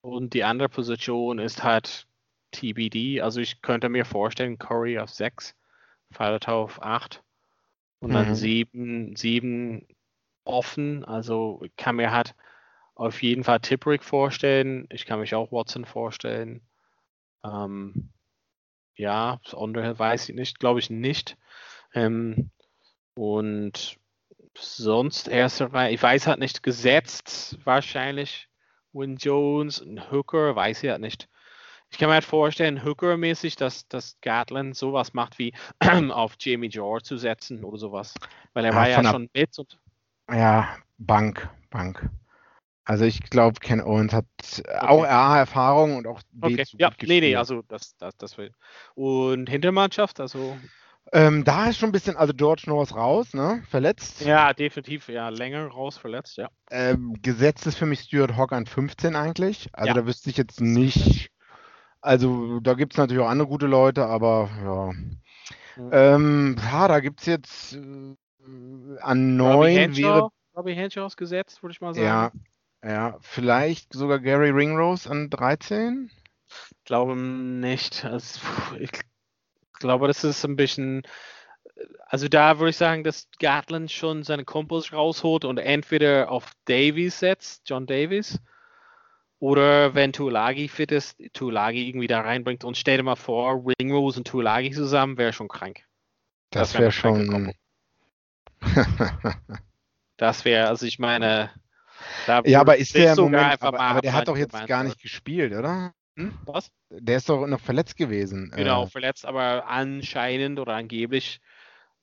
Und 0.00 0.32
die 0.32 0.44
andere 0.44 0.70
Position 0.70 1.38
ist 1.38 1.62
halt 1.62 2.06
TBD. 2.52 3.20
Also 3.20 3.40
ich 3.42 3.60
könnte 3.60 3.90
mir 3.90 4.06
vorstellen, 4.06 4.56
Curry 4.58 4.98
auf 4.98 5.10
6, 5.10 5.54
Faletau 6.10 6.62
auf 6.62 6.82
8 6.82 7.22
und 8.00 8.08
Mhm. 8.08 8.14
dann 8.14 8.34
7, 8.34 9.14
7 9.14 9.86
offen. 10.44 11.04
Also 11.04 11.60
ich 11.62 11.76
kann 11.76 11.96
mir 11.96 12.12
halt 12.12 12.34
auf 12.94 13.22
jeden 13.22 13.44
Fall 13.44 13.60
Tipperick 13.60 14.02
vorstellen. 14.02 14.86
Ich 14.88 15.04
kann 15.04 15.20
mich 15.20 15.34
auch 15.34 15.52
Watson 15.52 15.84
vorstellen. 15.84 16.62
Ähm, 17.44 18.10
ja, 18.96 19.38
das 19.44 19.54
andere 19.54 19.98
weiß 19.98 20.30
ich 20.30 20.34
nicht, 20.34 20.58
glaube 20.60 20.80
ich 20.80 20.88
nicht. 20.88 21.36
Ähm, 21.92 22.50
und 23.14 23.98
sonst 24.58 25.28
Reihe, 25.28 25.92
ich 25.92 26.02
weiß 26.02 26.26
halt 26.26 26.38
nicht, 26.40 26.62
gesetzt 26.62 27.58
wahrscheinlich 27.64 28.48
Win 28.92 29.16
Jones, 29.16 29.80
ein 29.80 30.10
Hooker, 30.10 30.56
weiß 30.56 30.82
ich 30.84 30.90
halt 30.90 31.00
nicht. 31.00 31.28
Ich 31.90 31.98
kann 31.98 32.08
mir 32.08 32.14
halt 32.14 32.24
vorstellen, 32.24 32.84
Hooker-mäßig, 32.84 33.56
dass, 33.56 33.88
dass 33.88 34.18
Gatland 34.20 34.76
sowas 34.76 35.14
macht 35.14 35.38
wie 35.38 35.54
auf 36.10 36.36
Jamie 36.40 36.68
George 36.70 37.04
zu 37.04 37.16
setzen 37.18 37.64
oder 37.64 37.78
sowas. 37.78 38.14
Weil 38.54 38.64
er 38.64 38.74
Ja, 38.74 38.76
war 38.76 38.88
ja 38.88 39.04
schon 39.04 39.28
mit 39.34 39.58
und 39.58 39.78
Ja, 40.30 40.76
Bank, 40.98 41.48
Bank. 41.70 42.08
Also 42.84 43.04
ich 43.06 43.20
glaube, 43.22 43.60
Ken 43.60 43.80
Owens 43.82 44.12
hat 44.14 44.26
auch 44.80 45.04
A, 45.04 45.38
Erfahrung 45.38 45.96
und 45.96 46.06
auch 46.06 46.22
B, 46.32 46.58
okay. 46.58 46.64
zu 46.64 46.78
Ja, 46.78 46.90
gut 46.90 46.98
nee, 47.02 47.20
nee, 47.20 47.34
gespielt. 47.34 47.36
also 47.36 47.62
das, 47.62 47.96
das, 47.96 48.16
das 48.16 48.38
will. 48.38 48.52
Und 48.94 49.48
Hintermannschaft, 49.48 50.20
also 50.20 50.60
Ähm, 51.12 51.44
da 51.44 51.68
ist 51.68 51.78
schon 51.78 51.90
ein 51.90 51.92
bisschen, 51.92 52.16
also 52.16 52.32
George 52.34 52.64
Norris 52.66 52.94
raus, 52.94 53.34
ne? 53.34 53.62
Verletzt. 53.68 54.22
ja, 54.22 54.52
definitiv, 54.52 55.08
ja, 55.08 55.28
länger 55.28 55.66
raus 55.68 55.96
verletzt, 55.98 56.38
ja. 56.38 56.48
Ähm, 56.70 57.14
gesetzt 57.22 57.66
ist 57.66 57.76
für 57.76 57.86
mich 57.86 58.00
Stuart 58.00 58.36
Hawk 58.36 58.52
an 58.52 58.66
15 58.66 59.14
eigentlich. 59.14 59.68
Also 59.72 59.88
Ja. 59.88 59.94
da 59.94 60.06
wüsste 60.06 60.30
ich 60.30 60.36
jetzt 60.36 60.60
nicht. 60.60 61.30
Also 62.00 62.60
da 62.60 62.74
gibt 62.74 62.94
es 62.94 62.98
natürlich 62.98 63.22
auch 63.22 63.28
andere 63.28 63.48
gute 63.48 63.66
Leute, 63.66 64.06
aber 64.06 64.50
ja. 64.62 64.92
Mhm. 65.76 65.90
Ähm, 65.92 66.56
ja, 66.62 66.88
da 66.88 67.00
gibt 67.00 67.20
es 67.20 67.26
jetzt 67.26 67.74
äh, 67.74 68.16
an 69.00 69.40
Robbie 69.40 69.74
9 69.74 69.76
Henshaw, 69.76 70.02
wäre, 70.02 70.28
Robbie 70.56 70.74
Henshaw 70.74 71.08
gesetzt, 71.16 71.62
würde 71.62 71.72
ich 71.72 71.80
mal 71.80 71.94
sagen. 71.94 72.06
ja, 72.82 72.88
ja, 72.88 73.18
vielleicht 73.20 73.92
sogar 73.92 74.18
Gary 74.20 74.50
Ringrose 74.50 75.10
an 75.10 75.30
13. 75.30 76.10
glaube 76.84 77.16
nicht. 77.16 78.04
Also, 78.04 78.40
ich 78.78 78.90
glaube, 79.74 80.06
das 80.06 80.24
ist 80.24 80.44
ein 80.44 80.56
bisschen. 80.56 81.02
Also 82.06 82.28
da 82.28 82.58
würde 82.58 82.70
ich 82.70 82.76
sagen, 82.76 83.02
dass 83.02 83.28
Gatland 83.40 83.90
schon 83.90 84.22
seine 84.22 84.44
Kumpels 84.44 84.92
rausholt 84.92 85.44
und 85.44 85.58
entweder 85.58 86.30
auf 86.30 86.52
Davies 86.66 87.18
setzt, 87.18 87.68
John 87.68 87.86
Davies, 87.86 88.38
oder 89.40 89.94
wenn 89.94 90.12
Tulagi 90.12 90.68
fit 90.68 90.92
ist, 90.92 91.18
Tulagi 91.32 91.88
irgendwie 91.88 92.06
da 92.06 92.20
reinbringt. 92.20 92.64
Und 92.64 92.76
stell 92.76 92.98
dir 92.98 93.02
mal 93.02 93.16
vor, 93.16 93.64
Ringrose 93.78 94.20
und 94.20 94.28
Tulagi 94.28 94.70
zusammen 94.70 95.18
wäre 95.18 95.32
schon 95.32 95.48
krank. 95.48 95.84
Das, 96.50 96.72
Das 96.72 96.74
wär 96.74 96.80
wäre 96.80 96.92
kranke 96.92 97.26
schon. 97.26 97.54
Das 100.16 100.44
wäre, 100.44 100.68
also 100.68 100.86
ich 100.86 100.98
meine. 100.98 101.50
da 102.26 102.42
ja, 102.44 102.60
aber 102.60 102.76
ist 102.76 102.94
der 102.94 103.16
Moment, 103.16 103.60
aber, 103.62 103.80
aber 103.80 104.00
der 104.00 104.12
hat 104.12 104.28
doch 104.28 104.36
jetzt 104.36 104.66
gar 104.66 104.84
nicht 104.84 105.00
gespielt, 105.00 105.52
oder? 105.52 105.92
Hm? 106.16 106.32
Was? 106.46 106.70
Der 106.90 107.16
ist 107.16 107.28
doch 107.28 107.46
noch 107.46 107.60
verletzt 107.60 107.96
gewesen. 107.96 108.52
Genau, 108.54 108.84
Äh, 108.84 108.86
verletzt, 108.86 109.26
aber 109.26 109.66
anscheinend 109.66 110.60
oder 110.60 110.74
angeblich, 110.74 111.40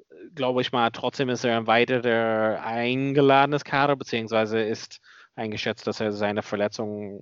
äh, 0.09 0.29
glaube 0.35 0.61
ich 0.61 0.71
mal, 0.71 0.89
trotzdem 0.91 1.29
ist 1.29 1.43
er 1.43 1.57
ein 1.57 1.67
weiterer 1.67 2.61
eingeladenes 2.63 3.63
Kader, 3.63 3.95
beziehungsweise 3.95 4.61
ist 4.61 4.99
eingeschätzt, 5.35 5.87
dass 5.87 5.99
er 5.99 6.11
seine 6.11 6.41
Verletzung 6.41 7.21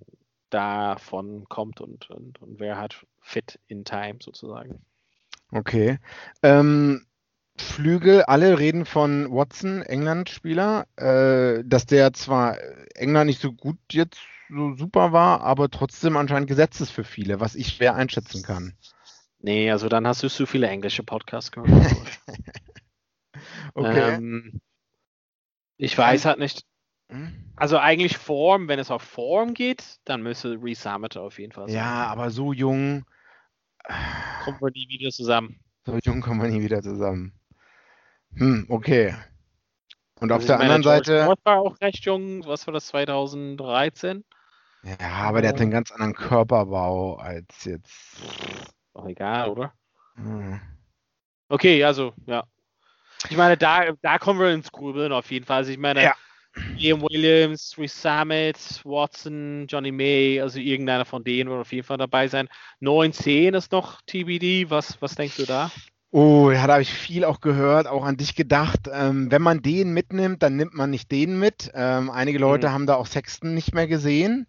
davon 0.50 1.46
kommt 1.48 1.80
und, 1.80 2.10
und, 2.10 2.42
und 2.42 2.60
wäre 2.60 2.78
halt 2.78 3.06
fit 3.22 3.60
in 3.68 3.86
time 3.86 4.18
sozusagen. 4.22 4.82
Okay. 5.52 6.00
Ähm, 6.42 7.06
Flügel, 7.58 8.24
alle 8.24 8.58
reden 8.58 8.86
von 8.86 9.32
Watson, 9.32 9.82
England-Spieler, 9.82 10.88
äh, 10.96 11.64
dass 11.66 11.86
der 11.86 12.14
zwar 12.14 12.58
England 12.96 13.28
nicht 13.28 13.42
so 13.42 13.52
gut 13.52 13.78
jetzt 13.92 14.20
so 14.50 14.76
super 14.76 15.12
war, 15.12 15.42
aber 15.42 15.70
trotzdem 15.70 16.18
anscheinend 16.18 16.48
gesetzt 16.48 16.82
ist 16.82 16.92
für 16.92 17.04
viele, 17.04 17.40
was 17.40 17.56
ich 17.56 17.68
schwer 17.70 17.96
einschätzen 17.96 18.44
kann. 18.44 18.74
Nee, 19.40 19.72
also 19.72 19.88
dann 19.88 20.06
hast 20.06 20.22
du 20.24 20.30
zu 20.30 20.46
viele 20.46 20.68
englische 20.68 21.04
Podcasts 21.04 21.52
gehört. 21.52 21.70
Okay. 23.76 24.16
ähm, 24.16 24.62
ich 25.78 25.98
weiß 25.98 26.26
halt 26.26 26.40
nicht. 26.40 26.64
Hm? 27.10 27.54
Also 27.56 27.78
eigentlich 27.78 28.18
Form, 28.18 28.68
wenn 28.68 28.80
es 28.80 28.92
auf 28.92 29.02
Form 29.02 29.54
geht, 29.54 30.00
dann 30.04 30.22
müsste 30.22 30.58
Resummit 30.62 31.16
auf 31.16 31.40
jeden 31.40 31.54
Fall 31.54 31.68
sein. 31.68 31.76
Ja, 31.78 32.08
aber 32.08 32.32
so 32.32 32.52
jung, 32.52 33.06
Kommen 34.44 34.60
wir 34.62 34.72
nie 34.72 34.88
wieder 34.90 35.10
zusammen. 35.12 35.60
so 35.86 35.98
jung 36.04 36.22
kommen 36.22 36.42
wir 36.42 36.50
nie 36.50 36.62
wieder 36.62 36.82
zusammen. 36.82 37.34
Hm, 38.36 38.66
okay. 38.70 39.16
Und 40.20 40.32
auf 40.32 40.38
Also 40.38 40.44
ich 40.44 40.48
der 40.48 40.58
meine, 40.58 40.74
anderen 40.74 40.82
George 40.84 41.06
Seite, 41.06 41.26
North 41.26 41.46
war 41.46 41.60
auch 41.60 41.82
recht 41.82 42.06
jung. 42.06 42.46
Was 42.46 42.68
war 42.68 42.74
das, 42.74 42.88
2013? 42.88 44.24
Ja, 44.84 45.10
aber 45.24 45.42
der 45.42 45.50
hat 45.50 45.62
einen 45.62 45.72
ganz 45.72 45.92
anderen 45.92 46.14
Körperbau 46.14 47.16
als 47.16 47.66
jetzt. 47.66 48.16
Doch 48.94 49.06
egal, 49.08 49.50
oder? 49.50 49.74
Hm. 50.16 50.60
Okay, 51.50 51.84
also, 51.84 52.14
ja. 52.26 52.44
Ich 53.30 53.36
meine, 53.38 53.58
da, 53.58 53.92
da 54.02 54.18
kommen 54.18 54.40
wir 54.40 54.52
ins 54.52 54.72
Grübeln 54.72 55.12
auf 55.12 55.30
jeden 55.32 55.46
Fall. 55.46 55.58
Also 55.58 55.72
ich 55.72 55.78
meine, 55.78 56.04
Ja. 56.04 56.16
Liam 56.76 57.02
Williams, 57.02 57.76
Reese 57.78 57.98
Summit, 57.98 58.58
Watson, 58.86 59.66
Johnny 59.68 59.92
May, 59.92 60.40
also 60.42 60.60
irgendeiner 60.60 61.06
von 61.06 61.24
denen 61.24 61.50
wird 61.50 61.62
auf 61.62 61.72
jeden 61.74 61.86
Fall 61.86 61.98
dabei 61.98 62.28
sein. 62.28 62.48
9, 62.80 63.12
10 63.12 63.54
ist 63.54 63.72
noch 63.72 64.02
TBD. 64.06 64.70
Was, 64.70 65.02
was 65.02 65.16
denkst 65.16 65.38
du 65.38 65.46
da? 65.46 65.70
Oh, 66.12 66.50
ja, 66.52 66.66
da 66.66 66.74
habe 66.74 66.82
ich 66.82 66.92
viel 66.94 67.24
auch 67.24 67.40
gehört, 67.40 67.86
auch 67.88 68.04
an 68.04 68.18
dich 68.18 68.36
gedacht. 68.36 68.90
Ähm, 68.92 69.30
wenn 69.32 69.42
man 69.44 69.62
den 69.62 69.94
mitnimmt, 69.94 70.42
dann 70.42 70.56
nimmt 70.56 70.74
man 70.74 70.90
nicht 70.90 71.12
den 71.12 71.38
mit. 71.38 71.72
Ähm, 71.76 72.10
einige 72.10 72.40
Leute 72.40 72.70
Mhm. 72.70 72.74
haben 72.74 72.88
da 72.88 72.96
auch 72.96 73.06
Sexton 73.06 73.54
nicht 73.54 73.74
mehr 73.76 73.88
gesehen, 73.88 74.48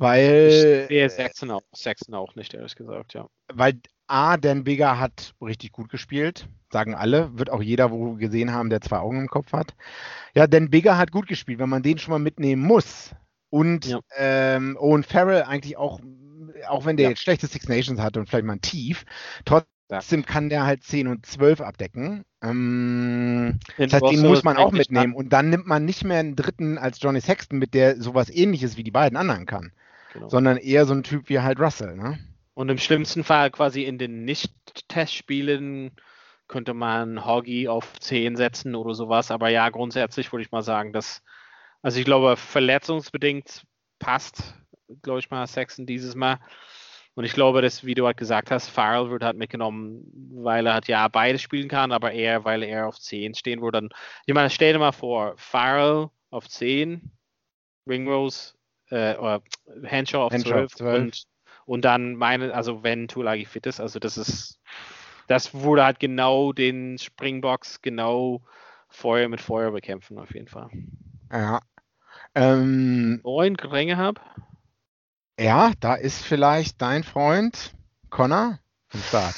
Ich 0.00 0.04
weil, 0.06 0.86
sehe 0.88 1.10
Sexton 1.10 1.50
auch, 1.50 1.62
Sexton 1.74 2.14
auch 2.14 2.34
nicht, 2.34 2.54
ehrlich 2.54 2.74
gesagt, 2.74 3.14
ja. 3.14 3.28
weil 3.52 3.80
A, 4.06 4.36
Dan 4.36 4.64
Bigger 4.64 4.98
hat 4.98 5.34
richtig 5.40 5.72
gut 5.72 5.90
gespielt, 5.90 6.48
sagen 6.72 6.94
alle, 6.94 7.38
wird 7.38 7.50
auch 7.50 7.62
jeder 7.62 7.90
wo 7.90 8.14
gesehen 8.14 8.52
haben, 8.52 8.70
der 8.70 8.80
zwei 8.80 8.98
Augen 8.98 9.20
im 9.20 9.28
Kopf 9.28 9.52
hat. 9.52 9.74
Ja, 10.34 10.46
Dan 10.46 10.70
Bigger 10.70 10.96
hat 10.98 11.12
gut 11.12 11.28
gespielt, 11.28 11.58
wenn 11.58 11.68
man 11.68 11.82
den 11.82 11.98
schon 11.98 12.12
mal 12.12 12.18
mitnehmen 12.18 12.62
muss. 12.62 13.14
Und 13.50 13.86
Ja. 13.86 14.00
ähm, 14.16 14.76
Owen 14.80 15.02
Farrell 15.02 15.42
eigentlich 15.42 15.76
auch 15.76 16.00
auch 16.68 16.84
wenn 16.84 16.96
der 16.96 17.04
ja. 17.04 17.10
jetzt 17.10 17.22
schlechte 17.22 17.46
Six 17.46 17.68
Nations 17.68 18.00
hatte 18.00 18.20
und 18.20 18.28
vielleicht 18.28 18.44
mal 18.44 18.54
ein 18.54 18.60
Tief, 18.60 19.04
trotzdem 19.44 20.20
ja. 20.20 20.26
kann 20.26 20.48
der 20.48 20.64
halt 20.64 20.82
10 20.82 21.08
und 21.08 21.26
12 21.26 21.60
abdecken. 21.60 22.24
Ähm, 22.42 23.58
das 23.76 23.92
heißt, 23.92 24.04
den 24.10 24.22
muss 24.22 24.44
man 24.44 24.56
auch 24.56 24.72
mitnehmen. 24.72 25.14
Und 25.14 25.32
dann 25.32 25.50
nimmt 25.50 25.66
man 25.66 25.84
nicht 25.84 26.04
mehr 26.04 26.18
einen 26.18 26.36
dritten 26.36 26.78
als 26.78 27.00
Johnny 27.00 27.20
Sexton 27.20 27.58
mit, 27.58 27.74
der 27.74 28.00
sowas 28.00 28.30
ähnliches 28.30 28.76
wie 28.76 28.84
die 28.84 28.90
beiden 28.90 29.16
anderen 29.16 29.46
kann. 29.46 29.72
Genau. 30.12 30.28
Sondern 30.28 30.56
eher 30.56 30.86
so 30.86 30.94
ein 30.94 31.02
Typ 31.02 31.28
wie 31.28 31.40
halt 31.40 31.60
Russell, 31.60 31.96
ne? 31.96 32.18
Und 32.54 32.68
im 32.68 32.78
schlimmsten 32.78 33.24
Fall 33.24 33.50
quasi 33.50 33.84
in 33.84 33.96
den 33.98 34.24
Nicht-Testspielen 34.24 35.92
könnte 36.48 36.74
man 36.74 37.24
Hoggy 37.24 37.68
auf 37.68 37.98
10 38.00 38.36
setzen 38.36 38.74
oder 38.74 38.92
sowas. 38.94 39.30
Aber 39.30 39.48
ja, 39.48 39.68
grundsätzlich 39.70 40.32
würde 40.32 40.42
ich 40.42 40.50
mal 40.50 40.62
sagen, 40.62 40.92
dass, 40.92 41.22
also 41.80 41.98
ich 41.98 42.04
glaube, 42.04 42.36
verletzungsbedingt 42.36 43.64
passt, 43.98 44.54
glaube 45.02 45.20
ich 45.20 45.30
mal, 45.30 45.46
Sexton 45.46 45.86
dieses 45.86 46.14
Mal. 46.16 46.38
Und 47.14 47.24
ich 47.24 47.32
glaube, 47.32 47.62
dass, 47.62 47.84
wie 47.84 47.94
du 47.94 48.06
halt 48.06 48.16
gesagt 48.16 48.50
hast, 48.50 48.68
Farrell 48.68 49.10
wird 49.10 49.24
halt 49.24 49.36
mitgenommen, 49.36 50.02
weil 50.32 50.66
er 50.66 50.74
halt 50.74 50.88
ja 50.88 51.06
beides 51.08 51.42
spielen 51.42 51.68
kann, 51.68 51.92
aber 51.92 52.12
eher, 52.12 52.44
weil 52.44 52.62
er 52.62 52.88
auf 52.88 52.98
10 52.98 53.34
stehen 53.34 53.62
würde. 53.62 53.88
ich 54.26 54.34
meine, 54.34 54.50
stell 54.50 54.72
dir 54.72 54.78
mal 54.78 54.92
vor, 54.92 55.34
Farrell 55.36 56.08
auf 56.30 56.48
10, 56.48 57.10
Ringrose, 57.86 58.54
äh, 58.90 59.16
oder 59.16 59.42
Henshaw 59.82 60.26
auf 60.26 60.32
Henshaw 60.32 60.66
12, 60.66 60.74
12. 60.74 61.02
Und, 61.02 61.22
und 61.66 61.84
dann 61.84 62.14
meine, 62.14 62.54
also 62.54 62.82
wenn 62.82 63.08
Tulagi 63.08 63.44
fit 63.44 63.66
ist, 63.66 63.80
also 63.80 63.98
das 63.98 64.18
ist, 64.18 64.60
das 65.26 65.54
würde 65.54 65.84
halt 65.84 66.00
genau 66.00 66.52
den 66.52 66.98
Springbox 66.98 67.82
genau 67.82 68.42
Feuer 68.88 69.28
mit 69.28 69.40
Feuer 69.40 69.70
bekämpfen, 69.70 70.18
auf 70.18 70.34
jeden 70.34 70.48
Fall. 70.48 70.68
Ja. 71.32 71.60
Ähm, 72.34 73.20
Neun 73.22 73.56
Ränge 73.56 73.96
habe. 73.96 74.20
Ja, 75.38 75.72
da 75.80 75.94
ist 75.94 76.22
vielleicht 76.22 76.82
dein 76.82 77.04
Freund 77.04 77.74
Connor 78.10 78.58
am 78.92 79.00
Start. 79.00 79.34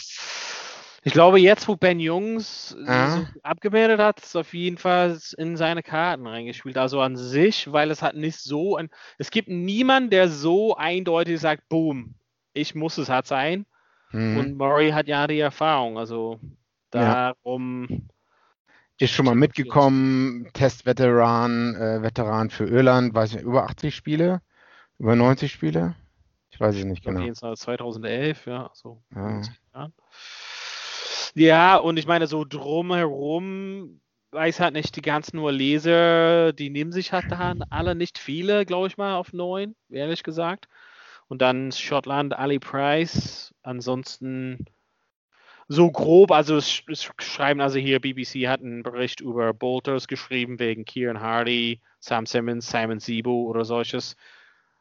Ich 1.05 1.13
glaube, 1.13 1.41
jetzt, 1.41 1.67
wo 1.67 1.77
Ben 1.77 1.99
Jungs 1.99 2.77
ja. 2.87 3.11
so 3.11 3.27
abgemeldet 3.43 3.99
hat, 3.99 4.21
ist 4.21 4.37
auf 4.37 4.55
jeden 4.55 4.79
Fall 4.79 5.19
in 5.37 5.57
seine 5.57 5.83
Karten 5.83 6.27
reingespielt. 6.27 6.79
Also 6.79 7.01
an 7.01 7.17
sich, 7.17 7.73
weil 7.73 7.91
es 7.91 8.03
hat 8.03 8.15
nicht 8.15 8.39
so 8.39 8.77
ein. 8.77 8.89
Es 9.19 9.33
gibt 9.33 9.49
niemanden, 9.49 10.11
der 10.11 10.29
so 10.29 10.77
eindeutig 10.77 11.41
sagt, 11.41 11.69
boom, 11.69 12.15
ich 12.53 12.77
muss 12.77 12.99
es 12.99 13.09
halt 13.09 13.27
sein. 13.27 13.67
Mhm. 14.13 14.37
Und 14.37 14.57
Murray 14.57 14.91
hat 14.91 15.09
ja 15.09 15.27
die 15.27 15.41
Erfahrung. 15.41 15.99
Also 15.99 16.39
darum. 16.91 17.89
Ja. 17.91 17.99
Ist 18.99 19.15
schon 19.15 19.27
mal 19.27 19.35
mitgekommen, 19.35 20.49
Testveteran, 20.53 21.75
äh, 21.75 22.03
Veteran 22.03 22.51
für 22.51 22.69
Irland, 22.69 23.13
weiß 23.13 23.35
ich, 23.35 23.43
über 23.43 23.65
80 23.65 23.97
Spiele. 23.97 24.41
Über 24.99 25.17
90 25.17 25.51
Spiele? 25.51 25.97
Ich 26.51 26.61
weiß 26.61 26.77
es 26.77 26.85
nicht 26.85 27.03
genau. 27.03 27.33
2011, 27.33 28.47
ja, 28.47 28.71
so. 28.75 29.03
Ja. 29.13 29.43
Ja, 31.35 31.77
und 31.77 31.99
ich 31.99 32.07
meine, 32.07 32.27
so 32.27 32.45
drumherum, 32.45 34.01
weiß 34.33 34.61
halt 34.61 34.75
nicht, 34.75 34.97
die 34.97 35.03
ganzen 35.03 35.37
nur 35.37 35.53
Leser, 35.53 36.53
die 36.53 36.71
nehmen 36.71 36.93
sich 36.93 37.13
halt 37.13 37.31
da 37.31 37.55
alle 37.71 37.95
nicht 37.95 38.19
viele, 38.19 38.65
glaube 38.67 38.89
ich 38.89 38.97
mal, 38.97 39.17
auf 39.17 39.33
neun, 39.33 39.75
ehrlich 39.91 40.23
gesagt. 40.23 40.69
Und 41.29 41.43
dann 41.43 41.73
Schottland, 41.73 42.35
Ali 42.35 42.59
Price, 42.59 43.55
ansonsten 43.63 44.67
so 45.69 45.91
grob, 45.91 46.33
also 46.33 46.57
es, 46.57 46.83
es, 46.89 47.09
schreiben 47.19 47.61
also 47.61 47.79
hier, 47.79 48.01
BBC 48.01 48.49
hat 48.49 48.61
einen 48.61 48.83
Bericht 48.83 49.21
über 49.21 49.55
Bolters 49.55 50.09
geschrieben 50.09 50.59
wegen 50.59 50.85
Kieran 50.85 51.21
Hardy, 51.21 51.81
Sam 52.01 52.27
Simmons, 52.27 52.69
Simon 52.69 53.01
Sibo 53.01 53.45
oder 53.45 53.65
solches. 53.65 54.17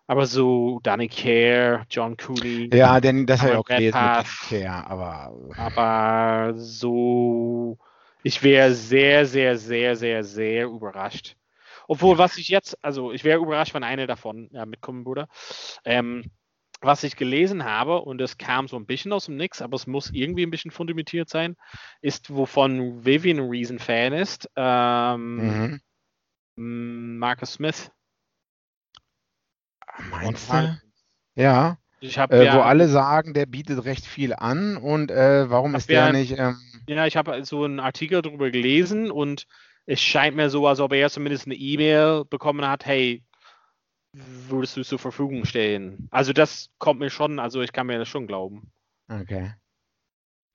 Aber 0.07 0.25
so 0.25 0.79
Danny 0.83 1.07
Care, 1.07 1.85
John 1.89 2.17
Cooley. 2.17 2.69
Ja, 2.73 2.99
denn 2.99 3.25
das 3.25 3.41
habe 3.41 3.51
ich 3.51 3.57
auch 3.57 3.63
gelesen 3.63 3.93
Path, 3.93 4.27
Care, 4.49 4.87
aber. 4.87 5.33
Aber 5.57 6.53
so. 6.57 7.77
Ich 8.23 8.43
wäre 8.43 8.73
sehr, 8.73 9.25
sehr, 9.25 9.57
sehr, 9.57 9.95
sehr, 9.95 10.23
sehr 10.23 10.65
überrascht. 10.65 11.35
Obwohl, 11.87 12.17
was 12.17 12.37
ich 12.37 12.49
jetzt, 12.49 12.77
also 12.83 13.11
ich 13.11 13.23
wäre 13.23 13.39
überrascht, 13.41 13.73
wenn 13.73 13.83
eine 13.83 14.05
davon 14.05 14.49
ja, 14.51 14.65
mitkommen 14.65 15.05
würde. 15.05 15.27
Ähm, 15.85 16.25
was 16.81 17.03
ich 17.03 17.15
gelesen 17.15 17.63
habe, 17.63 18.01
und 18.01 18.19
es 18.21 18.37
kam 18.37 18.67
so 18.67 18.75
ein 18.75 18.85
bisschen 18.87 19.13
aus 19.13 19.25
dem 19.25 19.37
Nix, 19.37 19.61
aber 19.61 19.75
es 19.75 19.85
muss 19.87 20.09
irgendwie 20.11 20.43
ein 20.43 20.51
bisschen 20.51 20.71
fundamentiert 20.71 21.29
sein, 21.29 21.55
ist, 22.01 22.33
wovon 22.33 23.05
Vivian 23.05 23.39
Reason 23.39 23.77
Fan 23.77 24.13
ist. 24.13 24.49
Ähm, 24.55 25.79
mhm. 26.55 27.17
Marcus 27.19 27.53
Smith 27.53 27.91
Meinst 30.09 30.51
du? 30.51 30.79
Ja. 31.35 31.77
Äh, 32.01 32.45
ja, 32.45 32.55
wo 32.55 32.61
alle 32.61 32.87
sagen, 32.87 33.33
der 33.33 33.45
bietet 33.45 33.85
recht 33.85 34.05
viel 34.05 34.33
an 34.33 34.75
und 34.75 35.11
äh, 35.11 35.49
warum 35.49 35.75
ist 35.75 35.87
der 35.87 36.07
ja, 36.07 36.11
nicht. 36.11 36.37
Ähm, 36.37 36.57
ja, 36.87 37.05
ich 37.05 37.15
habe 37.15 37.45
so 37.45 37.63
einen 37.63 37.79
Artikel 37.79 38.23
darüber 38.23 38.49
gelesen 38.49 39.11
und 39.11 39.45
es 39.85 40.01
scheint 40.01 40.35
mir 40.35 40.49
so, 40.49 40.65
als 40.65 40.79
ob 40.79 40.93
er 40.93 41.09
zumindest 41.11 41.45
eine 41.45 41.55
E-Mail 41.55 42.25
bekommen 42.25 42.67
hat: 42.67 42.85
hey, 42.85 43.23
würdest 44.13 44.77
du 44.77 44.83
zur 44.83 44.97
Verfügung 44.97 45.45
stellen? 45.45 46.07
Also, 46.09 46.33
das 46.33 46.69
kommt 46.79 46.99
mir 46.99 47.11
schon, 47.11 47.37
also 47.37 47.61
ich 47.61 47.71
kann 47.71 47.85
mir 47.85 47.99
das 47.99 48.07
schon 48.07 48.25
glauben. 48.25 48.71
Okay. 49.07 49.53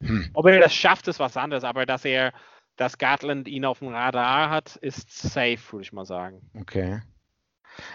Hm. 0.02 0.30
Ob 0.34 0.46
er 0.46 0.60
das 0.60 0.74
schafft, 0.74 1.06
ist 1.06 1.20
was 1.20 1.36
anderes, 1.36 1.62
aber 1.62 1.86
dass 1.86 2.04
er, 2.04 2.32
dass 2.76 2.98
Gatland 2.98 3.46
ihn 3.46 3.64
auf 3.64 3.78
dem 3.78 3.88
Radar 3.88 4.50
hat, 4.50 4.76
ist 4.76 5.10
safe, 5.10 5.60
würde 5.70 5.84
ich 5.84 5.92
mal 5.92 6.04
sagen. 6.04 6.50
Okay. 6.54 7.00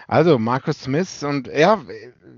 Also 0.06 0.38
Marcus 0.38 0.82
Smith 0.82 1.22
und 1.22 1.48
ja, 1.48 1.82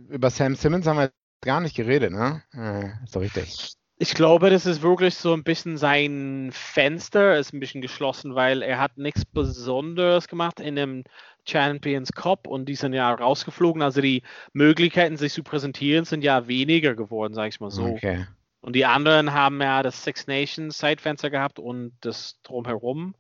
über 0.09 0.31
Sam 0.31 0.55
Simmons 0.55 0.87
haben 0.87 0.99
wir 0.99 1.11
gar 1.43 1.61
nicht 1.61 1.77
geredet, 1.77 2.13
ne? 2.13 2.43
Äh, 2.53 3.07
so 3.07 3.21
richtig. 3.21 3.75
Ich 3.97 4.15
glaube, 4.15 4.51
das 4.51 4.67
ist 4.67 4.83
wirklich 4.83 5.15
so 5.15 5.33
ein 5.33 5.45
bisschen 5.45 5.77
sein 5.77 6.51
Fenster, 6.53 7.39
ist 7.39 7.53
ein 7.53 7.61
bisschen 7.61 7.81
geschlossen, 7.81 8.35
weil 8.35 8.61
er 8.63 8.81
hat 8.81 8.99
nichts 8.99 9.25
Besonderes 9.25 10.27
gemacht 10.27 10.59
in 10.59 10.75
dem 10.75 11.05
Champions 11.47 12.13
Cup 12.13 12.49
und 12.49 12.69
die 12.69 12.75
sind 12.75 12.93
ja 12.93 13.13
rausgeflogen. 13.13 13.83
Also 13.83 14.01
die 14.01 14.23
Möglichkeiten, 14.53 15.17
sich 15.17 15.33
zu 15.33 15.45
präsentieren, 15.45 16.05
sind 16.05 16.25
ja 16.25 16.49
weniger 16.49 16.95
geworden, 16.95 17.35
sage 17.35 17.51
ich 17.51 17.61
mal 17.61 17.71
so. 17.71 17.85
Okay. 17.85 18.27
Und 18.61 18.75
die 18.75 18.87
anderen 18.87 19.33
haben 19.33 19.61
ja 19.61 19.83
das 19.83 20.03
Six 20.03 20.27
Nations 20.27 20.79
Zeitfenster 20.79 21.31
gehabt 21.31 21.59
und 21.59 21.93
das 22.01 22.41
drumherum 22.43 23.15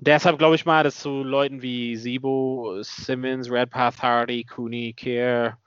deshalb 0.00 0.38
glaube 0.38 0.56
ich 0.56 0.66
mal, 0.66 0.82
dass 0.82 1.00
so 1.00 1.22
Leuten 1.22 1.62
wie 1.62 1.96
Sibo, 1.96 2.78
Simmons, 2.82 3.50
Redpath, 3.50 4.02
Hardy, 4.02 4.44
Cooney, 4.44 4.94
Keir, 4.94 5.58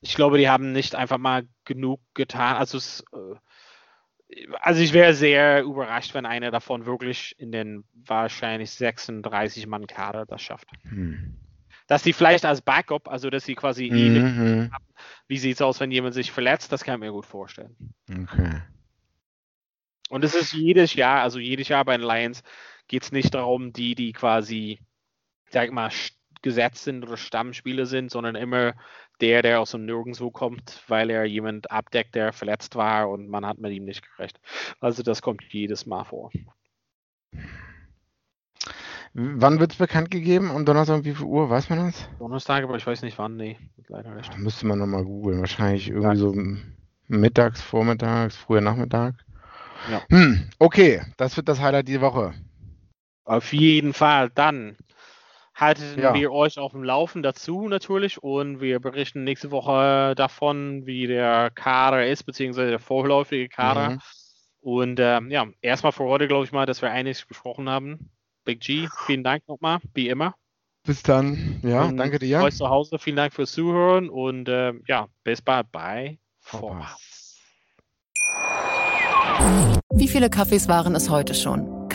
ich 0.00 0.14
glaube, 0.14 0.38
die 0.38 0.48
haben 0.48 0.72
nicht 0.72 0.94
einfach 0.94 1.18
mal 1.18 1.46
genug 1.64 2.00
getan. 2.14 2.56
Also, 2.56 2.78
es, 2.78 3.04
äh, 3.12 4.46
also 4.60 4.80
ich 4.80 4.92
wäre 4.92 5.14
sehr 5.14 5.62
überrascht, 5.62 6.14
wenn 6.14 6.26
einer 6.26 6.50
davon 6.50 6.86
wirklich 6.86 7.34
in 7.38 7.50
den 7.50 7.84
wahrscheinlich 7.94 8.70
36 8.70 9.66
Mann 9.66 9.86
Kader 9.86 10.26
das 10.26 10.42
schafft. 10.42 10.68
Hm. 10.82 11.36
Dass 11.86 12.02
sie 12.02 12.12
vielleicht 12.12 12.44
als 12.44 12.60
Backup, 12.60 13.08
also 13.08 13.30
dass 13.30 13.44
sie 13.44 13.54
quasi 13.54 13.90
mhm. 13.90 14.70
haben, 14.70 14.84
wie 15.26 15.38
sieht 15.38 15.54
es 15.54 15.62
aus, 15.62 15.80
wenn 15.80 15.90
jemand 15.90 16.12
sich 16.12 16.30
verletzt, 16.30 16.70
das 16.70 16.84
kann 16.84 16.96
ich 16.96 17.00
mir 17.00 17.12
gut 17.12 17.24
vorstellen. 17.24 17.94
Okay. 18.10 18.60
Und 20.10 20.22
es 20.22 20.34
ist 20.34 20.52
jedes 20.52 20.94
Jahr, 20.94 21.22
also 21.22 21.38
jedes 21.38 21.68
Jahr 21.68 21.86
bei 21.86 21.96
den 21.96 22.06
Lions 22.06 22.42
geht 22.88 23.04
es 23.04 23.12
nicht 23.12 23.34
darum, 23.34 23.72
die, 23.72 23.94
die 23.94 24.12
quasi, 24.12 24.80
sag 25.50 25.66
ich 25.66 25.72
mal, 25.72 25.90
gesetzt 26.42 26.84
sind 26.84 27.04
oder 27.04 27.16
Stammspieler 27.16 27.86
sind, 27.86 28.10
sondern 28.10 28.34
immer 28.34 28.74
der, 29.20 29.42
der 29.42 29.60
aus 29.60 29.72
dem 29.72 29.84
Nirgendwo 29.84 30.30
kommt, 30.30 30.82
weil 30.88 31.10
er 31.10 31.24
jemand 31.24 31.70
abdeckt, 31.70 32.14
der 32.14 32.32
verletzt 32.32 32.76
war 32.76 33.10
und 33.10 33.28
man 33.28 33.44
hat 33.44 33.58
mit 33.58 33.72
ihm 33.72 33.84
nicht 33.84 34.04
gerecht. 34.16 34.40
Also 34.80 35.02
das 35.02 35.22
kommt 35.22 35.42
jedes 35.50 35.86
Mal 35.86 36.04
vor. 36.04 36.30
Wann 39.14 39.58
wird 39.58 39.72
es 39.72 39.78
bekannt 39.78 40.10
gegeben? 40.10 40.50
Am 40.50 40.64
Donnerstag 40.64 40.98
um 40.98 41.04
wie 41.04 41.14
viel 41.14 41.26
Uhr? 41.26 41.50
Weiß 41.50 41.68
man 41.70 41.86
das? 41.86 42.08
Donnerstag, 42.18 42.62
aber 42.62 42.76
ich 42.76 42.86
weiß 42.86 43.02
nicht 43.02 43.18
wann. 43.18 43.36
Nee, 43.36 43.58
leider 43.88 44.14
nicht. 44.14 44.36
Müsste 44.38 44.66
man 44.66 44.78
nochmal 44.78 45.04
googeln. 45.04 45.40
Wahrscheinlich 45.40 45.88
irgendwie 45.88 46.16
so 46.16 46.34
mittags, 47.08 47.60
vormittags, 47.60 48.36
früher 48.36 48.60
Nachmittag. 48.60 49.14
Ja. 49.90 50.02
Hm, 50.10 50.50
okay, 50.58 51.02
das 51.16 51.36
wird 51.36 51.48
das 51.48 51.60
Highlight 51.60 51.88
die 51.88 52.00
Woche. 52.00 52.34
Auf 53.28 53.52
jeden 53.52 53.92
Fall. 53.92 54.30
Dann 54.30 54.76
halten 55.54 56.00
ja. 56.00 56.14
wir 56.14 56.32
euch 56.32 56.58
auf 56.58 56.72
dem 56.72 56.82
Laufen 56.82 57.22
dazu 57.22 57.68
natürlich 57.68 58.22
und 58.22 58.62
wir 58.62 58.80
berichten 58.80 59.22
nächste 59.22 59.50
Woche 59.50 60.14
davon, 60.16 60.86
wie 60.86 61.06
der 61.06 61.50
Kader 61.54 62.06
ist, 62.06 62.22
beziehungsweise 62.22 62.70
der 62.70 62.78
vorläufige 62.78 63.50
Kader. 63.50 63.90
Mhm. 63.90 63.98
Und 64.60 65.00
ähm, 65.00 65.30
ja, 65.30 65.46
erstmal 65.60 65.92
für 65.92 66.04
heute 66.04 66.26
glaube 66.26 66.46
ich 66.46 66.52
mal, 66.52 66.64
dass 66.64 66.80
wir 66.80 66.90
einiges 66.90 67.26
besprochen 67.26 67.68
haben. 67.68 68.10
Big 68.44 68.60
G, 68.60 68.88
vielen 69.06 69.24
Dank 69.24 69.46
nochmal, 69.46 69.78
wie 69.92 70.08
immer. 70.08 70.34
Bis 70.84 71.02
dann. 71.02 71.60
Ja, 71.62 71.82
und 71.82 71.98
danke 71.98 72.18
dir. 72.18 72.40
Euch 72.40 72.56
zu 72.56 72.70
Hause, 72.70 72.98
vielen 72.98 73.16
Dank 73.16 73.34
fürs 73.34 73.52
Zuhören 73.52 74.08
und 74.08 74.48
äh, 74.48 74.72
ja, 74.86 75.08
bis 75.22 75.42
bald 75.42 75.70
bei 75.70 76.18
Vorpass. 76.40 77.36
Wie 79.92 80.08
viele 80.08 80.30
Kaffees 80.30 80.66
waren 80.66 80.94
es 80.94 81.10
heute 81.10 81.34
schon? 81.34 81.77